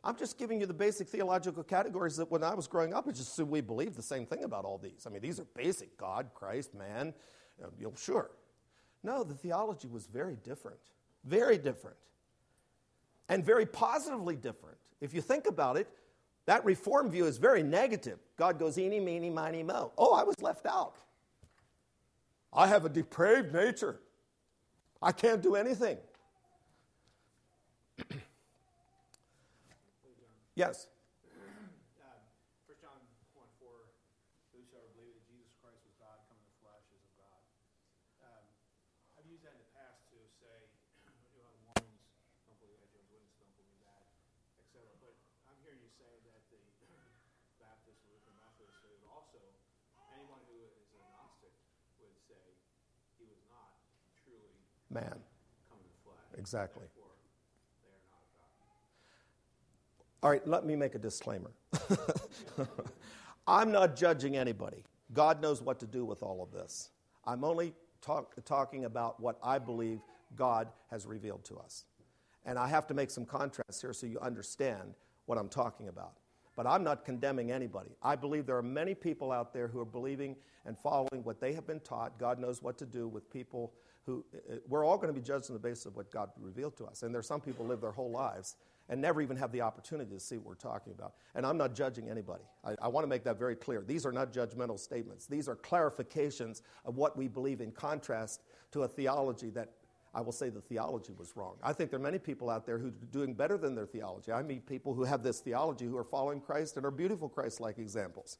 I'm 0.02 0.16
just 0.16 0.38
giving 0.38 0.60
you 0.60 0.66
the 0.66 0.74
basic 0.74 1.08
theological 1.08 1.62
categories 1.62 2.16
that 2.16 2.30
when 2.30 2.42
I 2.42 2.54
was 2.54 2.66
growing 2.66 2.94
up, 2.94 3.06
I 3.06 3.10
just 3.10 3.32
assumed 3.32 3.50
we 3.50 3.60
believed 3.60 3.96
the 3.96 4.02
same 4.02 4.24
thing 4.24 4.44
about 4.44 4.64
all 4.64 4.78
these. 4.78 5.06
I 5.06 5.10
mean, 5.10 5.20
these 5.20 5.38
are 5.38 5.46
basic 5.54 5.98
God, 5.98 6.30
Christ, 6.34 6.74
man. 6.74 7.12
Uh, 7.62 7.66
you 7.78 7.86
know, 7.86 7.92
sure. 7.96 8.30
No, 9.02 9.22
the 9.22 9.34
theology 9.34 9.88
was 9.88 10.06
very 10.06 10.36
different. 10.36 10.78
Very 11.24 11.58
different. 11.58 11.96
And 13.28 13.44
very 13.44 13.66
positively 13.66 14.36
different. 14.36 14.78
If 15.00 15.12
you 15.12 15.20
think 15.20 15.46
about 15.46 15.76
it, 15.76 15.86
that 16.46 16.64
reform 16.64 17.10
view 17.10 17.26
is 17.26 17.36
very 17.36 17.62
negative. 17.62 18.18
God 18.36 18.58
goes, 18.58 18.78
eeny, 18.78 19.00
meeny, 19.00 19.28
miny, 19.30 19.62
mo. 19.62 19.92
Oh, 19.98 20.14
I 20.14 20.24
was 20.24 20.40
left 20.40 20.66
out. 20.66 20.94
I 22.52 22.66
have 22.66 22.84
a 22.84 22.88
depraved 22.88 23.52
nature. 23.52 24.00
I 25.02 25.12
can't 25.12 25.42
do 25.42 25.54
anything. 25.54 25.98
yes. 30.60 30.92
Uh, 32.04 32.20
First 32.68 32.84
John 32.84 33.00
1 33.32 33.48
4, 33.56 33.72
whosoever 34.52 34.92
believe 34.92 35.16
that 35.16 35.24
Jesus 35.24 35.56
Christ 35.64 35.80
was 35.88 35.96
God, 35.96 36.20
come 36.28 36.36
in 36.36 36.44
the 36.44 36.56
flesh 36.60 36.84
is 36.92 37.00
of 37.00 37.12
God. 37.16 37.40
Um, 38.20 38.44
I've 39.16 39.24
used 39.24 39.40
that 39.48 39.56
in 39.56 39.64
the 39.64 39.72
past 39.72 40.04
to 40.12 40.20
say, 40.36 40.68
you 41.32 41.40
know, 41.40 41.48
Mormons 41.64 42.04
don't 42.44 42.60
believe 42.60 42.76
that, 42.84 42.92
Jehovah's 42.92 43.08
Witnesses 43.08 43.40
don't 43.40 43.56
believe 43.56 43.80
that, 43.88 44.04
etc. 44.60 44.84
But 45.00 45.16
I'm 45.48 45.56
hearing 45.64 45.80
you 45.80 45.88
say 45.96 46.12
that 46.28 46.44
the 46.52 46.60
Baptist, 47.64 47.96
Lutheran, 48.04 48.36
Methodist, 48.36 48.76
would 48.84 49.00
also, 49.08 49.40
anyone 50.12 50.44
who 50.44 50.60
is 50.60 50.92
a 50.92 51.00
Gnostic 51.00 51.56
would 52.04 52.12
say 52.28 52.44
he 53.16 53.24
was 53.24 53.40
not 53.48 53.80
truly 54.20 54.60
Man. 54.92 55.24
come 55.72 55.80
in 55.80 55.88
the 55.88 56.00
flesh. 56.04 56.20
Exactly. 56.36 56.84
Therefore, 56.84 57.16
they 57.80 57.88
are 57.96 58.04
not 58.12 58.20
of 58.28 58.28
God. 58.36 58.60
All 60.22 60.30
right, 60.30 60.46
let 60.46 60.66
me 60.66 60.76
make 60.76 60.94
a 60.94 60.98
disclaimer. 60.98 61.50
I'm 63.46 63.72
not 63.72 63.96
judging 63.96 64.36
anybody. 64.36 64.84
God 65.14 65.40
knows 65.40 65.62
what 65.62 65.80
to 65.80 65.86
do 65.86 66.04
with 66.04 66.22
all 66.22 66.42
of 66.42 66.52
this. 66.52 66.90
I'm 67.24 67.42
only 67.42 67.72
talk, 68.02 68.34
talking 68.44 68.84
about 68.84 69.18
what 69.18 69.38
I 69.42 69.58
believe 69.58 70.00
God 70.36 70.68
has 70.90 71.06
revealed 71.06 71.44
to 71.46 71.56
us. 71.56 71.84
And 72.44 72.58
I 72.58 72.68
have 72.68 72.86
to 72.88 72.94
make 72.94 73.10
some 73.10 73.24
contrasts 73.24 73.80
here 73.80 73.92
so 73.92 74.06
you 74.06 74.18
understand 74.20 74.94
what 75.26 75.38
I'm 75.38 75.48
talking 75.48 75.88
about. 75.88 76.12
But 76.54 76.66
I'm 76.66 76.84
not 76.84 77.04
condemning 77.04 77.50
anybody. 77.50 77.90
I 78.02 78.16
believe 78.16 78.44
there 78.44 78.56
are 78.56 78.62
many 78.62 78.94
people 78.94 79.32
out 79.32 79.54
there 79.54 79.68
who 79.68 79.80
are 79.80 79.86
believing 79.86 80.36
and 80.66 80.76
following 80.78 81.24
what 81.24 81.40
they 81.40 81.54
have 81.54 81.66
been 81.66 81.80
taught. 81.80 82.18
God 82.18 82.38
knows 82.38 82.62
what 82.62 82.76
to 82.78 82.86
do 82.86 83.08
with 83.08 83.30
people 83.30 83.72
who, 84.04 84.24
uh, 84.34 84.56
we're 84.68 84.84
all 84.84 84.96
going 84.96 85.08
to 85.08 85.18
be 85.18 85.24
judged 85.24 85.50
on 85.50 85.54
the 85.54 85.60
basis 85.60 85.86
of 85.86 85.96
what 85.96 86.10
God 86.10 86.30
revealed 86.38 86.76
to 86.76 86.84
us. 86.84 87.02
And 87.02 87.14
there 87.14 87.20
are 87.20 87.22
some 87.22 87.40
people 87.40 87.64
live 87.64 87.80
their 87.80 87.92
whole 87.92 88.10
lives 88.10 88.56
and 88.90 89.00
never 89.00 89.22
even 89.22 89.36
have 89.36 89.52
the 89.52 89.62
opportunity 89.62 90.12
to 90.12 90.20
see 90.20 90.36
what 90.36 90.46
we're 90.46 90.54
talking 90.54 90.92
about. 90.92 91.14
And 91.34 91.46
I'm 91.46 91.56
not 91.56 91.74
judging 91.74 92.10
anybody. 92.10 92.42
I, 92.64 92.74
I 92.82 92.88
want 92.88 93.04
to 93.04 93.08
make 93.08 93.22
that 93.24 93.38
very 93.38 93.54
clear. 93.54 93.82
These 93.86 94.04
are 94.04 94.12
not 94.12 94.32
judgmental 94.32 94.78
statements, 94.78 95.26
these 95.26 95.48
are 95.48 95.56
clarifications 95.56 96.60
of 96.84 96.96
what 96.96 97.16
we 97.16 97.28
believe 97.28 97.62
in 97.62 97.70
contrast 97.70 98.42
to 98.72 98.82
a 98.82 98.88
theology 98.88 99.48
that 99.50 99.70
I 100.12 100.20
will 100.20 100.32
say 100.32 100.48
the 100.48 100.60
theology 100.60 101.12
was 101.16 101.36
wrong. 101.36 101.54
I 101.62 101.72
think 101.72 101.90
there 101.90 102.00
are 102.00 102.02
many 102.02 102.18
people 102.18 102.50
out 102.50 102.66
there 102.66 102.78
who 102.78 102.88
are 102.88 103.12
doing 103.12 103.32
better 103.32 103.56
than 103.56 103.76
their 103.76 103.86
theology. 103.86 104.32
I 104.32 104.42
meet 104.42 104.66
people 104.66 104.92
who 104.92 105.04
have 105.04 105.22
this 105.22 105.38
theology 105.38 105.84
who 105.86 105.96
are 105.96 106.04
following 106.04 106.40
Christ 106.40 106.76
and 106.76 106.84
are 106.84 106.90
beautiful 106.90 107.28
Christ 107.28 107.60
like 107.60 107.78
examples, 107.78 108.38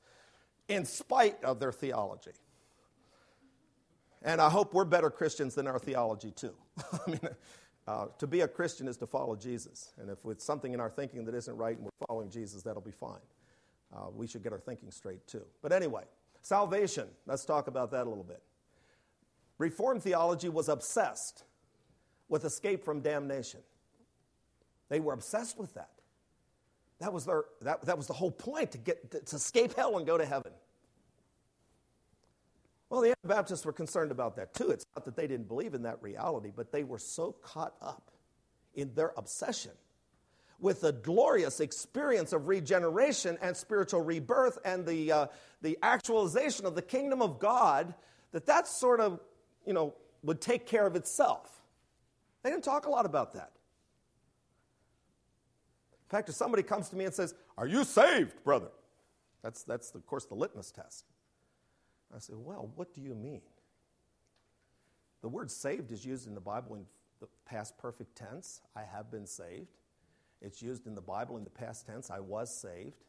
in 0.66 0.84
spite 0.84 1.42
of 1.44 1.60
their 1.60 1.70
theology. 1.70 2.32
And 4.22 4.40
I 4.40 4.50
hope 4.50 4.74
we're 4.74 4.84
better 4.84 5.10
Christians 5.10 5.54
than 5.54 5.68
our 5.68 5.78
theology, 5.78 6.32
too. 6.32 6.54
I 6.92 7.10
mean, 7.10 7.20
uh, 7.90 8.06
to 8.18 8.26
be 8.28 8.42
a 8.42 8.48
Christian 8.48 8.86
is 8.86 8.96
to 8.98 9.06
follow 9.06 9.34
Jesus. 9.34 9.92
And 10.00 10.10
if 10.10 10.18
it's 10.24 10.44
something 10.44 10.72
in 10.72 10.78
our 10.78 10.90
thinking 10.90 11.24
that 11.24 11.34
isn't 11.34 11.56
right 11.56 11.76
and 11.76 11.84
we're 11.84 12.06
following 12.06 12.30
Jesus, 12.30 12.62
that'll 12.62 12.80
be 12.80 12.92
fine. 12.92 13.18
Uh, 13.92 14.10
we 14.14 14.28
should 14.28 14.44
get 14.44 14.52
our 14.52 14.60
thinking 14.60 14.92
straight, 14.92 15.26
too. 15.26 15.42
But 15.60 15.72
anyway, 15.72 16.04
salvation, 16.40 17.08
let's 17.26 17.44
talk 17.44 17.66
about 17.66 17.90
that 17.90 18.06
a 18.06 18.08
little 18.08 18.22
bit. 18.22 18.42
Reformed 19.58 20.04
theology 20.04 20.48
was 20.48 20.68
obsessed 20.68 21.42
with 22.28 22.44
escape 22.44 22.84
from 22.84 23.00
damnation. 23.00 23.60
They 24.88 25.00
were 25.00 25.12
obsessed 25.12 25.58
with 25.58 25.74
that. 25.74 25.90
That 27.00 27.12
was, 27.12 27.24
their, 27.24 27.42
that, 27.62 27.82
that 27.86 27.96
was 27.96 28.06
the 28.06 28.12
whole 28.12 28.30
point 28.30 28.70
to, 28.72 28.78
get, 28.78 29.10
to, 29.10 29.20
to 29.20 29.36
escape 29.36 29.74
hell 29.74 29.96
and 29.96 30.06
go 30.06 30.16
to 30.16 30.24
heaven. 30.24 30.52
Well, 32.90 33.00
the 33.00 33.14
Anabaptists 33.24 33.64
were 33.64 33.72
concerned 33.72 34.10
about 34.10 34.36
that 34.36 34.52
too. 34.52 34.70
It's 34.70 34.84
not 34.96 35.04
that 35.04 35.16
they 35.16 35.28
didn't 35.28 35.46
believe 35.46 35.74
in 35.74 35.82
that 35.84 36.02
reality, 36.02 36.50
but 36.54 36.72
they 36.72 36.82
were 36.82 36.98
so 36.98 37.32
caught 37.40 37.74
up 37.80 38.10
in 38.74 38.92
their 38.94 39.12
obsession 39.16 39.72
with 40.58 40.80
the 40.82 40.92
glorious 40.92 41.60
experience 41.60 42.32
of 42.32 42.48
regeneration 42.48 43.38
and 43.40 43.56
spiritual 43.56 44.02
rebirth 44.02 44.58
and 44.64 44.84
the, 44.84 45.10
uh, 45.10 45.26
the 45.62 45.78
actualization 45.82 46.66
of 46.66 46.74
the 46.74 46.82
kingdom 46.82 47.22
of 47.22 47.38
God 47.38 47.94
that 48.32 48.46
that 48.46 48.68
sort 48.68 49.00
of, 49.00 49.20
you 49.64 49.72
know, 49.72 49.94
would 50.22 50.40
take 50.40 50.66
care 50.66 50.86
of 50.86 50.96
itself. 50.96 51.62
They 52.42 52.50
didn't 52.50 52.64
talk 52.64 52.86
a 52.86 52.90
lot 52.90 53.06
about 53.06 53.32
that. 53.34 53.52
In 56.04 56.10
fact, 56.10 56.28
if 56.28 56.34
somebody 56.34 56.62
comes 56.62 56.88
to 56.90 56.96
me 56.96 57.04
and 57.04 57.14
says, 57.14 57.34
Are 57.56 57.66
you 57.66 57.84
saved, 57.84 58.42
brother? 58.44 58.68
That's, 59.42 59.62
that's 59.62 59.94
of 59.94 60.04
course, 60.06 60.26
the 60.26 60.34
litmus 60.34 60.72
test. 60.72 61.04
I 62.14 62.18
said, 62.18 62.36
Well, 62.38 62.70
what 62.76 62.94
do 62.94 63.00
you 63.00 63.14
mean? 63.14 63.42
The 65.22 65.28
word 65.28 65.50
saved 65.50 65.92
is 65.92 66.04
used 66.04 66.26
in 66.26 66.34
the 66.34 66.40
Bible 66.40 66.76
in 66.76 66.86
the 67.20 67.28
past 67.44 67.76
perfect 67.78 68.16
tense. 68.16 68.60
I 68.74 68.82
have 68.82 69.10
been 69.10 69.26
saved. 69.26 69.76
It's 70.40 70.62
used 70.62 70.86
in 70.86 70.94
the 70.94 71.02
Bible 71.02 71.36
in 71.36 71.44
the 71.44 71.50
past 71.50 71.86
tense. 71.86 72.10
I 72.10 72.20
was 72.20 72.54
saved. 72.54 73.04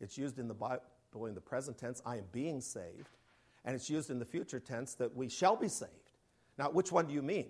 It's 0.00 0.18
used 0.18 0.38
in 0.38 0.48
the 0.48 0.54
Bible 0.54 0.82
in 1.26 1.34
the 1.34 1.40
present 1.40 1.78
tense. 1.78 2.02
I 2.04 2.16
am 2.16 2.24
being 2.32 2.60
saved. 2.60 3.16
And 3.64 3.74
it's 3.74 3.88
used 3.88 4.10
in 4.10 4.18
the 4.18 4.24
future 4.24 4.60
tense 4.60 4.94
that 4.94 5.14
we 5.16 5.28
shall 5.28 5.56
be 5.56 5.68
saved. 5.68 5.92
Now, 6.58 6.70
which 6.70 6.92
one 6.92 7.06
do 7.06 7.14
you 7.14 7.22
mean? 7.22 7.46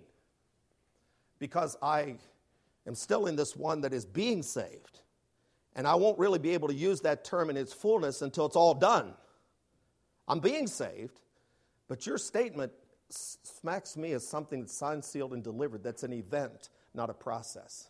Because 1.39 1.77
I 1.83 2.17
am 2.87 2.95
still 2.95 3.27
in 3.27 3.37
this 3.37 3.57
one 3.57 3.81
that 3.83 3.93
is 3.93 4.05
being 4.05 4.43
saved. 4.43 5.01
And 5.75 5.87
I 5.87 5.95
won't 5.95 6.19
really 6.19 6.39
be 6.39 6.51
able 6.55 6.69
to 6.69 6.75
use 6.75 7.01
that 7.03 7.25
term 7.25 7.51
in 7.51 7.57
its 7.57 7.73
fullness 7.73 8.23
until 8.23 8.47
it's 8.47 8.57
all 8.57 8.75
done. 8.75 9.15
I'm 10.29 10.41
being 10.41 10.67
saved, 10.67 11.21
but 11.89 12.07
your 12.07 12.19
statement 12.19 12.73
smacks 13.11 13.97
me 13.97 14.13
as 14.13 14.27
something 14.27 14.61
that's 14.61 14.77
signed, 14.77 15.05
sealed, 15.05 15.33
and 15.33 15.43
delivered. 15.43 15.83
That's 15.83 16.03
an 16.03 16.13
event, 16.13 16.69
not 16.95 17.09
a 17.09 17.15
process. 17.15 17.89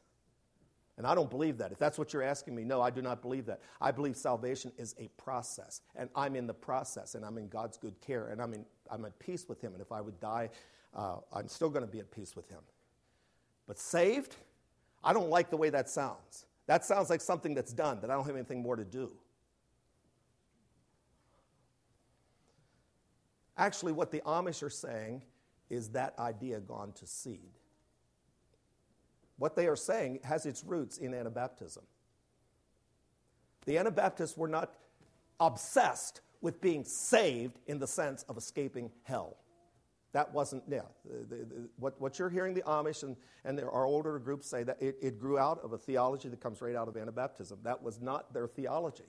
And 0.97 1.07
I 1.07 1.15
don't 1.15 1.31
believe 1.31 1.59
that. 1.59 1.71
If 1.71 1.79
that's 1.79 1.99
what 1.99 2.13
you're 2.13 2.23
asking 2.23 2.55
me, 2.57 2.65
no, 2.65 2.81
I 2.81 2.91
do 2.91 3.03
not 3.03 3.23
believe 3.23 3.47
that. 3.47 3.61
I 3.81 3.93
believe 3.93 4.17
salvation 4.17 4.73
is 4.79 4.95
a 4.99 5.09
process, 5.17 5.81
and 5.95 6.09
I'm 6.15 6.35
in 6.35 6.47
the 6.47 6.55
process, 6.55 7.15
and 7.15 7.25
I'm 7.25 7.39
in 7.39 7.49
God's 7.49 7.77
good 7.77 8.01
care, 8.01 8.29
and 8.29 8.43
I'm, 8.43 8.55
in, 8.55 8.65
I'm 8.91 9.05
at 9.05 9.19
peace 9.19 9.49
with 9.49 9.61
Him. 9.61 9.73
And 9.73 9.81
if 9.81 9.93
I 9.93 10.01
would 10.01 10.19
die, 10.19 10.51
uh, 10.95 11.17
I'm 11.33 11.49
still 11.49 11.71
going 11.71 11.85
to 11.85 11.91
be 11.91 12.01
at 12.01 12.11
peace 12.11 12.35
with 12.35 12.49
Him. 12.49 12.61
But 13.67 13.79
saved, 13.79 14.35
I 15.05 15.13
don't 15.13 15.31
like 15.31 15.51
the 15.51 15.57
way 15.57 15.71
that 15.71 15.89
sounds. 15.89 16.47
That 16.67 16.85
sounds 16.85 17.11
like 17.11 17.21
something 17.21 17.55
that's 17.55 17.73
done, 17.73 18.01
that 18.01 18.11
I 18.11 18.15
don't 18.15 18.27
have 18.27 18.37
anything 18.37 18.63
more 18.63 18.77
to 18.77 18.85
do. 18.85 19.11
Actually, 23.59 23.93
what 23.93 24.13
the 24.13 24.21
Amish 24.21 24.63
are 24.63 24.71
saying 24.71 25.23
is 25.69 25.91
that 25.91 26.19
idea 26.19 26.61
gone 26.61 26.93
to 26.93 27.07
seed. 27.07 27.51
What 29.37 29.57
they 29.57 29.67
are 29.67 29.77
saying 29.77 30.21
has 30.25 30.47
its 30.47 30.65
roots 30.65 30.99
in 30.99 31.13
Anabaptism. 31.13 31.83
The 33.67 33.79
Anabaptists 33.79 34.37
were 34.37 34.49
not 34.49 34.73
obsessed 35.41 36.21
with 36.41 36.61
being 36.61 36.85
saved 36.85 37.59
in 37.67 37.79
the 37.79 37.87
sense 37.87 38.25
of 38.29 38.37
escaping 38.37 38.91
hell. 39.03 39.37
That 40.13 40.33
wasn't, 40.33 40.63
yeah. 40.69 40.83
The, 41.05 41.37
the, 41.37 41.45
the, 41.45 41.69
what, 41.77 42.01
what 42.01 42.19
you're 42.19 42.31
hearing 42.31 42.55
the 42.55 42.63
Amish 42.63 43.03
and, 43.03 43.17
and 43.45 43.61
our 43.61 43.85
older 43.85 44.19
groups 44.19 44.49
say 44.49 44.63
that 44.63 44.81
it, 44.81 44.97
it 45.03 45.19
grew 45.19 45.39
out 45.39 45.61
of 45.63 45.73
a 45.73 45.79
theology 45.79 46.29
that 46.29 46.41
comes 46.41 46.63
right 46.63 46.75
out 46.75 46.89
of 46.89 46.95
Anabaptism. 46.95 47.63
That 47.65 47.83
was 47.83 48.01
not 48.01 48.33
their 48.33 48.47
theology. 48.47 49.05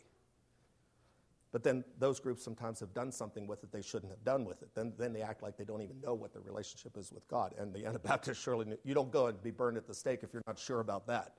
But 1.52 1.64
then 1.64 1.84
those 1.97 2.20
groups 2.20 2.43
sometimes 2.43 2.80
have 2.80 2.93
done 2.93 3.12
something 3.12 3.47
with 3.47 3.64
it 3.64 3.72
they 3.72 3.82
shouldn't 3.82 4.12
have 4.12 4.24
done 4.24 4.45
with 4.45 4.62
it. 4.62 4.70
Then, 4.76 4.93
then 5.00 5.14
they 5.14 5.22
act 5.22 5.41
like 5.41 5.58
they 5.58 5.64
don't 5.64 5.82
even 5.82 6.00
know 6.00 6.14
what 6.14 6.32
their 6.32 6.43
relationship 6.43 6.95
is 6.95 7.12
with 7.12 7.28
God. 7.28 7.56
And 7.58 7.74
the 7.74 7.86
Anabaptists 7.88 8.41
surely, 8.41 8.66
knew, 8.66 8.78
you 8.84 8.93
don't 8.93 9.12
go 9.12 9.28
and 9.28 9.41
be 9.41 9.52
burned 9.52 9.78
at 9.78 9.88
the 9.88 9.93
stake 9.93 10.20
if 10.22 10.32
you're 10.32 10.43
not 10.45 10.60
sure 10.60 10.80
about 10.80 11.08
that. 11.08 11.34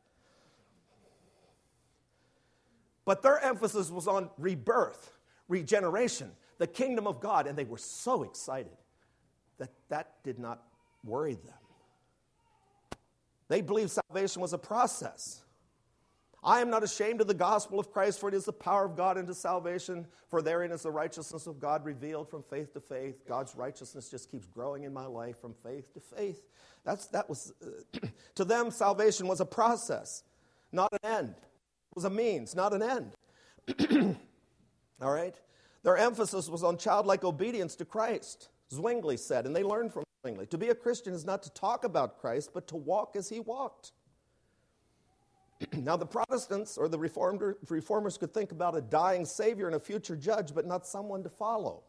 But 3.04 3.22
their 3.22 3.38
emphasis 3.38 3.90
was 3.90 4.06
on 4.06 4.30
rebirth, 4.36 5.12
regeneration, 5.48 6.32
the 6.58 6.66
kingdom 6.66 7.06
of 7.06 7.20
God, 7.20 7.46
and 7.46 7.56
they 7.56 7.64
were 7.64 7.78
so 7.78 8.24
excited 8.24 8.76
that 9.58 9.70
that 9.88 10.22
did 10.24 10.38
not 10.38 10.62
worry 11.04 11.34
them. 11.34 11.54
They 13.48 13.60
believed 13.62 13.90
salvation 13.90 14.42
was 14.42 14.52
a 14.52 14.58
process. 14.58 15.42
I 16.42 16.60
am 16.60 16.70
not 16.70 16.82
ashamed 16.82 17.20
of 17.20 17.26
the 17.26 17.34
gospel 17.34 17.78
of 17.78 17.92
Christ, 17.92 18.18
for 18.18 18.28
it 18.28 18.34
is 18.34 18.46
the 18.46 18.52
power 18.52 18.86
of 18.86 18.96
God 18.96 19.18
unto 19.18 19.34
salvation. 19.34 20.06
For 20.28 20.40
therein 20.40 20.72
is 20.72 20.82
the 20.82 20.90
righteousness 20.90 21.46
of 21.46 21.60
God 21.60 21.84
revealed 21.84 22.30
from 22.30 22.42
faith 22.42 22.72
to 22.72 22.80
faith. 22.80 23.26
God's 23.28 23.54
righteousness 23.54 24.08
just 24.08 24.30
keeps 24.30 24.46
growing 24.46 24.84
in 24.84 24.92
my 24.92 25.04
life 25.04 25.38
from 25.38 25.54
faith 25.62 25.92
to 25.92 26.00
faith. 26.00 26.42
That's, 26.84 27.06
that 27.08 27.28
was, 27.28 27.52
uh, 27.62 28.06
to 28.36 28.44
them, 28.44 28.70
salvation 28.70 29.28
was 29.28 29.40
a 29.40 29.46
process, 29.46 30.22
not 30.72 30.90
an 31.02 31.10
end. 31.10 31.34
It 31.36 31.94
was 31.94 32.04
a 32.04 32.10
means, 32.10 32.54
not 32.54 32.72
an 32.72 32.82
end. 32.82 33.16
All 35.02 35.12
right? 35.12 35.38
Their 35.82 35.98
emphasis 35.98 36.48
was 36.48 36.62
on 36.62 36.78
childlike 36.78 37.24
obedience 37.24 37.74
to 37.76 37.84
Christ, 37.84 38.48
Zwingli 38.72 39.18
said, 39.18 39.44
and 39.44 39.54
they 39.54 39.62
learned 39.62 39.92
from 39.92 40.04
Zwingli. 40.22 40.46
To 40.46 40.58
be 40.58 40.68
a 40.68 40.74
Christian 40.74 41.12
is 41.12 41.24
not 41.24 41.42
to 41.42 41.50
talk 41.50 41.84
about 41.84 42.18
Christ, 42.18 42.50
but 42.54 42.66
to 42.68 42.76
walk 42.76 43.14
as 43.16 43.28
he 43.28 43.40
walked. 43.40 43.92
now, 45.76 45.96
the 45.96 46.06
Protestants 46.06 46.78
or 46.78 46.88
the 46.88 46.98
reformers 46.98 48.18
could 48.18 48.32
think 48.32 48.52
about 48.52 48.76
a 48.76 48.80
dying 48.80 49.24
Savior 49.24 49.66
and 49.66 49.76
a 49.76 49.80
future 49.80 50.16
judge, 50.16 50.54
but 50.54 50.66
not 50.66 50.86
someone 50.86 51.22
to 51.22 51.28
follow. 51.28 51.82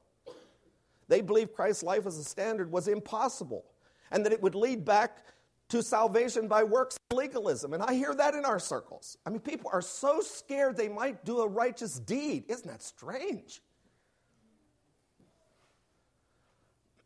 They 1.07 1.21
believed 1.21 1.53
Christ's 1.53 1.83
life 1.83 2.05
as 2.05 2.17
a 2.17 2.23
standard 2.23 2.71
was 2.71 2.87
impossible 2.87 3.65
and 4.11 4.25
that 4.25 4.33
it 4.33 4.41
would 4.41 4.55
lead 4.55 4.85
back 4.85 5.25
to 5.69 5.81
salvation 5.81 6.47
by 6.47 6.63
works 6.63 6.97
legalism. 7.13 7.73
And 7.73 7.81
I 7.81 7.93
hear 7.93 8.13
that 8.13 8.33
in 8.33 8.45
our 8.45 8.59
circles. 8.59 9.17
I 9.25 9.29
mean, 9.29 9.39
people 9.39 9.69
are 9.73 9.81
so 9.81 10.21
scared 10.21 10.77
they 10.77 10.89
might 10.89 11.23
do 11.25 11.39
a 11.39 11.47
righteous 11.47 11.99
deed. 11.99 12.45
Isn't 12.49 12.67
that 12.67 12.81
strange? 12.81 13.61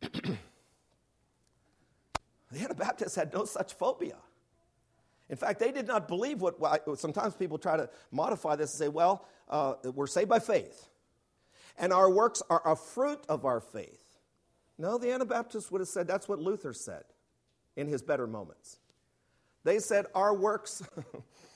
the 0.00 0.36
Anabaptists 2.58 3.14
had 3.14 3.32
no 3.32 3.44
such 3.44 3.74
phobia. 3.74 4.16
In 5.28 5.36
fact, 5.36 5.58
they 5.58 5.72
did 5.72 5.86
not 5.86 6.08
believe 6.08 6.40
what, 6.40 6.56
sometimes 6.98 7.34
people 7.34 7.58
try 7.58 7.76
to 7.76 7.88
modify 8.12 8.56
this 8.56 8.72
and 8.72 8.78
say, 8.78 8.88
well, 8.88 9.26
uh, 9.48 9.74
we're 9.94 10.06
saved 10.06 10.28
by 10.28 10.38
faith, 10.38 10.88
and 11.78 11.92
our 11.92 12.10
works 12.10 12.42
are 12.48 12.62
a 12.64 12.76
fruit 12.76 13.20
of 13.28 13.44
our 13.44 13.60
faith. 13.60 14.02
No, 14.78 14.98
the 14.98 15.10
Anabaptists 15.10 15.70
would 15.70 15.80
have 15.80 15.88
said 15.88 16.06
that's 16.06 16.28
what 16.28 16.38
Luther 16.38 16.72
said 16.72 17.04
in 17.76 17.88
his 17.88 18.02
better 18.02 18.26
moments. 18.26 18.78
They 19.64 19.78
said, 19.78 20.06
Our 20.14 20.34
works, 20.34 20.82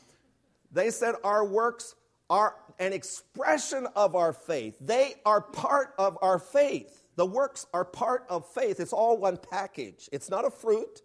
They 0.72 0.90
said 0.90 1.16
our 1.24 1.44
works 1.44 1.94
are 2.28 2.54
an 2.78 2.92
expression 2.92 3.86
of 3.96 4.14
our 4.14 4.32
faith. 4.32 4.76
They 4.80 5.14
are 5.26 5.40
part 5.40 5.94
of 5.98 6.16
our 6.22 6.38
faith. 6.38 7.08
The 7.16 7.26
works 7.26 7.66
are 7.74 7.84
part 7.84 8.24
of 8.28 8.46
faith. 8.46 8.78
It's 8.78 8.92
all 8.92 9.18
one 9.18 9.36
package. 9.36 10.08
It's 10.12 10.30
not 10.30 10.46
a 10.46 10.50
fruit. 10.50 11.02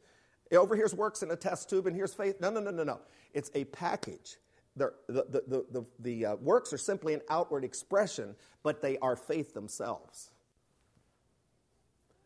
Over 0.58 0.76
here's 0.76 0.94
works 0.94 1.24
in 1.24 1.32
a 1.32 1.36
test 1.36 1.70
tube, 1.70 1.88
and 1.88 1.96
here's 1.96 2.14
faith. 2.14 2.40
No, 2.40 2.50
no, 2.50 2.60
no, 2.60 2.72
no, 2.72 2.84
no. 2.84 3.00
It's 3.34 3.52
a 3.56 3.66
package. 3.66 4.38
The, 4.78 4.94
the, 5.08 5.44
the, 5.48 5.66
the, 5.72 5.86
the 6.00 6.26
uh, 6.26 6.36
works 6.36 6.74
are 6.74 6.78
simply 6.78 7.14
an 7.14 7.22
outward 7.30 7.64
expression, 7.64 8.36
but 8.62 8.82
they 8.82 8.98
are 9.00 9.16
faith 9.16 9.54
themselves. 9.54 10.32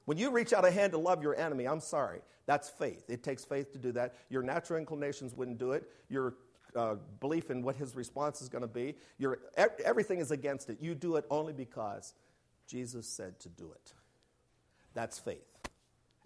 When 0.05 0.17
you 0.17 0.31
reach 0.31 0.53
out 0.53 0.65
a 0.65 0.71
hand 0.71 0.93
to 0.93 0.97
love 0.97 1.21
your 1.21 1.35
enemy, 1.35 1.67
I'm 1.67 1.79
sorry, 1.79 2.21
that's 2.47 2.67
faith. 2.67 3.07
It 3.09 3.21
takes 3.21 3.45
faith 3.45 3.71
to 3.73 3.77
do 3.77 3.91
that. 3.91 4.15
Your 4.29 4.41
natural 4.41 4.79
inclinations 4.79 5.35
wouldn't 5.35 5.59
do 5.59 5.73
it. 5.73 5.87
Your 6.09 6.33
uh, 6.75 6.95
belief 7.19 7.51
in 7.51 7.61
what 7.61 7.75
his 7.75 7.95
response 7.95 8.41
is 8.41 8.49
going 8.49 8.63
to 8.63 8.67
be. 8.67 8.95
Your, 9.19 9.39
everything 9.55 10.19
is 10.19 10.31
against 10.31 10.69
it. 10.71 10.79
You 10.81 10.95
do 10.95 11.15
it 11.17 11.25
only 11.29 11.53
because 11.53 12.15
Jesus 12.67 13.07
said 13.07 13.39
to 13.41 13.49
do 13.49 13.71
it. 13.71 13.93
That's 14.95 15.19
faith. 15.19 15.45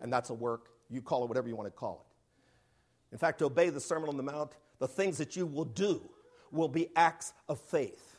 And 0.02 0.12
that's 0.12 0.30
a 0.30 0.34
work. 0.34 0.70
You 0.90 1.02
call 1.02 1.24
it 1.24 1.28
whatever 1.28 1.48
you 1.48 1.56
want 1.56 1.68
to 1.68 1.72
call 1.72 2.06
it. 2.06 3.14
In 3.14 3.18
fact, 3.18 3.40
to 3.40 3.46
obey 3.46 3.70
the 3.70 3.80
Sermon 3.80 4.10
on 4.10 4.18
the 4.18 4.24
Mount, 4.24 4.54
the 4.80 4.88
things 4.88 5.18
that 5.20 5.36
you 5.36 5.46
will 5.46 5.66
do 5.66 6.02
will 6.52 6.68
be 6.68 6.90
acts 6.96 7.34
of 7.48 7.60
faith. 7.60 8.18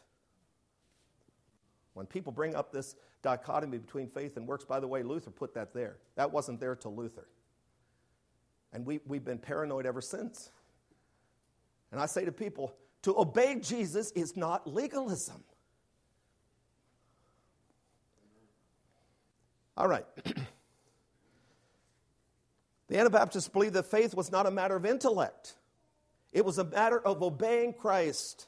When 1.94 2.06
people 2.06 2.32
bring 2.32 2.54
up 2.54 2.72
this 2.72 2.96
dichotomy 3.22 3.78
between 3.78 4.08
faith 4.08 4.36
and 4.36 4.46
works, 4.46 4.64
by 4.64 4.80
the 4.80 4.88
way, 4.88 5.02
Luther 5.02 5.30
put 5.30 5.54
that 5.54 5.72
there. 5.72 5.96
That 6.16 6.30
wasn't 6.32 6.60
there 6.60 6.74
till 6.74 6.94
Luther. 6.94 7.26
And 8.72 8.84
we, 8.84 9.00
we've 9.06 9.24
been 9.24 9.38
paranoid 9.38 9.86
ever 9.86 10.00
since. 10.00 10.50
And 11.92 12.00
I 12.00 12.06
say 12.06 12.24
to 12.24 12.32
people, 12.32 12.74
to 13.02 13.18
obey 13.18 13.60
Jesus 13.60 14.10
is 14.12 14.36
not 14.36 14.66
legalism. 14.66 15.42
All 19.76 19.88
right. 19.88 20.06
the 22.94 23.00
Anabaptists 23.00 23.48
believed 23.48 23.74
that 23.74 23.86
faith 23.86 24.14
was 24.14 24.30
not 24.30 24.46
a 24.46 24.52
matter 24.52 24.76
of 24.76 24.86
intellect, 24.86 25.54
it 26.32 26.44
was 26.44 26.58
a 26.58 26.64
matter 26.64 27.00
of 27.00 27.24
obeying 27.24 27.72
Christ. 27.72 28.46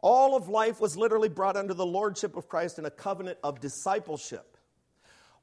All 0.00 0.36
of 0.36 0.48
life 0.48 0.80
was 0.80 0.96
literally 0.96 1.28
brought 1.28 1.56
under 1.56 1.74
the 1.74 1.84
lordship 1.84 2.36
of 2.36 2.48
Christ 2.48 2.78
in 2.78 2.84
a 2.84 2.90
covenant 2.90 3.38
of 3.42 3.60
discipleship. 3.60 4.56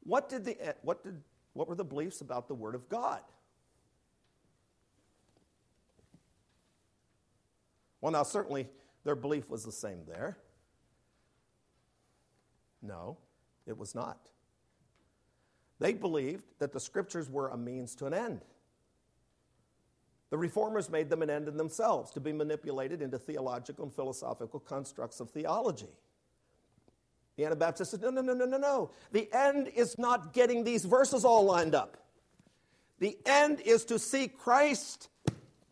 What, 0.04 0.30
did 0.30 0.46
the, 0.46 0.76
what, 0.84 1.04
did, 1.04 1.22
what 1.52 1.68
were 1.68 1.76
the 1.76 1.84
beliefs 1.84 2.22
about 2.22 2.48
the 2.48 2.54
Word 2.54 2.76
of 2.76 2.88
God? 2.88 3.20
Well, 8.00 8.14
now, 8.14 8.24
certainly 8.24 8.70
their 9.04 9.16
belief 9.16 9.50
was 9.50 9.64
the 9.64 9.74
same 9.74 10.06
there. 10.08 10.38
No, 12.82 13.18
it 13.68 13.78
was 13.78 13.94
not. 13.94 14.30
They 15.84 15.92
believed 15.92 16.46
that 16.60 16.72
the 16.72 16.80
scriptures 16.80 17.30
were 17.30 17.50
a 17.50 17.58
means 17.58 17.94
to 17.96 18.06
an 18.06 18.14
end. 18.14 18.40
The 20.30 20.38
reformers 20.38 20.90
made 20.90 21.10
them 21.10 21.22
an 21.22 21.30
end 21.30 21.50
in 21.50 21.58
themselves 21.58 22.10
to 22.12 22.22
be 22.22 22.32
manipulated 22.32 23.02
into 23.02 23.20
theological 23.20 23.84
and 23.84 23.94
philosophical 23.94 24.62
constructs 24.62 25.20
of 25.20 25.30
theology. 25.32 25.90
The 27.36 27.44
Anabaptists 27.44 27.92
said, 27.92 28.02
no, 28.02 28.12
no, 28.12 28.22
no, 28.22 28.34
no, 28.34 28.46
no, 28.46 28.58
no. 28.58 28.92
The 29.12 29.28
end 29.34 29.68
is 29.76 29.98
not 29.98 30.32
getting 30.32 30.64
these 30.64 30.86
verses 30.86 31.26
all 31.26 31.44
lined 31.44 31.76
up. 31.76 31.98
The 33.00 33.18
end 33.26 33.60
is 33.60 33.84
to 33.86 34.00
see 34.00 34.30
Christ, 34.30 35.10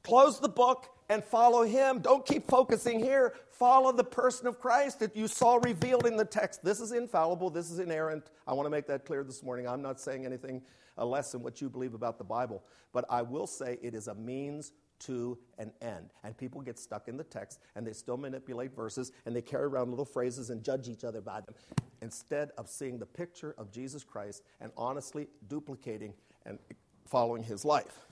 close 0.03 0.41
the 0.41 0.49
book, 0.49 0.89
and 1.07 1.23
follow 1.23 1.63
him. 1.63 1.99
Don't 1.99 2.25
keep 2.25 2.49
focusing 2.49 2.99
here. 2.99 3.33
Follow 3.61 3.91
the 3.91 4.03
person 4.03 4.47
of 4.47 4.59
Christ 4.59 4.97
that 5.01 5.15
you 5.15 5.27
saw 5.27 5.59
revealed 5.63 6.07
in 6.07 6.17
the 6.17 6.25
text. 6.25 6.63
This 6.63 6.79
is 6.79 6.93
infallible. 6.93 7.51
This 7.51 7.69
is 7.69 7.77
inerrant. 7.77 8.31
I 8.47 8.55
want 8.55 8.65
to 8.65 8.71
make 8.71 8.87
that 8.87 9.05
clear 9.05 9.23
this 9.23 9.43
morning. 9.43 9.67
I'm 9.67 9.83
not 9.83 9.99
saying 9.99 10.25
anything 10.25 10.63
uh, 10.97 11.05
less 11.05 11.31
than 11.31 11.43
what 11.43 11.61
you 11.61 11.69
believe 11.69 11.93
about 11.93 12.17
the 12.17 12.23
Bible, 12.23 12.63
but 12.91 13.05
I 13.07 13.21
will 13.21 13.45
say 13.45 13.77
it 13.83 13.93
is 13.93 14.07
a 14.07 14.15
means 14.15 14.71
to 15.01 15.37
an 15.59 15.71
end. 15.79 16.09
And 16.23 16.35
people 16.35 16.59
get 16.61 16.79
stuck 16.79 17.07
in 17.07 17.17
the 17.17 17.23
text 17.23 17.59
and 17.75 17.85
they 17.85 17.93
still 17.93 18.17
manipulate 18.17 18.75
verses 18.75 19.11
and 19.27 19.35
they 19.35 19.43
carry 19.43 19.65
around 19.65 19.91
little 19.91 20.05
phrases 20.05 20.49
and 20.49 20.63
judge 20.63 20.89
each 20.89 21.03
other 21.03 21.21
by 21.21 21.41
them 21.41 21.53
instead 22.01 22.49
of 22.57 22.67
seeing 22.67 22.97
the 22.97 23.05
picture 23.05 23.53
of 23.59 23.71
Jesus 23.71 24.03
Christ 24.03 24.41
and 24.59 24.71
honestly 24.75 25.27
duplicating 25.47 26.15
and 26.47 26.57
following 27.05 27.43
his 27.43 27.63
life. 27.63 28.07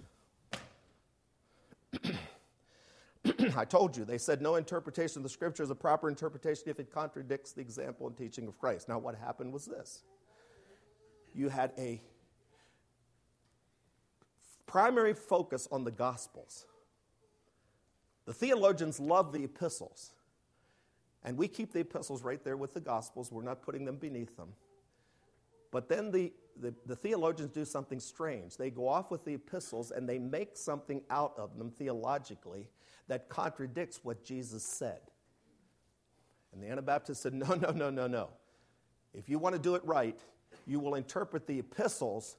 I 3.55 3.65
told 3.65 3.95
you, 3.95 4.05
they 4.05 4.17
said 4.17 4.41
no 4.41 4.55
interpretation 4.55 5.19
of 5.19 5.23
the 5.23 5.29
scripture 5.29 5.63
is 5.63 5.69
a 5.69 5.75
proper 5.75 6.09
interpretation 6.09 6.63
if 6.67 6.79
it 6.79 6.91
contradicts 6.91 7.51
the 7.53 7.61
example 7.61 8.07
and 8.07 8.17
teaching 8.17 8.47
of 8.47 8.57
Christ. 8.59 8.89
Now, 8.89 8.99
what 8.99 9.15
happened 9.15 9.53
was 9.53 9.65
this 9.65 10.03
you 11.33 11.49
had 11.49 11.71
a 11.77 12.01
primary 14.65 15.13
focus 15.13 15.67
on 15.71 15.83
the 15.83 15.91
gospels. 15.91 16.65
The 18.25 18.33
theologians 18.33 18.99
love 18.99 19.31
the 19.31 19.43
epistles, 19.43 20.11
and 21.23 21.37
we 21.37 21.47
keep 21.47 21.71
the 21.71 21.79
epistles 21.79 22.23
right 22.23 22.43
there 22.43 22.57
with 22.57 22.73
the 22.73 22.79
gospels. 22.79 23.31
We're 23.31 23.43
not 23.43 23.61
putting 23.61 23.85
them 23.85 23.95
beneath 23.95 24.35
them. 24.37 24.49
But 25.71 25.87
then 25.87 26.11
the, 26.11 26.33
the, 26.59 26.73
the, 26.85 26.95
theologians 26.95 27.51
do 27.51 27.63
something 27.63 27.99
strange. 27.99 28.57
They 28.57 28.71
go 28.71 28.87
off 28.87 29.11
with 29.11 29.23
the 29.23 29.35
epistles 29.35 29.91
and 29.91 30.09
they 30.09 30.17
make 30.17 30.57
something 30.57 31.01
out 31.09 31.33
of 31.37 31.57
them 31.57 31.69
theologically 31.69 32.67
that 33.07 33.29
contradicts 33.29 33.99
what 34.03 34.23
Jesus 34.23 34.63
said. 34.63 34.99
And 36.51 36.63
the 36.63 36.67
Anabaptists 36.67 37.21
said, 37.21 37.33
No, 37.35 37.53
no, 37.53 37.71
no, 37.71 37.89
no, 37.89 38.07
no. 38.07 38.29
If 39.13 39.29
you 39.29 39.39
want 39.39 39.55
to 39.55 39.61
do 39.61 39.75
it 39.75 39.85
right, 39.85 40.19
you 40.65 40.79
will 40.79 40.95
interpret 40.95 41.47
the 41.47 41.59
epistles 41.59 42.37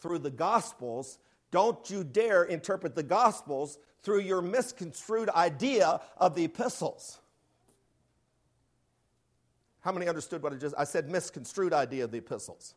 through 0.00 0.18
the 0.18 0.30
gospels. 0.30 1.18
Don't 1.50 1.88
you 1.90 2.04
dare 2.04 2.44
interpret 2.44 2.94
the 2.94 3.02
gospels 3.02 3.78
through 4.02 4.20
your 4.20 4.42
misconstrued 4.42 5.28
idea 5.30 6.00
of 6.16 6.34
the 6.34 6.44
epistles. 6.44 7.20
How 9.82 9.92
many 9.92 10.08
understood 10.08 10.42
what 10.42 10.52
I 10.52 10.56
just 10.56 10.74
I 10.78 10.84
said 10.84 11.10
misconstrued 11.10 11.72
idea 11.72 12.04
of 12.04 12.12
the 12.12 12.18
epistles? 12.18 12.74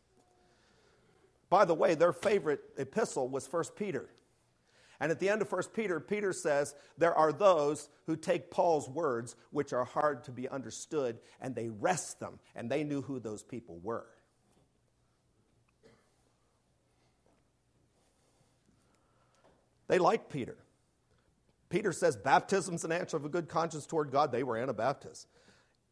By 1.48 1.64
the 1.64 1.74
way, 1.74 1.94
their 1.94 2.12
favorite 2.12 2.60
epistle 2.76 3.28
was 3.28 3.50
1 3.50 3.64
Peter. 3.76 4.08
And 4.98 5.12
at 5.12 5.20
the 5.20 5.28
end 5.28 5.42
of 5.42 5.50
1 5.50 5.62
Peter, 5.74 6.00
Peter 6.00 6.32
says, 6.32 6.74
There 6.98 7.14
are 7.14 7.32
those 7.32 7.88
who 8.06 8.16
take 8.16 8.50
Paul's 8.50 8.88
words, 8.88 9.36
which 9.50 9.72
are 9.72 9.84
hard 9.84 10.24
to 10.24 10.32
be 10.32 10.48
understood, 10.48 11.18
and 11.40 11.54
they 11.54 11.68
wrest 11.68 12.18
them. 12.18 12.40
And 12.54 12.70
they 12.70 12.82
knew 12.82 13.02
who 13.02 13.20
those 13.20 13.42
people 13.42 13.78
were. 13.82 14.06
They 19.86 19.98
liked 19.98 20.30
Peter. 20.30 20.56
Peter 21.68 21.92
says, 21.92 22.16
Baptism's 22.16 22.84
an 22.84 22.90
answer 22.90 23.16
of 23.16 23.24
a 23.24 23.28
good 23.28 23.48
conscience 23.48 23.86
toward 23.86 24.10
God. 24.10 24.32
They 24.32 24.42
were 24.42 24.56
Anabaptists. 24.56 25.26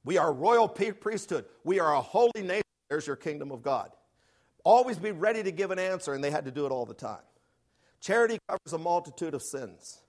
We 0.05 0.19
are 0.19 0.29
a 0.29 0.33
royal 0.33 0.69
priesthood. 0.69 1.47
We 1.65 1.81
are 1.81 1.95
a 1.95 2.01
holy 2.01 2.43
nation. 2.43 2.63
There's 2.89 3.07
your 3.07 3.17
kingdom 3.17 3.51
of 3.51 3.63
God. 3.63 3.91
Always 4.63 4.99
be 4.99 5.13
ready 5.13 5.43
to 5.43 5.51
give 5.51 5.71
an 5.71 5.79
answer, 5.79 6.13
and 6.15 6.23
they 6.23 6.31
had 6.31 6.45
to 6.45 6.51
do 6.51 6.67
it 6.67 6.73
all 6.73 6.87
the 6.87 6.95
time. 6.95 7.23
Charity 8.01 8.39
covers 8.49 8.73
a 8.73 8.79
multitude 8.79 9.35
of 9.35 9.43
sins. 9.43 10.03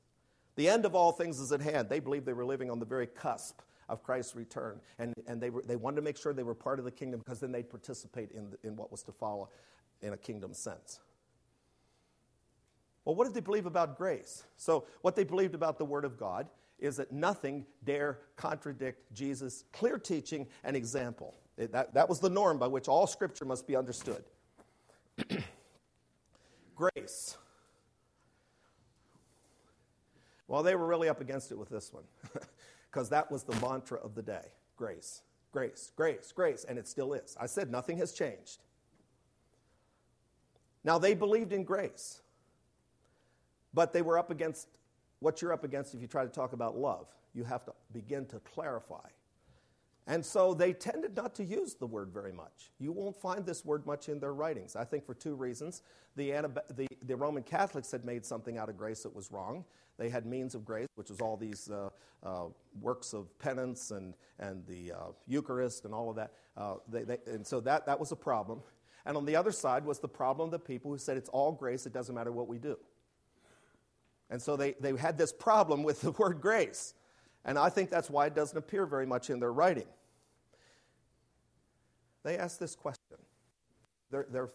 The 0.55 0.69
end 0.69 0.85
of 0.85 0.95
all 0.95 1.11
things 1.11 1.39
is 1.39 1.51
at 1.51 1.61
hand. 1.61 1.89
They 1.89 1.99
believed 1.99 2.25
they 2.25 2.33
were 2.33 2.45
living 2.45 2.69
on 2.69 2.79
the 2.79 2.85
very 2.85 3.07
cusp 3.07 3.61
of 3.87 4.03
Christ's 4.03 4.35
return. 4.35 4.79
And, 4.99 5.13
and 5.27 5.41
they, 5.41 5.49
were, 5.49 5.61
they 5.61 5.75
wanted 5.75 5.97
to 5.97 6.01
make 6.01 6.17
sure 6.17 6.33
they 6.33 6.43
were 6.43 6.55
part 6.55 6.79
of 6.79 6.85
the 6.85 6.91
kingdom 6.91 7.21
because 7.23 7.39
then 7.39 7.51
they'd 7.51 7.69
participate 7.69 8.31
in, 8.31 8.49
the, 8.49 8.57
in 8.67 8.75
what 8.75 8.91
was 8.91 9.03
to 9.03 9.11
follow 9.11 9.49
in 10.01 10.13
a 10.13 10.17
kingdom 10.17 10.53
sense. 10.53 10.99
Well, 13.03 13.15
what 13.15 13.25
did 13.25 13.33
they 13.33 13.41
believe 13.41 13.65
about 13.65 13.97
grace? 13.97 14.43
So, 14.57 14.85
what 15.01 15.15
they 15.15 15.23
believed 15.23 15.53
about 15.53 15.77
the 15.77 15.85
Word 15.85 16.05
of 16.05 16.17
God 16.17 16.47
is 16.79 16.97
that 16.97 17.11
nothing 17.11 17.65
dare 17.83 18.19
contradict 18.35 19.13
Jesus' 19.13 19.63
clear 19.71 19.97
teaching 19.97 20.47
and 20.63 20.75
example. 20.75 21.35
It, 21.57 21.71
that, 21.71 21.93
that 21.93 22.09
was 22.09 22.19
the 22.19 22.29
norm 22.29 22.57
by 22.57 22.67
which 22.67 22.87
all 22.87 23.07
Scripture 23.07 23.45
must 23.45 23.65
be 23.65 23.75
understood. 23.75 24.23
grace. 26.75 27.37
Well, 30.47 30.63
they 30.63 30.75
were 30.75 30.85
really 30.85 31.09
up 31.09 31.21
against 31.21 31.51
it 31.51 31.57
with 31.57 31.69
this 31.69 31.91
one 31.91 32.03
because 32.91 33.09
that 33.09 33.31
was 33.31 33.43
the 33.43 33.55
mantra 33.65 33.99
of 33.99 34.15
the 34.15 34.21
day 34.21 34.51
grace, 34.77 35.21
grace, 35.51 35.91
grace, 35.95 36.33
grace, 36.35 36.65
and 36.67 36.77
it 36.77 36.87
still 36.87 37.13
is. 37.13 37.35
I 37.39 37.45
said 37.45 37.71
nothing 37.71 37.97
has 37.97 38.11
changed. 38.11 38.59
Now, 40.83 40.99
they 40.99 41.15
believed 41.15 41.51
in 41.51 41.63
grace, 41.63 42.21
but 43.73 43.91
they 43.91 44.03
were 44.03 44.19
up 44.19 44.29
against 44.29 44.67
what 45.25 45.41
you're 45.41 45.51
up 45.51 45.63
against 45.63 45.95
if 45.95 46.01
you 46.01 46.07
try 46.07 46.23
to 46.23 46.29
talk 46.29 46.53
about 46.53 46.77
love. 46.77 47.07
You 47.33 47.43
have 47.45 47.65
to 47.65 47.73
begin 47.91 48.27
to 48.27 48.39
clarify. 48.41 49.07
And 50.05 50.23
so 50.23 50.53
they 50.53 50.71
tended 50.71 51.15
not 51.15 51.33
to 51.35 51.43
use 51.43 51.73
the 51.73 51.87
word 51.87 52.11
very 52.13 52.31
much. 52.31 52.69
You 52.77 52.91
won't 52.91 53.19
find 53.19 53.43
this 53.43 53.65
word 53.65 53.87
much 53.87 54.07
in 54.07 54.19
their 54.19 54.35
writings, 54.35 54.75
I 54.75 54.83
think 54.83 55.03
for 55.03 55.15
two 55.15 55.33
reasons. 55.33 55.81
The, 56.15 56.29
the, 56.75 56.87
the 57.01 57.15
Roman 57.15 57.41
Catholics 57.41 57.89
had 57.89 58.05
made 58.05 58.23
something 58.23 58.59
out 58.59 58.69
of 58.69 58.77
grace 58.77 59.01
that 59.01 59.15
was 59.15 59.31
wrong. 59.31 59.65
They 59.97 60.09
had 60.09 60.27
means 60.27 60.53
of 60.53 60.63
grace, 60.63 60.87
which 60.93 61.09
was 61.09 61.19
all 61.21 61.37
these 61.37 61.71
uh, 61.71 61.89
uh, 62.21 62.45
works 62.79 63.13
of 63.13 63.37
penance 63.39 63.89
and, 63.89 64.13
and 64.37 64.63
the 64.67 64.91
uh, 64.91 64.97
Eucharist 65.27 65.85
and 65.85 65.93
all 65.95 66.11
of 66.11 66.17
that. 66.17 66.33
Uh, 66.55 66.75
they, 66.87 67.03
they, 67.03 67.17
and 67.25 67.47
so 67.47 67.59
that, 67.61 67.87
that 67.87 67.99
was 67.99 68.11
a 68.11 68.15
problem. 68.15 68.61
And 69.07 69.17
on 69.17 69.25
the 69.25 69.35
other 69.35 69.51
side 69.51 69.85
was 69.85 69.97
the 69.97 70.07
problem 70.07 70.49
of 70.49 70.51
the 70.51 70.59
people 70.59 70.91
who 70.91 70.99
said 70.99 71.17
it's 71.17 71.29
all 71.29 71.51
grace, 71.51 71.87
it 71.87 71.93
doesn't 71.93 72.13
matter 72.13 72.31
what 72.31 72.47
we 72.47 72.59
do. 72.59 72.77
And 74.29 74.41
so 74.41 74.55
they, 74.55 74.73
they 74.79 74.95
had 74.95 75.17
this 75.17 75.31
problem 75.31 75.83
with 75.83 76.01
the 76.01 76.11
word 76.11 76.41
grace. 76.41 76.93
And 77.43 77.59
I 77.59 77.69
think 77.69 77.89
that's 77.89 78.09
why 78.09 78.25
it 78.25 78.35
doesn't 78.35 78.57
appear 78.57 78.85
very 78.85 79.05
much 79.05 79.29
in 79.29 79.39
their 79.39 79.53
writing. 79.53 79.87
They 82.23 82.37
ask 82.37 82.57
this 82.57 82.75
question. 82.75 83.17
They're, 84.09 84.25
they're, 84.31 84.49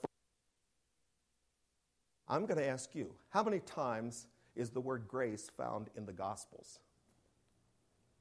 I'm 2.28 2.46
going 2.46 2.58
to 2.58 2.66
ask 2.66 2.94
you 2.94 3.12
how 3.28 3.44
many 3.44 3.60
times 3.60 4.26
is 4.56 4.70
the 4.70 4.80
word 4.80 5.04
grace 5.06 5.50
found 5.56 5.88
in 5.96 6.04
the 6.04 6.12
Gospels? 6.12 6.80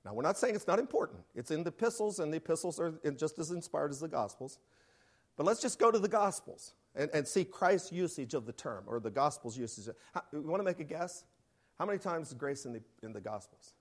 Now, 0.06 0.14
we're 0.14 0.24
not 0.24 0.38
saying 0.38 0.56
it's 0.56 0.68
not 0.68 0.80
important. 0.80 1.20
It's 1.36 1.52
in 1.52 1.64
the 1.64 1.70
epistles, 1.70 2.20
and 2.20 2.32
the 2.32 2.38
epistles 2.38 2.80
are 2.80 2.93
just 3.18 3.39
as 3.39 3.52
inspired 3.52 3.91
as 3.91 4.00
the 4.00 4.08
Gospels. 4.08 4.60
But 5.36 5.45
let's 5.45 5.62
just 5.62 5.80
go 5.80 5.91
to 5.91 6.00
the 6.00 6.08
Gospels 6.08 6.74
and, 6.95 7.10
and 7.14 7.28
see 7.28 7.43
Christ's 7.43 7.91
usage 7.91 8.34
of 8.34 8.45
the 8.45 8.54
term, 8.54 8.84
or 8.88 9.00
the 9.00 9.12
Gospels' 9.12 9.58
usage. 9.58 9.93
How, 10.14 10.24
you 10.32 10.41
want 10.41 10.60
to 10.60 10.66
make 10.66 10.80
a 10.80 10.84
guess? 10.84 11.26
How 11.80 11.86
many 11.86 11.98
times 11.98 12.28
is 12.28 12.34
grace 12.34 12.66
in 12.66 12.74
the, 12.74 12.82
in 13.02 13.14
the 13.14 13.22
Gospels? 13.22 13.74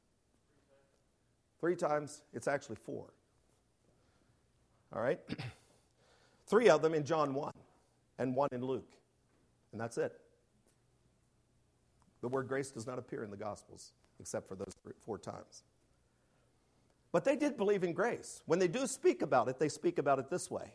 Three 1.60 1.74
times. 1.74 2.22
It's 2.32 2.46
actually 2.46 2.76
four. 2.76 3.12
All 4.94 5.02
right? 5.02 5.18
Three 6.46 6.70
of 6.70 6.80
them 6.80 6.94
in 6.94 7.04
John 7.04 7.34
1 7.34 7.52
and 8.18 8.34
one 8.34 8.48
in 8.52 8.64
Luke. 8.64 8.92
And 9.72 9.80
that's 9.80 9.98
it. 9.98 10.18
The 12.20 12.28
word 12.28 12.48
grace 12.48 12.70
does 12.70 12.86
not 12.86 12.98
appear 12.98 13.22
in 13.22 13.30
the 13.30 13.36
Gospels 13.36 13.92
except 14.20 14.48
for 14.48 14.54
those 14.54 14.74
three, 14.82 14.94
four 15.04 15.18
times. 15.18 15.62
But 17.12 17.24
they 17.24 17.36
did 17.36 17.56
believe 17.56 17.84
in 17.84 17.92
grace. 17.92 18.42
When 18.46 18.58
they 18.58 18.68
do 18.68 18.86
speak 18.86 19.22
about 19.22 19.48
it, 19.48 19.58
they 19.58 19.68
speak 19.68 19.98
about 19.98 20.18
it 20.18 20.30
this 20.30 20.50
way 20.50 20.72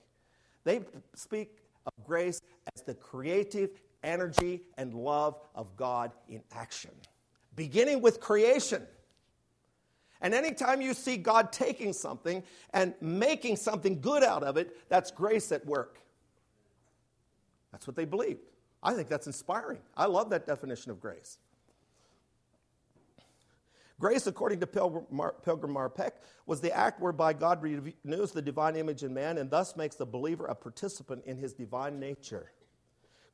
they 0.64 0.82
speak 1.14 1.58
of 1.86 2.06
grace 2.06 2.40
as 2.74 2.84
the 2.84 2.94
creative 2.94 3.72
energy 4.04 4.62
and 4.78 4.94
love 4.94 5.38
of 5.56 5.76
God 5.76 6.12
in 6.30 6.42
action, 6.54 6.92
beginning 7.56 8.02
with 8.02 8.20
creation. 8.20 8.84
And 10.22 10.34
anytime 10.34 10.82
you 10.82 10.94
see 10.94 11.18
God 11.18 11.52
taking 11.52 11.92
something 11.92 12.44
and 12.74 12.94
making 13.02 13.58
something 13.58 14.00
good 14.00 14.24
out 14.24 14.44
of 14.44 14.56
it, 14.56 14.90
that's 14.90 15.12
grace 15.12 15.52
at 15.52 15.66
work. 15.66 16.00
That's 17.72 17.86
what 17.86 17.96
they 17.96 18.06
believed. 18.06 18.40
I 18.82 18.94
think 18.94 19.10
that's 19.10 19.28
inspiring. 19.28 19.80
I 19.98 20.06
love 20.06 20.30
that 20.30 20.48
definition 20.48 20.92
of 20.92 21.02
grace. 21.02 21.40
Grace, 24.00 24.28
according 24.28 24.60
to 24.60 24.68
Pilgrim, 24.68 25.06
Mar- 25.12 25.36
Pilgrim 25.44 25.74
Marpeck, 25.74 26.12
was 26.46 26.60
the 26.60 26.76
act 26.76 27.00
whereby 27.00 27.32
God 27.34 27.62
renews 27.62 28.32
the 28.32 28.42
divine 28.42 28.76
image 28.76 29.04
in 29.04 29.14
man 29.14 29.38
and 29.38 29.50
thus 29.50 29.76
makes 29.76 29.96
the 29.96 30.06
believer 30.06 30.46
a 30.46 30.56
participant 30.56 31.24
in 31.26 31.38
his 31.38 31.54
divine 31.54 32.00
nature. 32.00 32.52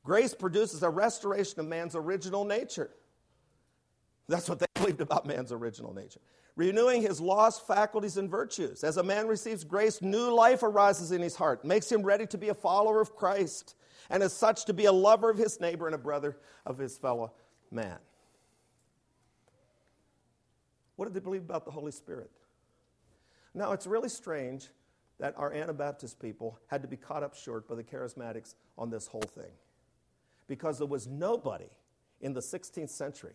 Grace 0.04 0.34
produces 0.34 0.82
a 0.82 0.90
restoration 0.90 1.60
of 1.60 1.66
man's 1.66 1.94
original 1.94 2.44
nature. 2.44 2.90
That's 4.30 4.48
what 4.48 4.60
they 4.60 4.66
believed 4.74 5.00
about 5.00 5.26
man's 5.26 5.52
original 5.52 5.92
nature. 5.92 6.20
Renewing 6.56 7.02
his 7.02 7.20
lost 7.20 7.66
faculties 7.66 8.16
and 8.16 8.30
virtues. 8.30 8.84
As 8.84 8.96
a 8.96 9.02
man 9.02 9.26
receives 9.26 9.64
grace, 9.64 10.00
new 10.00 10.32
life 10.32 10.62
arises 10.62 11.12
in 11.12 11.20
his 11.20 11.34
heart, 11.34 11.64
makes 11.64 11.90
him 11.90 12.02
ready 12.02 12.26
to 12.26 12.38
be 12.38 12.48
a 12.48 12.54
follower 12.54 13.00
of 13.00 13.14
Christ, 13.16 13.74
and 14.08 14.22
as 14.22 14.32
such 14.32 14.64
to 14.66 14.72
be 14.72 14.86
a 14.86 14.92
lover 14.92 15.30
of 15.30 15.38
his 15.38 15.60
neighbor 15.60 15.86
and 15.86 15.94
a 15.94 15.98
brother 15.98 16.36
of 16.64 16.78
his 16.78 16.96
fellow 16.96 17.32
man. 17.70 17.98
What 20.96 21.06
did 21.06 21.14
they 21.14 21.20
believe 21.20 21.42
about 21.42 21.64
the 21.64 21.70
Holy 21.70 21.92
Spirit? 21.92 22.30
Now, 23.54 23.72
it's 23.72 23.86
really 23.86 24.08
strange 24.08 24.68
that 25.18 25.34
our 25.36 25.52
Anabaptist 25.52 26.20
people 26.20 26.58
had 26.68 26.82
to 26.82 26.88
be 26.88 26.96
caught 26.96 27.22
up 27.22 27.34
short 27.34 27.68
by 27.68 27.74
the 27.74 27.82
charismatics 27.82 28.54
on 28.78 28.90
this 28.90 29.06
whole 29.06 29.20
thing. 29.22 29.52
Because 30.46 30.78
there 30.78 30.86
was 30.86 31.06
nobody 31.06 31.68
in 32.20 32.32
the 32.32 32.40
16th 32.40 32.90
century 32.90 33.32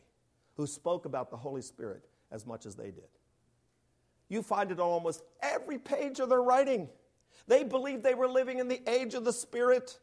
who 0.56 0.68
spoke 0.68 1.06
about 1.06 1.30
the 1.30 1.38
Holy 1.38 1.62
Spirit 1.62 2.06
as 2.32 2.46
much 2.46 2.66
as 2.66 2.76
they 2.76 2.92
did. 2.92 3.10
You 4.30 4.42
find 4.42 4.72
it 4.72 4.80
on 4.80 4.88
almost 4.88 5.24
every 5.42 5.78
page 5.78 6.20
of 6.20 6.30
their 6.30 6.42
writing. 6.42 6.90
They 7.48 7.64
believed 7.64 8.04
they 8.04 8.16
were 8.16 8.28
living 8.28 8.60
in 8.60 8.68
the 8.68 8.82
age 8.90 9.14
of 9.14 9.24
the 9.24 9.34
Spirit. 9.34 10.00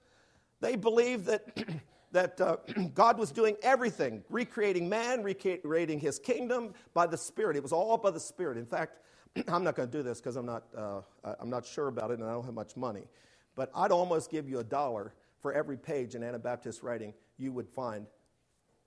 They 0.61 0.77
believed 0.77 1.27
that, 1.27 1.59
that 2.13 2.41
uh, 2.41 2.57
God 2.95 3.19
was 3.19 3.33
doing 3.33 3.57
everything, 3.63 4.23
recreating 4.31 4.89
man, 4.89 5.23
recreating 5.23 5.99
his 5.99 6.19
kingdom 6.19 6.75
by 6.95 7.07
the 7.07 7.19
Spirit. 7.19 7.57
It 7.57 7.63
was 7.63 7.73
all 7.73 7.99
by 7.99 8.11
the 8.11 8.21
Spirit. 8.21 8.59
In 8.59 8.67
fact, 8.67 9.01
I'm 9.49 9.65
not 9.65 9.75
going 9.75 9.91
to 9.91 9.97
do 9.99 10.03
this 10.03 10.21
because 10.21 10.37
I'm, 10.37 10.47
not, 10.47 10.65
uh, 10.77 11.01
I'm 11.41 11.51
not 11.51 11.67
sure 11.67 11.89
about 11.89 12.11
it 12.13 12.21
and 12.21 12.29
I 12.29 12.33
don't 12.33 12.45
have 12.45 12.55
much 12.55 12.77
money. 12.77 13.05
But 13.57 13.71
I'd 13.75 13.93
almost 13.93 14.31
give 14.31 14.49
you 14.49 14.61
a 14.61 14.65
dollar 14.65 15.15
for 15.41 15.53
every 15.53 15.77
page 15.77 16.15
in 16.15 16.23
Anabaptist 16.23 16.83
writing 16.83 17.13
you 17.39 17.53
would 17.53 17.69
find 17.69 18.07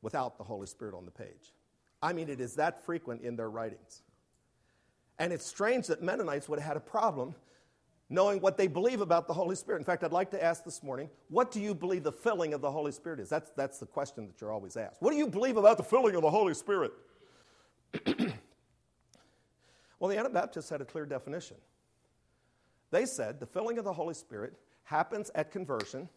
without 0.02 0.38
the 0.38 0.44
Holy 0.44 0.68
Spirit 0.68 0.96
on 0.96 1.06
the 1.06 1.12
page. 1.12 1.55
I 2.06 2.14
mean, 2.14 2.30
it 2.30 2.40
is 2.40 2.54
that 2.56 2.86
frequent 2.86 3.24
in 3.24 3.36
their 3.36 3.50
writings. 3.50 4.04
And 5.18 5.34
it's 5.34 5.44
strange 5.44 5.88
that 5.88 6.04
Mennonites 6.04 6.48
would 6.48 6.60
have 6.60 6.68
had 6.68 6.78
a 6.78 6.82
problem 6.82 7.34
knowing 8.12 8.40
what 8.42 8.58
they 8.58 8.68
believe 8.68 9.02
about 9.02 9.28
the 9.28 9.34
Holy 9.34 9.56
Spirit. 9.56 9.80
In 9.80 9.86
fact, 9.86 10.04
I'd 10.04 10.12
like 10.12 10.30
to 10.30 10.44
ask 10.44 10.64
this 10.64 10.84
morning, 10.84 11.10
what 11.30 11.50
do 11.50 11.60
you 11.60 11.74
believe 11.74 12.04
the 12.04 12.12
filling 12.12 12.54
of 12.54 12.62
the 12.62 12.70
Holy 12.70 12.92
Spirit 12.92 13.20
is? 13.20 13.28
That's, 13.28 13.50
that's 13.56 13.80
the 13.80 13.88
question 13.88 14.28
that 14.28 14.40
you're 14.40 14.52
always 14.52 14.78
asked. 14.78 15.02
What 15.02 15.14
do 15.14 15.18
you 15.18 15.26
believe 15.26 15.58
about 15.58 15.78
the 15.78 15.84
filling 15.84 16.16
of 16.16 16.22
the 16.22 16.30
Holy 16.30 16.54
Spirit? 16.54 16.92
well, 18.06 18.28
the 20.08 20.20
Anabaptists 20.20 20.70
had 20.70 20.82
a 20.82 20.86
clear 20.86 21.08
definition. 21.08 21.58
They 22.92 23.08
said 23.08 23.40
the 23.40 23.48
filling 23.48 23.80
of 23.80 23.84
the 23.84 23.94
Holy 23.94 24.14
Spirit 24.14 24.54
happens 24.84 25.32
at 25.34 25.50
conversion 25.50 26.08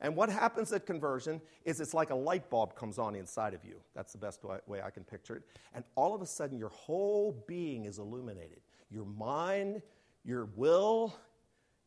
and 0.00 0.16
what 0.16 0.28
happens 0.28 0.72
at 0.72 0.86
conversion 0.86 1.40
is 1.64 1.80
it's 1.80 1.94
like 1.94 2.10
a 2.10 2.14
light 2.14 2.50
bulb 2.50 2.74
comes 2.74 2.98
on 2.98 3.14
inside 3.14 3.54
of 3.54 3.64
you. 3.64 3.80
That's 3.94 4.12
the 4.12 4.18
best 4.18 4.40
way 4.66 4.82
I 4.82 4.90
can 4.90 5.04
picture 5.04 5.36
it. 5.36 5.42
And 5.74 5.84
all 5.94 6.14
of 6.14 6.22
a 6.22 6.26
sudden, 6.26 6.58
your 6.58 6.70
whole 6.70 7.44
being 7.46 7.84
is 7.84 7.98
illuminated 7.98 8.60
your 8.90 9.06
mind, 9.06 9.82
your 10.24 10.48
will, 10.54 11.16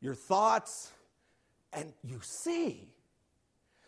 your 0.01 0.15
thoughts, 0.15 0.91
and 1.73 1.93
you 2.03 2.19
see. 2.21 2.89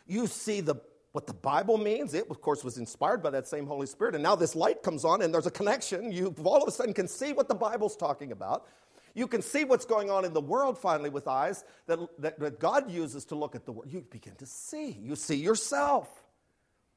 You 0.07 0.27
see 0.27 0.61
the, 0.61 0.75
what 1.11 1.27
the 1.27 1.33
Bible 1.33 1.77
means. 1.77 2.13
It, 2.13 2.27
of 2.29 2.41
course, 2.41 2.63
was 2.63 2.77
inspired 2.77 3.21
by 3.21 3.29
that 3.31 3.47
same 3.47 3.67
Holy 3.67 3.87
Spirit. 3.87 4.15
And 4.15 4.23
now 4.23 4.35
this 4.35 4.55
light 4.55 4.83
comes 4.83 5.05
on, 5.05 5.21
and 5.21 5.33
there's 5.33 5.47
a 5.47 5.51
connection. 5.51 6.11
You 6.11 6.33
all 6.43 6.61
of 6.61 6.67
a 6.67 6.71
sudden 6.71 6.93
can 6.93 7.07
see 7.07 7.33
what 7.33 7.47
the 7.47 7.55
Bible's 7.55 7.95
talking 7.95 8.31
about. 8.31 8.67
You 9.13 9.27
can 9.27 9.41
see 9.41 9.63
what's 9.63 9.85
going 9.85 10.09
on 10.09 10.25
in 10.25 10.33
the 10.33 10.41
world 10.41 10.77
finally 10.77 11.09
with 11.09 11.27
eyes 11.27 11.63
that, 11.87 11.99
that, 12.19 12.39
that 12.39 12.59
God 12.59 12.91
uses 12.91 13.25
to 13.25 13.35
look 13.35 13.55
at 13.55 13.65
the 13.65 13.71
world. 13.71 13.91
You 13.91 14.05
begin 14.09 14.35
to 14.35 14.45
see. 14.45 14.91
You 14.91 15.15
see 15.15 15.35
yourself. 15.35 16.07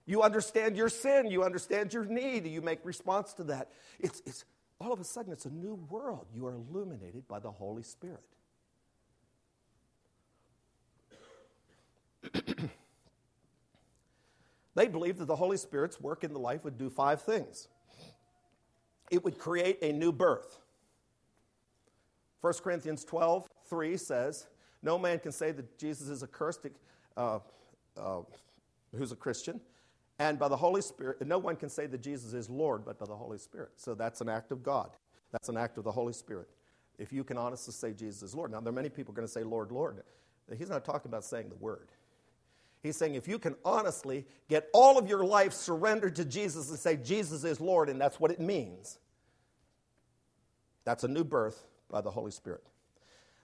You 0.07 0.23
understand 0.23 0.77
your 0.77 0.89
sin. 0.89 1.31
You 1.31 1.45
understand 1.45 1.93
your 1.93 2.05
need. 2.05 2.47
You 2.47 2.61
make 2.61 2.81
response 2.85 3.33
to 3.35 3.45
that. 3.45 3.71
It's, 3.99 4.23
it's, 4.27 4.45
all 4.81 4.93
of 4.93 5.01
a 5.01 5.05
sudden, 5.05 5.33
it's 5.33 5.47
a 5.47 5.51
new 5.51 5.75
world. 5.89 6.27
You 6.35 6.47
are 6.47 6.55
illuminated 6.55 7.29
by 7.29 7.39
the 7.39 7.51
Holy 7.51 7.85
Spirit. 7.85 8.25
they 14.75 14.89
believed 14.89 15.19
that 15.19 15.27
the 15.27 15.37
Holy 15.37 15.57
Spirit's 15.57 16.01
work 16.01 16.25
in 16.25 16.33
the 16.33 16.39
life 16.39 16.65
would 16.65 16.79
do 16.79 16.91
five 16.91 17.23
things 17.23 17.69
it 19.13 19.23
would 19.23 19.39
create 19.39 19.79
a 19.83 19.93
new 19.93 20.11
birth. 20.11 20.59
1 22.43 22.53
Corinthians 22.63 23.05
12, 23.05 23.49
3 23.69 23.97
says, 23.97 24.49
No 24.83 24.99
man 24.99 25.21
can 25.21 25.33
say 25.33 25.53
that 25.53 25.79
Jesus 25.79 26.09
is 26.09 26.23
accursed 26.23 26.67
uh, 27.17 27.39
uh, 27.97 28.21
who's 28.97 29.13
a 29.13 29.17
Christian. 29.17 29.61
And 30.19 30.39
by 30.39 30.49
the 30.49 30.57
Holy 30.57 30.83
Spirit, 30.83 31.27
no 31.27 31.39
one 31.39 31.57
can 31.57 31.69
say 31.69 31.87
that 31.87 32.03
Jesus 32.03 32.35
is 32.35 32.51
Lord 32.51 32.85
but 32.85 32.99
by 32.99 33.07
the 33.07 33.17
Holy 33.17 33.39
Spirit. 33.39 33.71
So 33.77 33.95
that's 33.95 34.21
an 34.21 34.29
act 34.29 34.53
of 34.53 34.63
God. 34.63 34.91
That's 35.31 35.49
an 35.49 35.57
act 35.57 35.79
of 35.79 35.85
the 35.85 35.93
Holy 35.93 36.13
Spirit. 36.13 36.49
If 36.99 37.13
you 37.13 37.25
can 37.25 37.39
honestly 37.39 37.73
say 37.73 37.93
Jesus 37.93 38.23
is 38.23 38.35
Lord. 38.35 38.51
Now, 38.51 38.61
there 38.61 38.71
are 38.71 38.75
many 38.75 38.91
people 38.91 39.15
going 39.15 39.27
to 39.27 39.33
say, 39.33 39.43
Lord, 39.43 39.73
Lord. 39.73 40.03
He's 40.57 40.69
not 40.69 40.85
talking 40.85 41.09
about 41.11 41.25
saying 41.25 41.49
the 41.49 41.57
word. 41.57 41.89
He's 42.83 42.97
saying 42.97 43.15
if 43.15 43.29
you 43.29 43.39
can 43.39 43.55
honestly 43.65 44.27
get 44.49 44.69
all 44.75 44.99
of 44.99 45.09
your 45.09 45.25
life 45.25 45.53
surrendered 45.53 46.17
to 46.17 46.25
Jesus 46.25 46.69
and 46.71 46.79
say, 46.79 46.97
Jesus 46.97 47.45
is 47.45 47.61
Lord, 47.61 47.89
and 47.89 48.01
that's 48.01 48.19
what 48.19 48.33
it 48.33 48.41
means, 48.41 48.99
that's 50.85 51.05
a 51.05 51.09
new 51.09 51.23
birth 51.23 51.65
by 51.93 52.01
the 52.01 52.11
Holy 52.11 52.33
Spirit. 52.33 52.65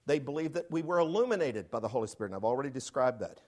They 0.07 0.19
believed 0.19 0.55
that 0.55 0.69
we 0.71 0.83
were 0.83 0.99
illuminated 0.99 1.71
by 1.71 1.79
the 1.79 1.87
Holy 1.87 2.09
Spirit, 2.09 2.31
and 2.31 2.37
I've 2.37 2.45
already 2.45 2.71
described 2.71 3.21
that. 3.21 3.41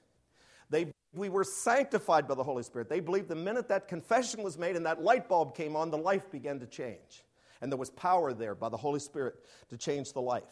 They, 0.69 0.93
we 1.13 1.29
were 1.29 1.43
sanctified 1.43 2.29
by 2.29 2.35
the 2.35 2.45
Holy 2.45 2.63
Spirit. 2.63 2.89
They 2.89 3.01
believed 3.01 3.29
the 3.29 3.35
minute 3.35 3.67
that 3.69 3.89
confession 3.89 4.43
was 4.43 4.57
made 4.57 4.77
and 4.77 4.87
that 4.87 5.03
light 5.03 5.29
bulb 5.29 5.57
came 5.57 5.75
on, 5.75 5.91
the 5.91 5.99
life 5.99 6.31
began 6.31 6.61
to 6.61 6.67
change. 6.67 7.25
And 7.61 7.73
there 7.73 7.79
was 7.79 7.91
power 7.91 8.33
there 8.33 8.55
by 8.55 8.69
the 8.69 8.77
Holy 8.77 9.01
Spirit 9.01 9.35
to 9.71 9.77
change 9.77 10.13
the 10.13 10.21
life. 10.21 10.45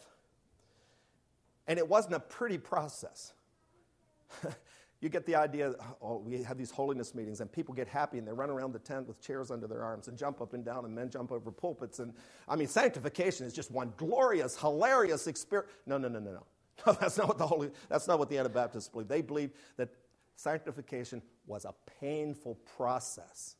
And 1.67 1.79
it 1.79 1.87
wasn't 1.87 2.15
a 2.15 2.19
pretty 2.19 2.57
process. 2.57 3.33
you 5.01 5.07
get 5.07 5.25
the 5.25 5.35
idea, 5.35 5.73
oh, 6.01 6.17
we 6.17 6.43
have 6.43 6.57
these 6.57 6.71
holiness 6.71 7.15
meetings 7.15 7.39
and 7.39 7.49
people 7.49 7.73
get 7.73 7.87
happy 7.87 8.17
and 8.17 8.27
they 8.27 8.33
run 8.33 8.49
around 8.49 8.73
the 8.73 8.79
tent 8.79 9.07
with 9.07 9.21
chairs 9.21 9.49
under 9.49 9.65
their 9.65 9.83
arms 9.83 10.09
and 10.09 10.17
jump 10.17 10.41
up 10.41 10.53
and 10.53 10.65
down 10.65 10.83
and 10.83 10.93
men 10.93 11.09
jump 11.09 11.31
over 11.31 11.51
pulpits. 11.51 11.99
And 11.99 12.13
I 12.49 12.57
mean, 12.57 12.67
sanctification 12.67 13.45
is 13.45 13.53
just 13.53 13.71
one 13.71 13.93
glorious, 13.95 14.57
hilarious 14.59 15.27
experience. 15.27 15.71
No, 15.85 15.97
no, 15.97 16.09
no, 16.09 16.19
no, 16.19 16.31
no. 16.31 16.43
No, 16.87 16.93
that's 16.93 17.17
not 17.17 17.27
what 17.27 17.37
the 17.37 17.45
Holy, 17.45 17.71
that's 17.89 18.07
not 18.07 18.19
what 18.19 18.29
the 18.29 18.37
Anabaptists 18.37 18.87
believe. 18.87 19.09
They 19.09 19.21
believe 19.21 19.51
that 19.75 19.89
sanctification 20.37 21.21
was 21.45 21.65
a 21.65 21.73
painful 21.99 22.55
process 22.77 23.57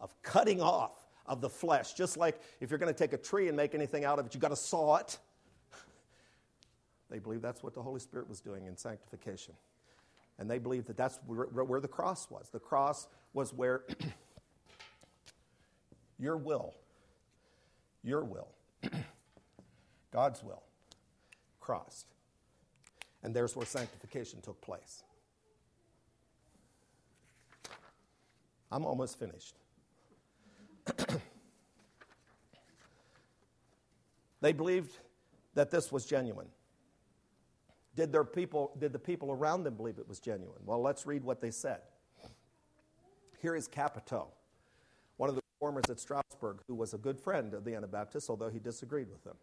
of 0.00 0.12
cutting 0.22 0.60
off 0.60 1.06
of 1.26 1.40
the 1.40 1.48
flesh. 1.48 1.92
Just 1.92 2.16
like 2.16 2.40
if 2.60 2.68
you're 2.68 2.80
going 2.80 2.92
to 2.92 2.98
take 2.98 3.12
a 3.12 3.16
tree 3.16 3.46
and 3.46 3.56
make 3.56 3.76
anything 3.76 4.04
out 4.04 4.18
of 4.18 4.26
it, 4.26 4.34
you've 4.34 4.42
got 4.42 4.48
to 4.48 4.56
saw 4.56 4.96
it. 4.96 5.18
They 7.10 7.20
believe 7.20 7.40
that's 7.40 7.62
what 7.62 7.74
the 7.74 7.80
Holy 7.80 8.00
Spirit 8.00 8.28
was 8.28 8.40
doing 8.40 8.66
in 8.66 8.76
sanctification. 8.76 9.54
And 10.38 10.50
they 10.50 10.58
believed 10.58 10.86
that 10.86 10.96
that's 10.96 11.18
where, 11.26 11.46
where 11.46 11.80
the 11.80 11.88
cross 11.88 12.30
was. 12.30 12.48
The 12.50 12.60
cross 12.60 13.08
was 13.32 13.52
where 13.52 13.82
your 16.18 16.36
will, 16.36 16.74
your 18.04 18.24
will, 18.24 18.48
God's 20.12 20.44
will, 20.44 20.62
crossed. 21.60 22.06
And 23.22 23.34
there's 23.34 23.56
where 23.56 23.66
sanctification 23.66 24.40
took 24.40 24.60
place. 24.60 25.02
I'm 28.70 28.84
almost 28.84 29.18
finished. 29.18 29.56
they 34.40 34.52
believed 34.52 34.96
that 35.54 35.70
this 35.70 35.90
was 35.90 36.04
genuine. 36.04 36.48
Did, 37.98 38.12
their 38.12 38.22
people, 38.22 38.70
did 38.78 38.92
the 38.92 38.98
people 39.00 39.32
around 39.32 39.64
them 39.64 39.74
believe 39.74 39.98
it 39.98 40.08
was 40.08 40.20
genuine? 40.20 40.60
Well, 40.64 40.80
let's 40.80 41.04
read 41.04 41.24
what 41.24 41.40
they 41.40 41.50
said. 41.50 41.80
Here 43.42 43.56
is 43.56 43.66
Capito, 43.66 44.28
one 45.16 45.28
of 45.28 45.34
the 45.34 45.42
reformers 45.56 45.90
at 45.90 45.98
Strasbourg, 45.98 46.60
who 46.68 46.76
was 46.76 46.94
a 46.94 46.98
good 46.98 47.18
friend 47.18 47.54
of 47.54 47.64
the 47.64 47.74
Anabaptists, 47.74 48.30
although 48.30 48.50
he 48.50 48.60
disagreed 48.60 49.10
with 49.10 49.24
them. 49.24 49.34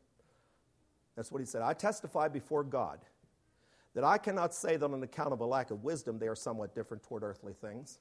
That's 1.18 1.34
what 1.34 1.40
he 1.40 1.46
said. 1.46 1.64
I 1.64 1.74
testify 1.74 2.30
before 2.30 2.64
God 2.64 3.00
that 3.94 4.06
I 4.06 4.18
cannot 4.18 4.54
say 4.54 4.78
that 4.78 4.86
on 4.90 5.04
account 5.04 5.34
of 5.34 5.42
a 5.42 5.46
lack 5.46 5.70
of 5.70 5.84
wisdom 5.84 6.18
they 6.18 6.30
are 6.30 6.36
somewhat 6.36 6.74
different 6.74 7.04
toward 7.04 7.24
earthly 7.24 7.52
things, 7.52 8.00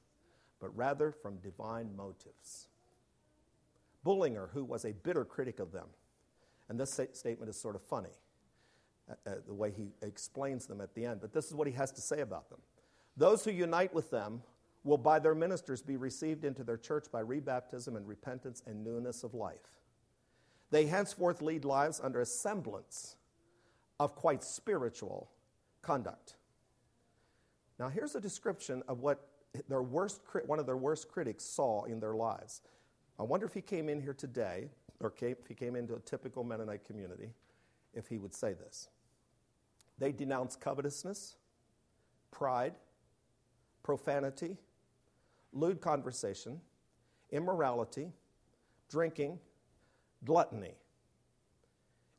but 0.61 0.73
rather 0.73 1.11
from 1.11 1.35
divine 1.39 1.93
motives. 1.97 2.69
Bullinger, 4.05 4.51
who 4.53 4.63
was 4.63 4.85
a 4.85 4.93
bitter 4.93 5.25
critic 5.25 5.59
of 5.59 5.73
them, 5.73 5.87
and 6.69 6.79
this 6.79 6.97
statement 7.11 7.49
is 7.49 7.59
sort 7.59 7.75
of 7.75 7.81
funny 7.81 8.11
uh, 9.09 9.13
uh, 9.29 9.35
the 9.47 9.53
way 9.53 9.71
he 9.71 9.89
explains 10.01 10.65
them 10.65 10.81
at 10.81 10.93
the 10.95 11.05
end. 11.05 11.21
But 11.21 11.33
this 11.33 11.45
is 11.45 11.53
what 11.53 11.67
he 11.67 11.73
has 11.73 11.91
to 11.93 12.01
say 12.01 12.21
about 12.21 12.49
them. 12.49 12.59
Those 13.17 13.43
who 13.43 13.51
unite 13.51 13.93
with 13.93 14.09
them 14.09 14.41
will, 14.83 14.97
by 14.97 15.19
their 15.19 15.35
ministers, 15.35 15.81
be 15.81 15.97
received 15.97 16.43
into 16.43 16.63
their 16.63 16.77
church 16.77 17.05
by 17.11 17.21
rebaptism 17.21 17.95
and 17.95 18.07
repentance 18.07 18.63
and 18.65 18.83
newness 18.83 19.23
of 19.23 19.33
life. 19.33 19.79
They 20.71 20.85
henceforth 20.87 21.41
lead 21.41 21.65
lives 21.65 22.01
under 22.03 22.21
a 22.21 22.25
semblance 22.25 23.15
of 23.99 24.15
quite 24.15 24.43
spiritual 24.43 25.29
conduct. 25.81 26.35
Now, 27.79 27.89
here's 27.89 28.15
a 28.15 28.21
description 28.21 28.83
of 28.87 28.99
what 29.01 29.27
their 29.69 29.81
worst, 29.81 30.21
one 30.45 30.59
of 30.59 30.65
their 30.65 30.77
worst 30.77 31.09
critics 31.09 31.45
saw 31.45 31.83
in 31.83 31.99
their 31.99 32.15
lives. 32.15 32.61
I 33.19 33.23
wonder 33.23 33.45
if 33.45 33.53
he 33.53 33.61
came 33.61 33.87
in 33.87 34.01
here 34.01 34.13
today, 34.13 34.69
or 34.99 35.13
if 35.21 35.47
he 35.47 35.53
came 35.53 35.75
into 35.75 35.95
a 35.95 35.99
typical 35.99 36.43
Mennonite 36.43 36.83
community, 36.83 37.29
if 37.93 38.07
he 38.07 38.17
would 38.17 38.33
say 38.33 38.53
this. 38.53 38.89
They 39.97 40.11
denounce 40.11 40.55
covetousness, 40.55 41.35
pride, 42.31 42.73
profanity, 43.83 44.57
lewd 45.53 45.79
conversation, 45.79 46.59
immorality, 47.31 48.11
drinking, 48.89 49.39
gluttony. 50.23 50.75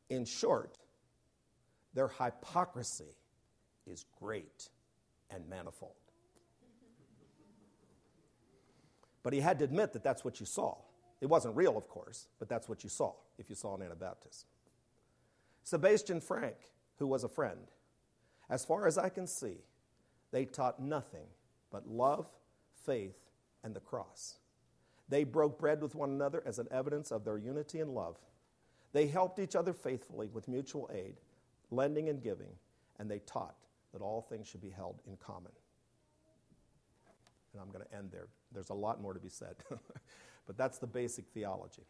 In 0.09 0.25
short, 0.25 0.77
their 1.93 2.07
hypocrisy 2.07 3.15
is 3.85 4.05
great 4.19 4.69
and 5.29 5.47
manifold. 5.49 5.93
But 9.23 9.33
he 9.33 9.39
had 9.41 9.59
to 9.59 9.65
admit 9.65 9.93
that 9.93 10.03
that's 10.03 10.23
what 10.23 10.39
you 10.39 10.45
saw. 10.45 10.77
It 11.19 11.25
wasn't 11.25 11.55
real, 11.55 11.77
of 11.77 11.89
course, 11.89 12.27
but 12.39 12.47
that's 12.47 12.69
what 12.69 12.83
you 12.83 12.89
saw 12.89 13.13
if 13.37 13.49
you 13.49 13.55
saw 13.55 13.75
an 13.75 13.81
Anabaptist. 13.81 14.45
Sebastian 15.63 16.21
Franck 16.21 16.55
who 16.97 17.07
was 17.07 17.23
a 17.23 17.29
friend. 17.29 17.59
As 18.49 18.65
far 18.65 18.87
as 18.87 18.97
I 18.97 19.09
can 19.09 19.27
see, 19.27 19.57
they 20.31 20.45
taught 20.45 20.81
nothing 20.81 21.27
but 21.71 21.87
love, 21.87 22.27
faith, 22.85 23.17
and 23.63 23.75
the 23.75 23.79
cross. 23.79 24.35
They 25.09 25.23
broke 25.23 25.59
bread 25.59 25.81
with 25.81 25.95
one 25.95 26.09
another 26.09 26.43
as 26.45 26.59
an 26.59 26.67
evidence 26.71 27.11
of 27.11 27.23
their 27.23 27.37
unity 27.37 27.79
and 27.79 27.93
love. 27.93 28.17
They 28.93 29.07
helped 29.07 29.39
each 29.39 29.55
other 29.55 29.73
faithfully 29.73 30.29
with 30.31 30.47
mutual 30.47 30.89
aid, 30.93 31.15
lending 31.71 32.09
and 32.09 32.21
giving, 32.21 32.51
and 32.99 33.09
they 33.09 33.19
taught 33.19 33.55
that 33.93 34.01
all 34.01 34.21
things 34.21 34.47
should 34.47 34.61
be 34.61 34.69
held 34.69 35.01
in 35.07 35.17
common. 35.17 35.51
And 37.53 37.61
I'm 37.61 37.71
going 37.71 37.85
to 37.85 37.95
end 37.95 38.09
there. 38.11 38.27
There's 38.53 38.69
a 38.69 38.75
lot 38.75 39.01
more 39.01 39.13
to 39.13 39.19
be 39.19 39.29
said, 39.29 39.55
but 40.47 40.57
that's 40.57 40.77
the 40.77 40.87
basic 40.87 41.25
theology. 41.33 41.83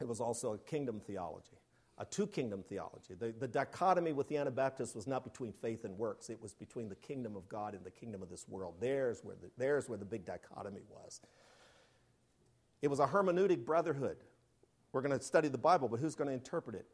It 0.00 0.08
was 0.08 0.20
also 0.20 0.54
a 0.54 0.58
kingdom 0.58 1.00
theology 1.00 1.58
a 1.98 2.04
two 2.04 2.26
kingdom 2.26 2.62
theology. 2.62 3.14
The, 3.18 3.32
the 3.38 3.48
dichotomy 3.48 4.12
with 4.12 4.28
the 4.28 4.36
Anabaptists 4.36 4.94
was 4.94 5.06
not 5.06 5.24
between 5.24 5.52
faith 5.52 5.84
and 5.84 5.96
works, 5.96 6.28
it 6.28 6.40
was 6.42 6.52
between 6.52 6.88
the 6.88 6.94
kingdom 6.96 7.36
of 7.36 7.48
God 7.48 7.74
and 7.74 7.84
the 7.84 7.90
kingdom 7.90 8.22
of 8.22 8.28
this 8.28 8.46
world. 8.48 8.74
There's 8.80 9.24
where 9.24 9.36
the, 9.40 9.50
there's 9.56 9.88
where 9.88 9.98
the 9.98 10.04
big 10.04 10.24
dichotomy 10.24 10.82
was. 10.90 11.20
It 12.82 12.88
was 12.88 13.00
a 13.00 13.06
hermeneutic 13.06 13.64
brotherhood. 13.64 14.18
We're 14.92 15.00
going 15.00 15.18
to 15.18 15.24
study 15.24 15.48
the 15.48 15.58
Bible, 15.58 15.88
but 15.88 16.00
who's 16.00 16.14
going 16.14 16.28
to 16.28 16.34
interpret 16.34 16.76
it? 16.76 16.86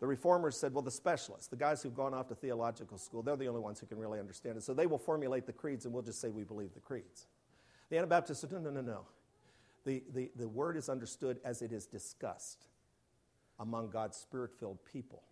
The 0.00 0.06
reformers 0.06 0.56
said, 0.58 0.74
well, 0.74 0.82
the 0.82 0.90
specialists, 0.90 1.48
the 1.48 1.56
guys 1.56 1.82
who've 1.82 1.94
gone 1.94 2.12
off 2.12 2.28
to 2.28 2.34
theological 2.34 2.98
school, 2.98 3.22
they're 3.22 3.36
the 3.36 3.48
only 3.48 3.60
ones 3.60 3.80
who 3.80 3.86
can 3.86 3.98
really 3.98 4.18
understand 4.18 4.58
it. 4.58 4.62
So 4.62 4.74
they 4.74 4.86
will 4.86 4.98
formulate 4.98 5.46
the 5.46 5.52
creeds, 5.52 5.86
and 5.86 5.94
we'll 5.94 6.02
just 6.02 6.20
say 6.20 6.28
we 6.28 6.44
believe 6.44 6.74
the 6.74 6.80
creeds. 6.80 7.26
The 7.88 7.96
Anabaptists 7.96 8.40
said, 8.40 8.52
no, 8.52 8.58
no, 8.58 8.70
no, 8.70 8.82
no. 8.82 9.00
The, 9.84 10.02
the, 10.12 10.30
the 10.36 10.48
word 10.48 10.76
is 10.76 10.88
understood 10.88 11.38
as 11.44 11.62
it 11.62 11.72
is 11.72 11.86
discussed 11.86 12.66
among 13.58 13.90
God's 13.90 14.16
spirit 14.16 14.50
filled 14.58 14.78
people. 14.84 15.22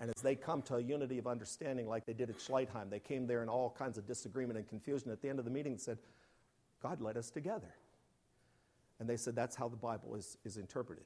And 0.00 0.10
as 0.14 0.22
they 0.22 0.36
come 0.36 0.62
to 0.62 0.76
a 0.76 0.80
unity 0.80 1.18
of 1.18 1.26
understanding, 1.26 1.88
like 1.88 2.06
they 2.06 2.12
did 2.12 2.30
at 2.30 2.38
Schleitheim, 2.38 2.88
they 2.88 3.00
came 3.00 3.26
there 3.26 3.42
in 3.42 3.48
all 3.48 3.74
kinds 3.76 3.98
of 3.98 4.06
disagreement 4.06 4.58
and 4.58 4.68
confusion. 4.68 5.10
At 5.10 5.20
the 5.20 5.28
end 5.28 5.38
of 5.38 5.44
the 5.44 5.50
meeting, 5.50 5.72
they 5.72 5.78
said, 5.78 5.98
God 6.82 7.00
led 7.00 7.16
us 7.16 7.30
together. 7.30 7.74
And 9.00 9.08
they 9.08 9.16
said, 9.16 9.34
that's 9.34 9.56
how 9.56 9.68
the 9.68 9.76
Bible 9.76 10.14
is, 10.14 10.38
is 10.44 10.56
interpreted. 10.56 11.04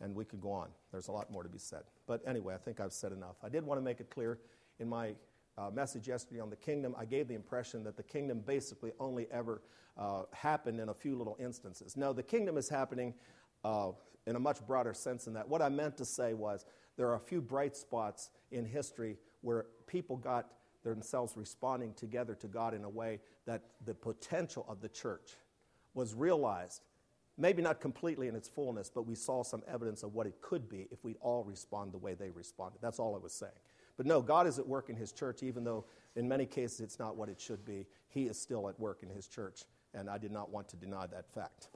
And 0.00 0.14
we 0.14 0.24
could 0.24 0.40
go 0.40 0.52
on. 0.52 0.68
There's 0.92 1.08
a 1.08 1.12
lot 1.12 1.30
more 1.30 1.42
to 1.42 1.48
be 1.48 1.58
said. 1.58 1.82
But 2.06 2.22
anyway, 2.26 2.54
I 2.54 2.58
think 2.58 2.80
I've 2.80 2.92
said 2.92 3.12
enough. 3.12 3.36
I 3.42 3.48
did 3.48 3.64
want 3.64 3.78
to 3.78 3.84
make 3.84 4.00
it 4.00 4.10
clear 4.10 4.38
in 4.78 4.88
my 4.88 5.14
uh, 5.58 5.70
message 5.70 6.08
yesterday 6.08 6.40
on 6.40 6.50
the 6.50 6.56
kingdom, 6.56 6.94
I 6.98 7.04
gave 7.04 7.28
the 7.28 7.34
impression 7.34 7.84
that 7.84 7.96
the 7.96 8.02
kingdom 8.02 8.40
basically 8.40 8.92
only 8.98 9.26
ever 9.30 9.62
uh, 9.98 10.22
happened 10.32 10.80
in 10.80 10.88
a 10.88 10.94
few 10.94 11.16
little 11.16 11.36
instances. 11.38 11.96
No, 11.96 12.12
the 12.12 12.22
kingdom 12.22 12.56
is 12.56 12.68
happening 12.68 13.12
uh, 13.64 13.90
in 14.26 14.36
a 14.36 14.40
much 14.40 14.64
broader 14.66 14.94
sense 14.94 15.24
than 15.24 15.34
that. 15.34 15.48
What 15.48 15.62
I 15.62 15.68
meant 15.68 15.96
to 15.98 16.04
say 16.04 16.34
was 16.34 16.64
there 16.96 17.08
are 17.08 17.16
a 17.16 17.20
few 17.20 17.40
bright 17.40 17.76
spots 17.76 18.30
in 18.50 18.64
history 18.64 19.18
where 19.40 19.66
people 19.86 20.16
got 20.16 20.48
themselves 20.84 21.36
responding 21.36 21.94
together 21.94 22.34
to 22.34 22.46
God 22.46 22.74
in 22.74 22.84
a 22.84 22.88
way 22.88 23.20
that 23.46 23.62
the 23.84 23.94
potential 23.94 24.64
of 24.68 24.80
the 24.80 24.88
church 24.88 25.36
was 25.94 26.14
realized. 26.14 26.82
Maybe 27.36 27.62
not 27.62 27.80
completely 27.80 28.28
in 28.28 28.34
its 28.34 28.48
fullness, 28.48 28.90
but 28.94 29.06
we 29.06 29.14
saw 29.14 29.42
some 29.42 29.62
evidence 29.66 30.02
of 30.02 30.14
what 30.14 30.26
it 30.26 30.40
could 30.42 30.68
be 30.68 30.88
if 30.90 31.02
we'd 31.04 31.16
all 31.20 31.42
respond 31.44 31.92
the 31.92 31.98
way 31.98 32.14
they 32.14 32.30
responded. 32.30 32.78
That's 32.82 32.98
all 32.98 33.14
I 33.14 33.18
was 33.18 33.32
saying. 33.32 33.52
But 33.96 34.06
no, 34.06 34.20
God 34.22 34.46
is 34.46 34.58
at 34.58 34.66
work 34.66 34.88
in 34.90 34.96
His 34.96 35.12
church, 35.12 35.42
even 35.42 35.64
though 35.64 35.84
in 36.16 36.28
many 36.28 36.46
cases 36.46 36.80
it's 36.80 36.98
not 36.98 37.16
what 37.16 37.28
it 37.28 37.40
should 37.40 37.64
be. 37.64 37.86
He 38.08 38.24
is 38.24 38.40
still 38.40 38.68
at 38.68 38.78
work 38.78 39.02
in 39.02 39.08
His 39.08 39.26
church, 39.26 39.64
and 39.94 40.08
I 40.08 40.18
did 40.18 40.32
not 40.32 40.50
want 40.50 40.68
to 40.70 40.76
deny 40.76 41.06
that 41.06 41.30
fact. 41.30 41.68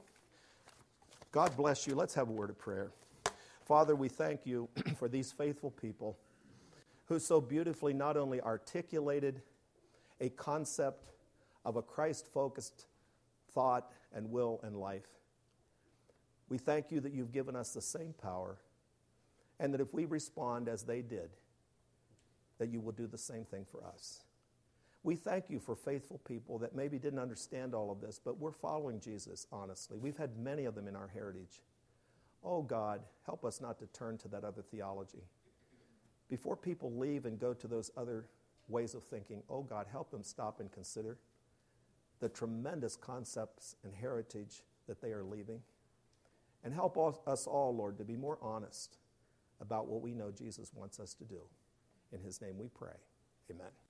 God 1.35 1.57
bless 1.57 1.85
you. 1.85 1.95
Let's 1.95 2.13
have 2.13 2.29
a 2.29 2.31
word 2.31 2.49
of 2.49 2.57
prayer. 2.57 2.91
Father, 3.65 3.93
we 3.93 4.07
thank 4.07 4.45
you 4.45 4.69
for 4.97 5.09
these 5.09 5.33
faithful 5.33 5.69
people 5.69 6.17
who 7.07 7.19
so 7.19 7.41
beautifully 7.41 7.91
not 7.91 8.15
only 8.15 8.39
articulated 8.39 9.41
a 10.21 10.29
concept 10.29 11.11
of 11.65 11.75
a 11.75 11.81
Christ 11.81 12.25
focused 12.33 12.85
thought 13.51 13.91
and 14.13 14.31
will 14.31 14.61
and 14.63 14.77
life. 14.77 15.09
We 16.47 16.57
thank 16.57 16.89
you 16.89 17.01
that 17.01 17.11
you've 17.11 17.33
given 17.33 17.53
us 17.53 17.73
the 17.73 17.81
same 17.81 18.13
power, 18.13 18.55
and 19.59 19.73
that 19.73 19.81
if 19.81 19.93
we 19.93 20.05
respond 20.05 20.69
as 20.69 20.83
they 20.83 21.01
did, 21.01 21.31
that 22.59 22.69
you 22.69 22.79
will 22.79 22.93
do 22.93 23.07
the 23.07 23.17
same 23.17 23.43
thing 23.43 23.65
for 23.69 23.83
us. 23.85 24.21
We 25.05 25.15
thank 25.17 25.49
you 25.51 25.61
for 25.61 25.77
faithful 25.77 26.19
people 26.27 26.59
that 26.59 26.75
maybe 26.75 26.99
didn't 26.99 27.19
understand 27.19 27.75
all 27.75 27.91
of 27.91 28.01
this, 28.01 28.19
but 28.23 28.39
we're 28.39 28.51
following 28.53 28.99
Jesus, 28.99 29.47
honestly. 29.53 29.97
We've 29.99 30.17
had 30.17 30.37
many 30.37 30.65
of 30.65 30.75
them 30.75 30.89
in 30.89 30.97
our 30.97 31.09
heritage. 31.09 31.63
Oh 32.43 32.63
God, 32.63 33.01
help 33.25 33.45
us 33.45 33.61
not 33.61 33.79
to 33.79 33.87
turn 33.87 34.17
to 34.19 34.29
that 34.29 34.45
other 34.45 34.63
theology. 34.63 35.23
before 36.29 36.55
people 36.55 36.91
leave 36.97 37.25
and 37.25 37.39
go 37.39 37.53
to 37.53 37.67
those 37.67 37.91
other 37.97 38.25
ways 38.67 38.95
of 38.95 39.03
thinking, 39.03 39.43
oh 39.49 39.61
God, 39.63 39.85
help 39.91 40.11
them 40.11 40.23
stop 40.23 40.59
and 40.59 40.71
consider 40.71 41.17
the 42.19 42.29
tremendous 42.29 42.95
concepts 42.95 43.75
and 43.83 43.93
heritage 43.93 44.63
that 44.87 45.01
they 45.01 45.11
are 45.11 45.23
leaving. 45.23 45.61
And 46.63 46.73
help 46.73 46.97
us 47.27 47.47
all, 47.47 47.75
Lord, 47.75 47.97
to 47.99 48.05
be 48.05 48.15
more 48.15 48.39
honest 48.41 48.97
about 49.61 49.87
what 49.87 50.01
we 50.01 50.13
know 50.13 50.31
Jesus 50.31 50.71
wants 50.73 50.99
us 50.99 51.13
to 51.15 51.25
do. 51.25 51.41
In 52.11 52.21
his 52.21 52.41
name 52.41 52.57
we 52.57 52.69
pray. 52.69 52.97
Amen. 53.51 53.84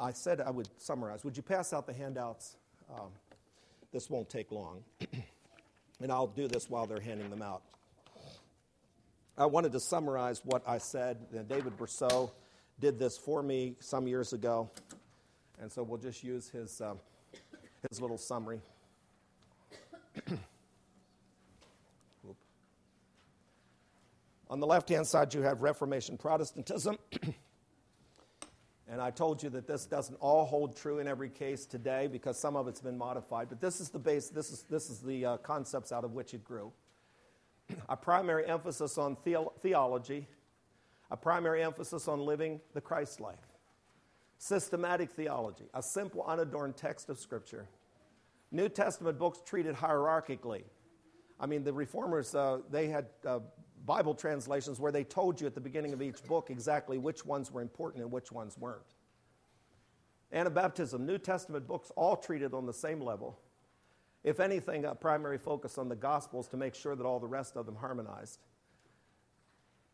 I 0.00 0.12
said 0.12 0.40
I 0.40 0.50
would 0.50 0.68
summarize. 0.78 1.24
Would 1.24 1.36
you 1.36 1.42
pass 1.42 1.74
out 1.74 1.86
the 1.86 1.92
handouts? 1.92 2.56
Um, 2.92 3.10
this 3.92 4.08
won't 4.08 4.30
take 4.30 4.50
long. 4.50 4.82
and 6.00 6.10
I'll 6.10 6.26
do 6.26 6.48
this 6.48 6.70
while 6.70 6.86
they're 6.86 7.00
handing 7.00 7.28
them 7.28 7.42
out. 7.42 7.60
I 9.36 9.44
wanted 9.44 9.72
to 9.72 9.80
summarize 9.80 10.40
what 10.44 10.66
I 10.66 10.78
said. 10.78 11.18
David 11.48 11.76
Brousseau 11.76 12.30
did 12.80 12.98
this 12.98 13.18
for 13.18 13.42
me 13.42 13.76
some 13.80 14.06
years 14.08 14.32
ago. 14.32 14.70
And 15.60 15.70
so 15.70 15.82
we'll 15.82 15.98
just 15.98 16.24
use 16.24 16.48
his, 16.48 16.80
uh, 16.80 16.94
his 17.90 18.00
little 18.00 18.16
summary. 18.16 18.62
On 24.48 24.60
the 24.60 24.66
left 24.66 24.88
hand 24.88 25.06
side, 25.06 25.34
you 25.34 25.42
have 25.42 25.60
Reformation 25.60 26.16
Protestantism. 26.16 26.96
and 28.90 29.00
I 29.00 29.12
told 29.12 29.40
you 29.40 29.50
that 29.50 29.68
this 29.68 29.86
doesn't 29.86 30.16
all 30.16 30.44
hold 30.44 30.76
true 30.76 30.98
in 30.98 31.06
every 31.06 31.30
case 31.30 31.64
today 31.64 32.08
because 32.08 32.36
some 32.36 32.56
of 32.56 32.66
it's 32.66 32.80
been 32.80 32.98
modified. 32.98 33.48
But 33.48 33.60
this 33.60 33.80
is 33.80 33.88
the 33.88 34.00
base, 34.00 34.30
this 34.30 34.50
is, 34.50 34.64
this 34.68 34.90
is 34.90 34.98
the 34.98 35.24
uh, 35.24 35.36
concepts 35.36 35.92
out 35.92 36.02
of 36.02 36.12
which 36.12 36.34
it 36.34 36.42
grew. 36.42 36.72
a 37.88 37.96
primary 37.96 38.44
emphasis 38.46 38.98
on 38.98 39.14
theo- 39.14 39.52
theology, 39.60 40.26
a 41.08 41.16
primary 41.16 41.62
emphasis 41.62 42.08
on 42.08 42.18
living 42.18 42.60
the 42.74 42.80
Christ 42.80 43.20
life, 43.20 43.38
systematic 44.38 45.12
theology, 45.12 45.66
a 45.72 45.82
simple, 45.82 46.24
unadorned 46.24 46.76
text 46.76 47.08
of 47.10 47.18
Scripture. 47.20 47.68
New 48.50 48.68
Testament 48.68 49.20
books 49.20 49.40
treated 49.46 49.76
hierarchically. 49.76 50.64
I 51.38 51.46
mean, 51.46 51.62
the 51.62 51.72
reformers, 51.72 52.34
uh, 52.34 52.58
they 52.72 52.88
had 52.88 53.06
uh, 53.24 53.38
Bible 53.86 54.14
translations 54.14 54.78
where 54.78 54.92
they 54.92 55.04
told 55.04 55.40
you 55.40 55.46
at 55.46 55.54
the 55.54 55.60
beginning 55.60 55.92
of 55.92 56.02
each 56.02 56.22
book 56.24 56.50
exactly 56.50 56.98
which 56.98 57.24
ones 57.24 57.50
were 57.50 57.62
important 57.62 58.02
and 58.02 58.12
which 58.12 58.30
ones 58.30 58.58
weren't. 58.58 58.94
Anabaptism, 60.32 61.00
New 61.00 61.18
Testament 61.18 61.66
books 61.66 61.90
all 61.96 62.16
treated 62.16 62.54
on 62.54 62.66
the 62.66 62.72
same 62.72 63.00
level. 63.00 63.38
If 64.22 64.38
anything, 64.38 64.84
a 64.84 64.94
primary 64.94 65.38
focus 65.38 65.78
on 65.78 65.88
the 65.88 65.96
Gospels 65.96 66.46
to 66.48 66.56
make 66.56 66.74
sure 66.74 66.94
that 66.94 67.06
all 67.06 67.18
the 67.18 67.26
rest 67.26 67.56
of 67.56 67.66
them 67.66 67.76
harmonized. 67.76 68.38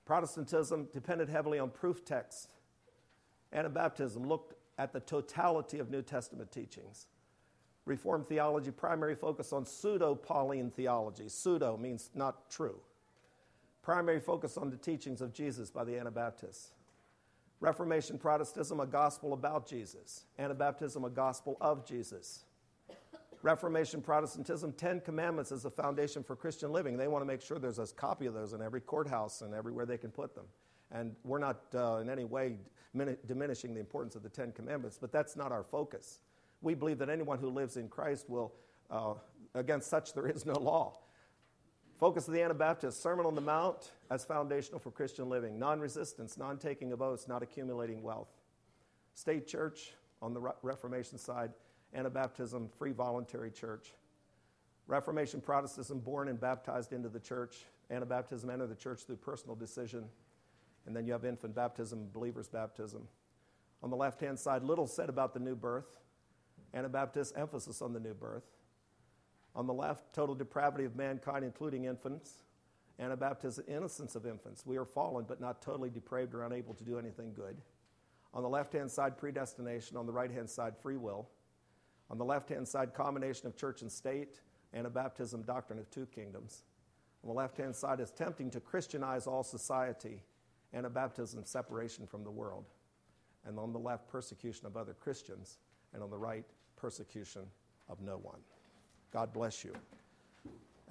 Protestantism 0.04 0.88
depended 0.92 1.28
heavily 1.28 1.58
on 1.58 1.70
proof 1.70 2.04
texts. 2.04 2.48
Anabaptism 3.54 4.26
looked 4.26 4.54
at 4.78 4.92
the 4.92 5.00
totality 5.00 5.78
of 5.78 5.90
New 5.90 6.02
Testament 6.02 6.50
teachings. 6.50 7.06
Reformed 7.86 8.28
theology 8.28 8.72
primary 8.72 9.14
focus 9.14 9.52
on 9.52 9.64
pseudo 9.64 10.14
Pauline 10.14 10.70
theology. 10.70 11.28
Pseudo 11.28 11.76
means 11.76 12.10
not 12.14 12.50
true 12.50 12.80
primary 13.86 14.18
focus 14.18 14.56
on 14.56 14.68
the 14.68 14.76
teachings 14.76 15.20
of 15.20 15.32
Jesus 15.32 15.70
by 15.70 15.84
the 15.84 15.96
Anabaptists. 15.96 16.72
Reformation 17.60 18.18
Protestantism, 18.18 18.80
a 18.80 18.86
gospel 18.86 19.32
about 19.32 19.64
Jesus. 19.64 20.24
Anabaptism, 20.40 21.06
a 21.06 21.08
gospel 21.08 21.56
of 21.60 21.86
Jesus. 21.86 22.46
Reformation 23.42 24.02
Protestantism, 24.02 24.72
Ten 24.72 25.00
Commandments 25.00 25.52
as 25.52 25.66
a 25.66 25.70
foundation 25.70 26.24
for 26.24 26.34
Christian 26.34 26.72
living. 26.72 26.96
They 26.96 27.06
want 27.06 27.22
to 27.22 27.26
make 27.26 27.40
sure 27.40 27.60
there's 27.60 27.78
a 27.78 27.86
copy 27.86 28.26
of 28.26 28.34
those 28.34 28.54
in 28.54 28.60
every 28.60 28.80
courthouse 28.80 29.42
and 29.42 29.54
everywhere 29.54 29.86
they 29.86 29.98
can 29.98 30.10
put 30.10 30.34
them. 30.34 30.46
And 30.90 31.14
we're 31.22 31.38
not 31.38 31.60
uh, 31.72 31.98
in 31.98 32.10
any 32.10 32.24
way 32.24 32.56
diminishing 32.92 33.72
the 33.72 33.78
importance 33.78 34.16
of 34.16 34.24
the 34.24 34.28
Ten 34.28 34.50
Commandments, 34.50 34.98
but 35.00 35.12
that's 35.12 35.36
not 35.36 35.52
our 35.52 35.62
focus. 35.62 36.18
We 36.60 36.74
believe 36.74 36.98
that 36.98 37.08
anyone 37.08 37.38
who 37.38 37.50
lives 37.50 37.76
in 37.76 37.86
Christ 37.86 38.28
will, 38.28 38.52
uh, 38.90 39.14
against 39.54 39.88
such 39.88 40.12
there 40.12 40.26
is 40.26 40.44
no 40.44 40.54
law. 40.54 40.98
Focus 41.98 42.28
of 42.28 42.34
the 42.34 42.42
Anabaptist 42.42 43.02
Sermon 43.02 43.24
on 43.24 43.34
the 43.34 43.40
Mount 43.40 43.92
as 44.10 44.22
foundational 44.22 44.78
for 44.78 44.90
Christian 44.90 45.30
living. 45.30 45.58
Non 45.58 45.80
resistance, 45.80 46.36
non 46.36 46.58
taking 46.58 46.92
of 46.92 47.00
oaths, 47.00 47.26
not 47.26 47.42
accumulating 47.42 48.02
wealth. 48.02 48.28
State 49.14 49.46
church 49.46 49.94
on 50.20 50.34
the 50.34 50.52
Reformation 50.62 51.16
side, 51.16 51.52
Anabaptism, 51.96 52.70
free 52.78 52.92
voluntary 52.92 53.50
church. 53.50 53.94
Reformation 54.86 55.40
Protestantism, 55.40 56.00
born 56.00 56.28
and 56.28 56.38
baptized 56.38 56.92
into 56.92 57.08
the 57.08 57.18
church. 57.18 57.64
Anabaptism, 57.90 58.52
enter 58.52 58.66
the 58.66 58.74
church 58.74 59.04
through 59.04 59.16
personal 59.16 59.56
decision. 59.56 60.04
And 60.86 60.94
then 60.94 61.06
you 61.06 61.12
have 61.12 61.24
infant 61.24 61.54
baptism, 61.54 62.08
believer's 62.12 62.48
baptism. 62.48 63.08
On 63.82 63.88
the 63.88 63.96
left 63.96 64.20
hand 64.20 64.38
side, 64.38 64.62
little 64.62 64.86
said 64.86 65.08
about 65.08 65.32
the 65.32 65.40
new 65.40 65.56
birth. 65.56 65.98
Anabaptist, 66.74 67.34
emphasis 67.36 67.80
on 67.80 67.94
the 67.94 68.00
new 68.00 68.14
birth. 68.14 68.44
On 69.56 69.66
the 69.66 69.72
left, 69.72 70.12
total 70.12 70.34
depravity 70.34 70.84
of 70.84 70.94
mankind, 70.96 71.42
including 71.44 71.86
infants. 71.86 72.44
Anabaptist, 72.98 73.60
innocence 73.66 74.14
of 74.14 74.26
infants. 74.26 74.64
We 74.64 74.76
are 74.76 74.84
fallen, 74.84 75.24
but 75.26 75.40
not 75.40 75.62
totally 75.62 75.90
depraved 75.90 76.34
or 76.34 76.44
unable 76.44 76.74
to 76.74 76.84
do 76.84 76.98
anything 76.98 77.32
good. 77.34 77.56
On 78.34 78.42
the 78.42 78.48
left 78.48 78.74
hand 78.74 78.90
side, 78.90 79.16
predestination. 79.16 79.96
On 79.96 80.06
the 80.06 80.12
right 80.12 80.30
hand 80.30 80.48
side, 80.48 80.76
free 80.76 80.98
will. 80.98 81.28
On 82.10 82.18
the 82.18 82.24
left 82.24 82.50
hand 82.50 82.68
side, 82.68 82.92
combination 82.92 83.46
of 83.46 83.56
church 83.56 83.80
and 83.80 83.90
state. 83.90 84.40
Anabaptism, 84.74 85.46
doctrine 85.46 85.78
of 85.78 85.90
two 85.90 86.06
kingdoms. 86.06 86.64
On 87.22 87.28
the 87.28 87.34
left 87.34 87.56
hand 87.56 87.74
side 87.74 87.98
is 87.98 88.10
tempting 88.10 88.50
to 88.50 88.60
Christianize 88.60 89.26
all 89.26 89.42
society. 89.42 90.22
Anabaptism, 90.74 91.46
separation 91.46 92.06
from 92.06 92.24
the 92.24 92.30
world. 92.30 92.66
And 93.46 93.58
on 93.58 93.72
the 93.72 93.78
left, 93.78 94.06
persecution 94.08 94.66
of 94.66 94.76
other 94.76 94.92
Christians. 94.92 95.58
And 95.94 96.02
on 96.02 96.10
the 96.10 96.18
right, 96.18 96.44
persecution 96.76 97.42
of 97.88 98.02
no 98.02 98.18
one. 98.18 98.40
God 99.16 99.32
bless 99.32 99.64
you. 99.64 99.72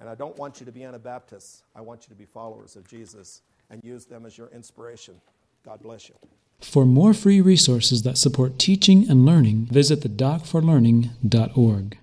And 0.00 0.08
I 0.08 0.16
don't 0.16 0.36
want 0.36 0.58
you 0.58 0.66
to 0.66 0.72
be 0.72 0.82
Anabaptists. 0.82 1.62
I 1.76 1.80
want 1.80 2.02
you 2.02 2.08
to 2.08 2.16
be 2.16 2.24
followers 2.24 2.74
of 2.74 2.84
Jesus 2.88 3.42
and 3.70 3.80
use 3.84 4.04
them 4.04 4.26
as 4.26 4.36
your 4.36 4.48
inspiration. 4.48 5.14
God 5.64 5.80
bless 5.80 6.08
you. 6.08 6.16
For 6.60 6.84
more 6.84 7.14
free 7.14 7.40
resources 7.40 8.02
that 8.02 8.18
support 8.18 8.58
teaching 8.58 9.08
and 9.08 9.24
learning, 9.24 9.68
visit 9.70 10.02
the 10.02 10.08
docforlearning.org. 10.08 11.98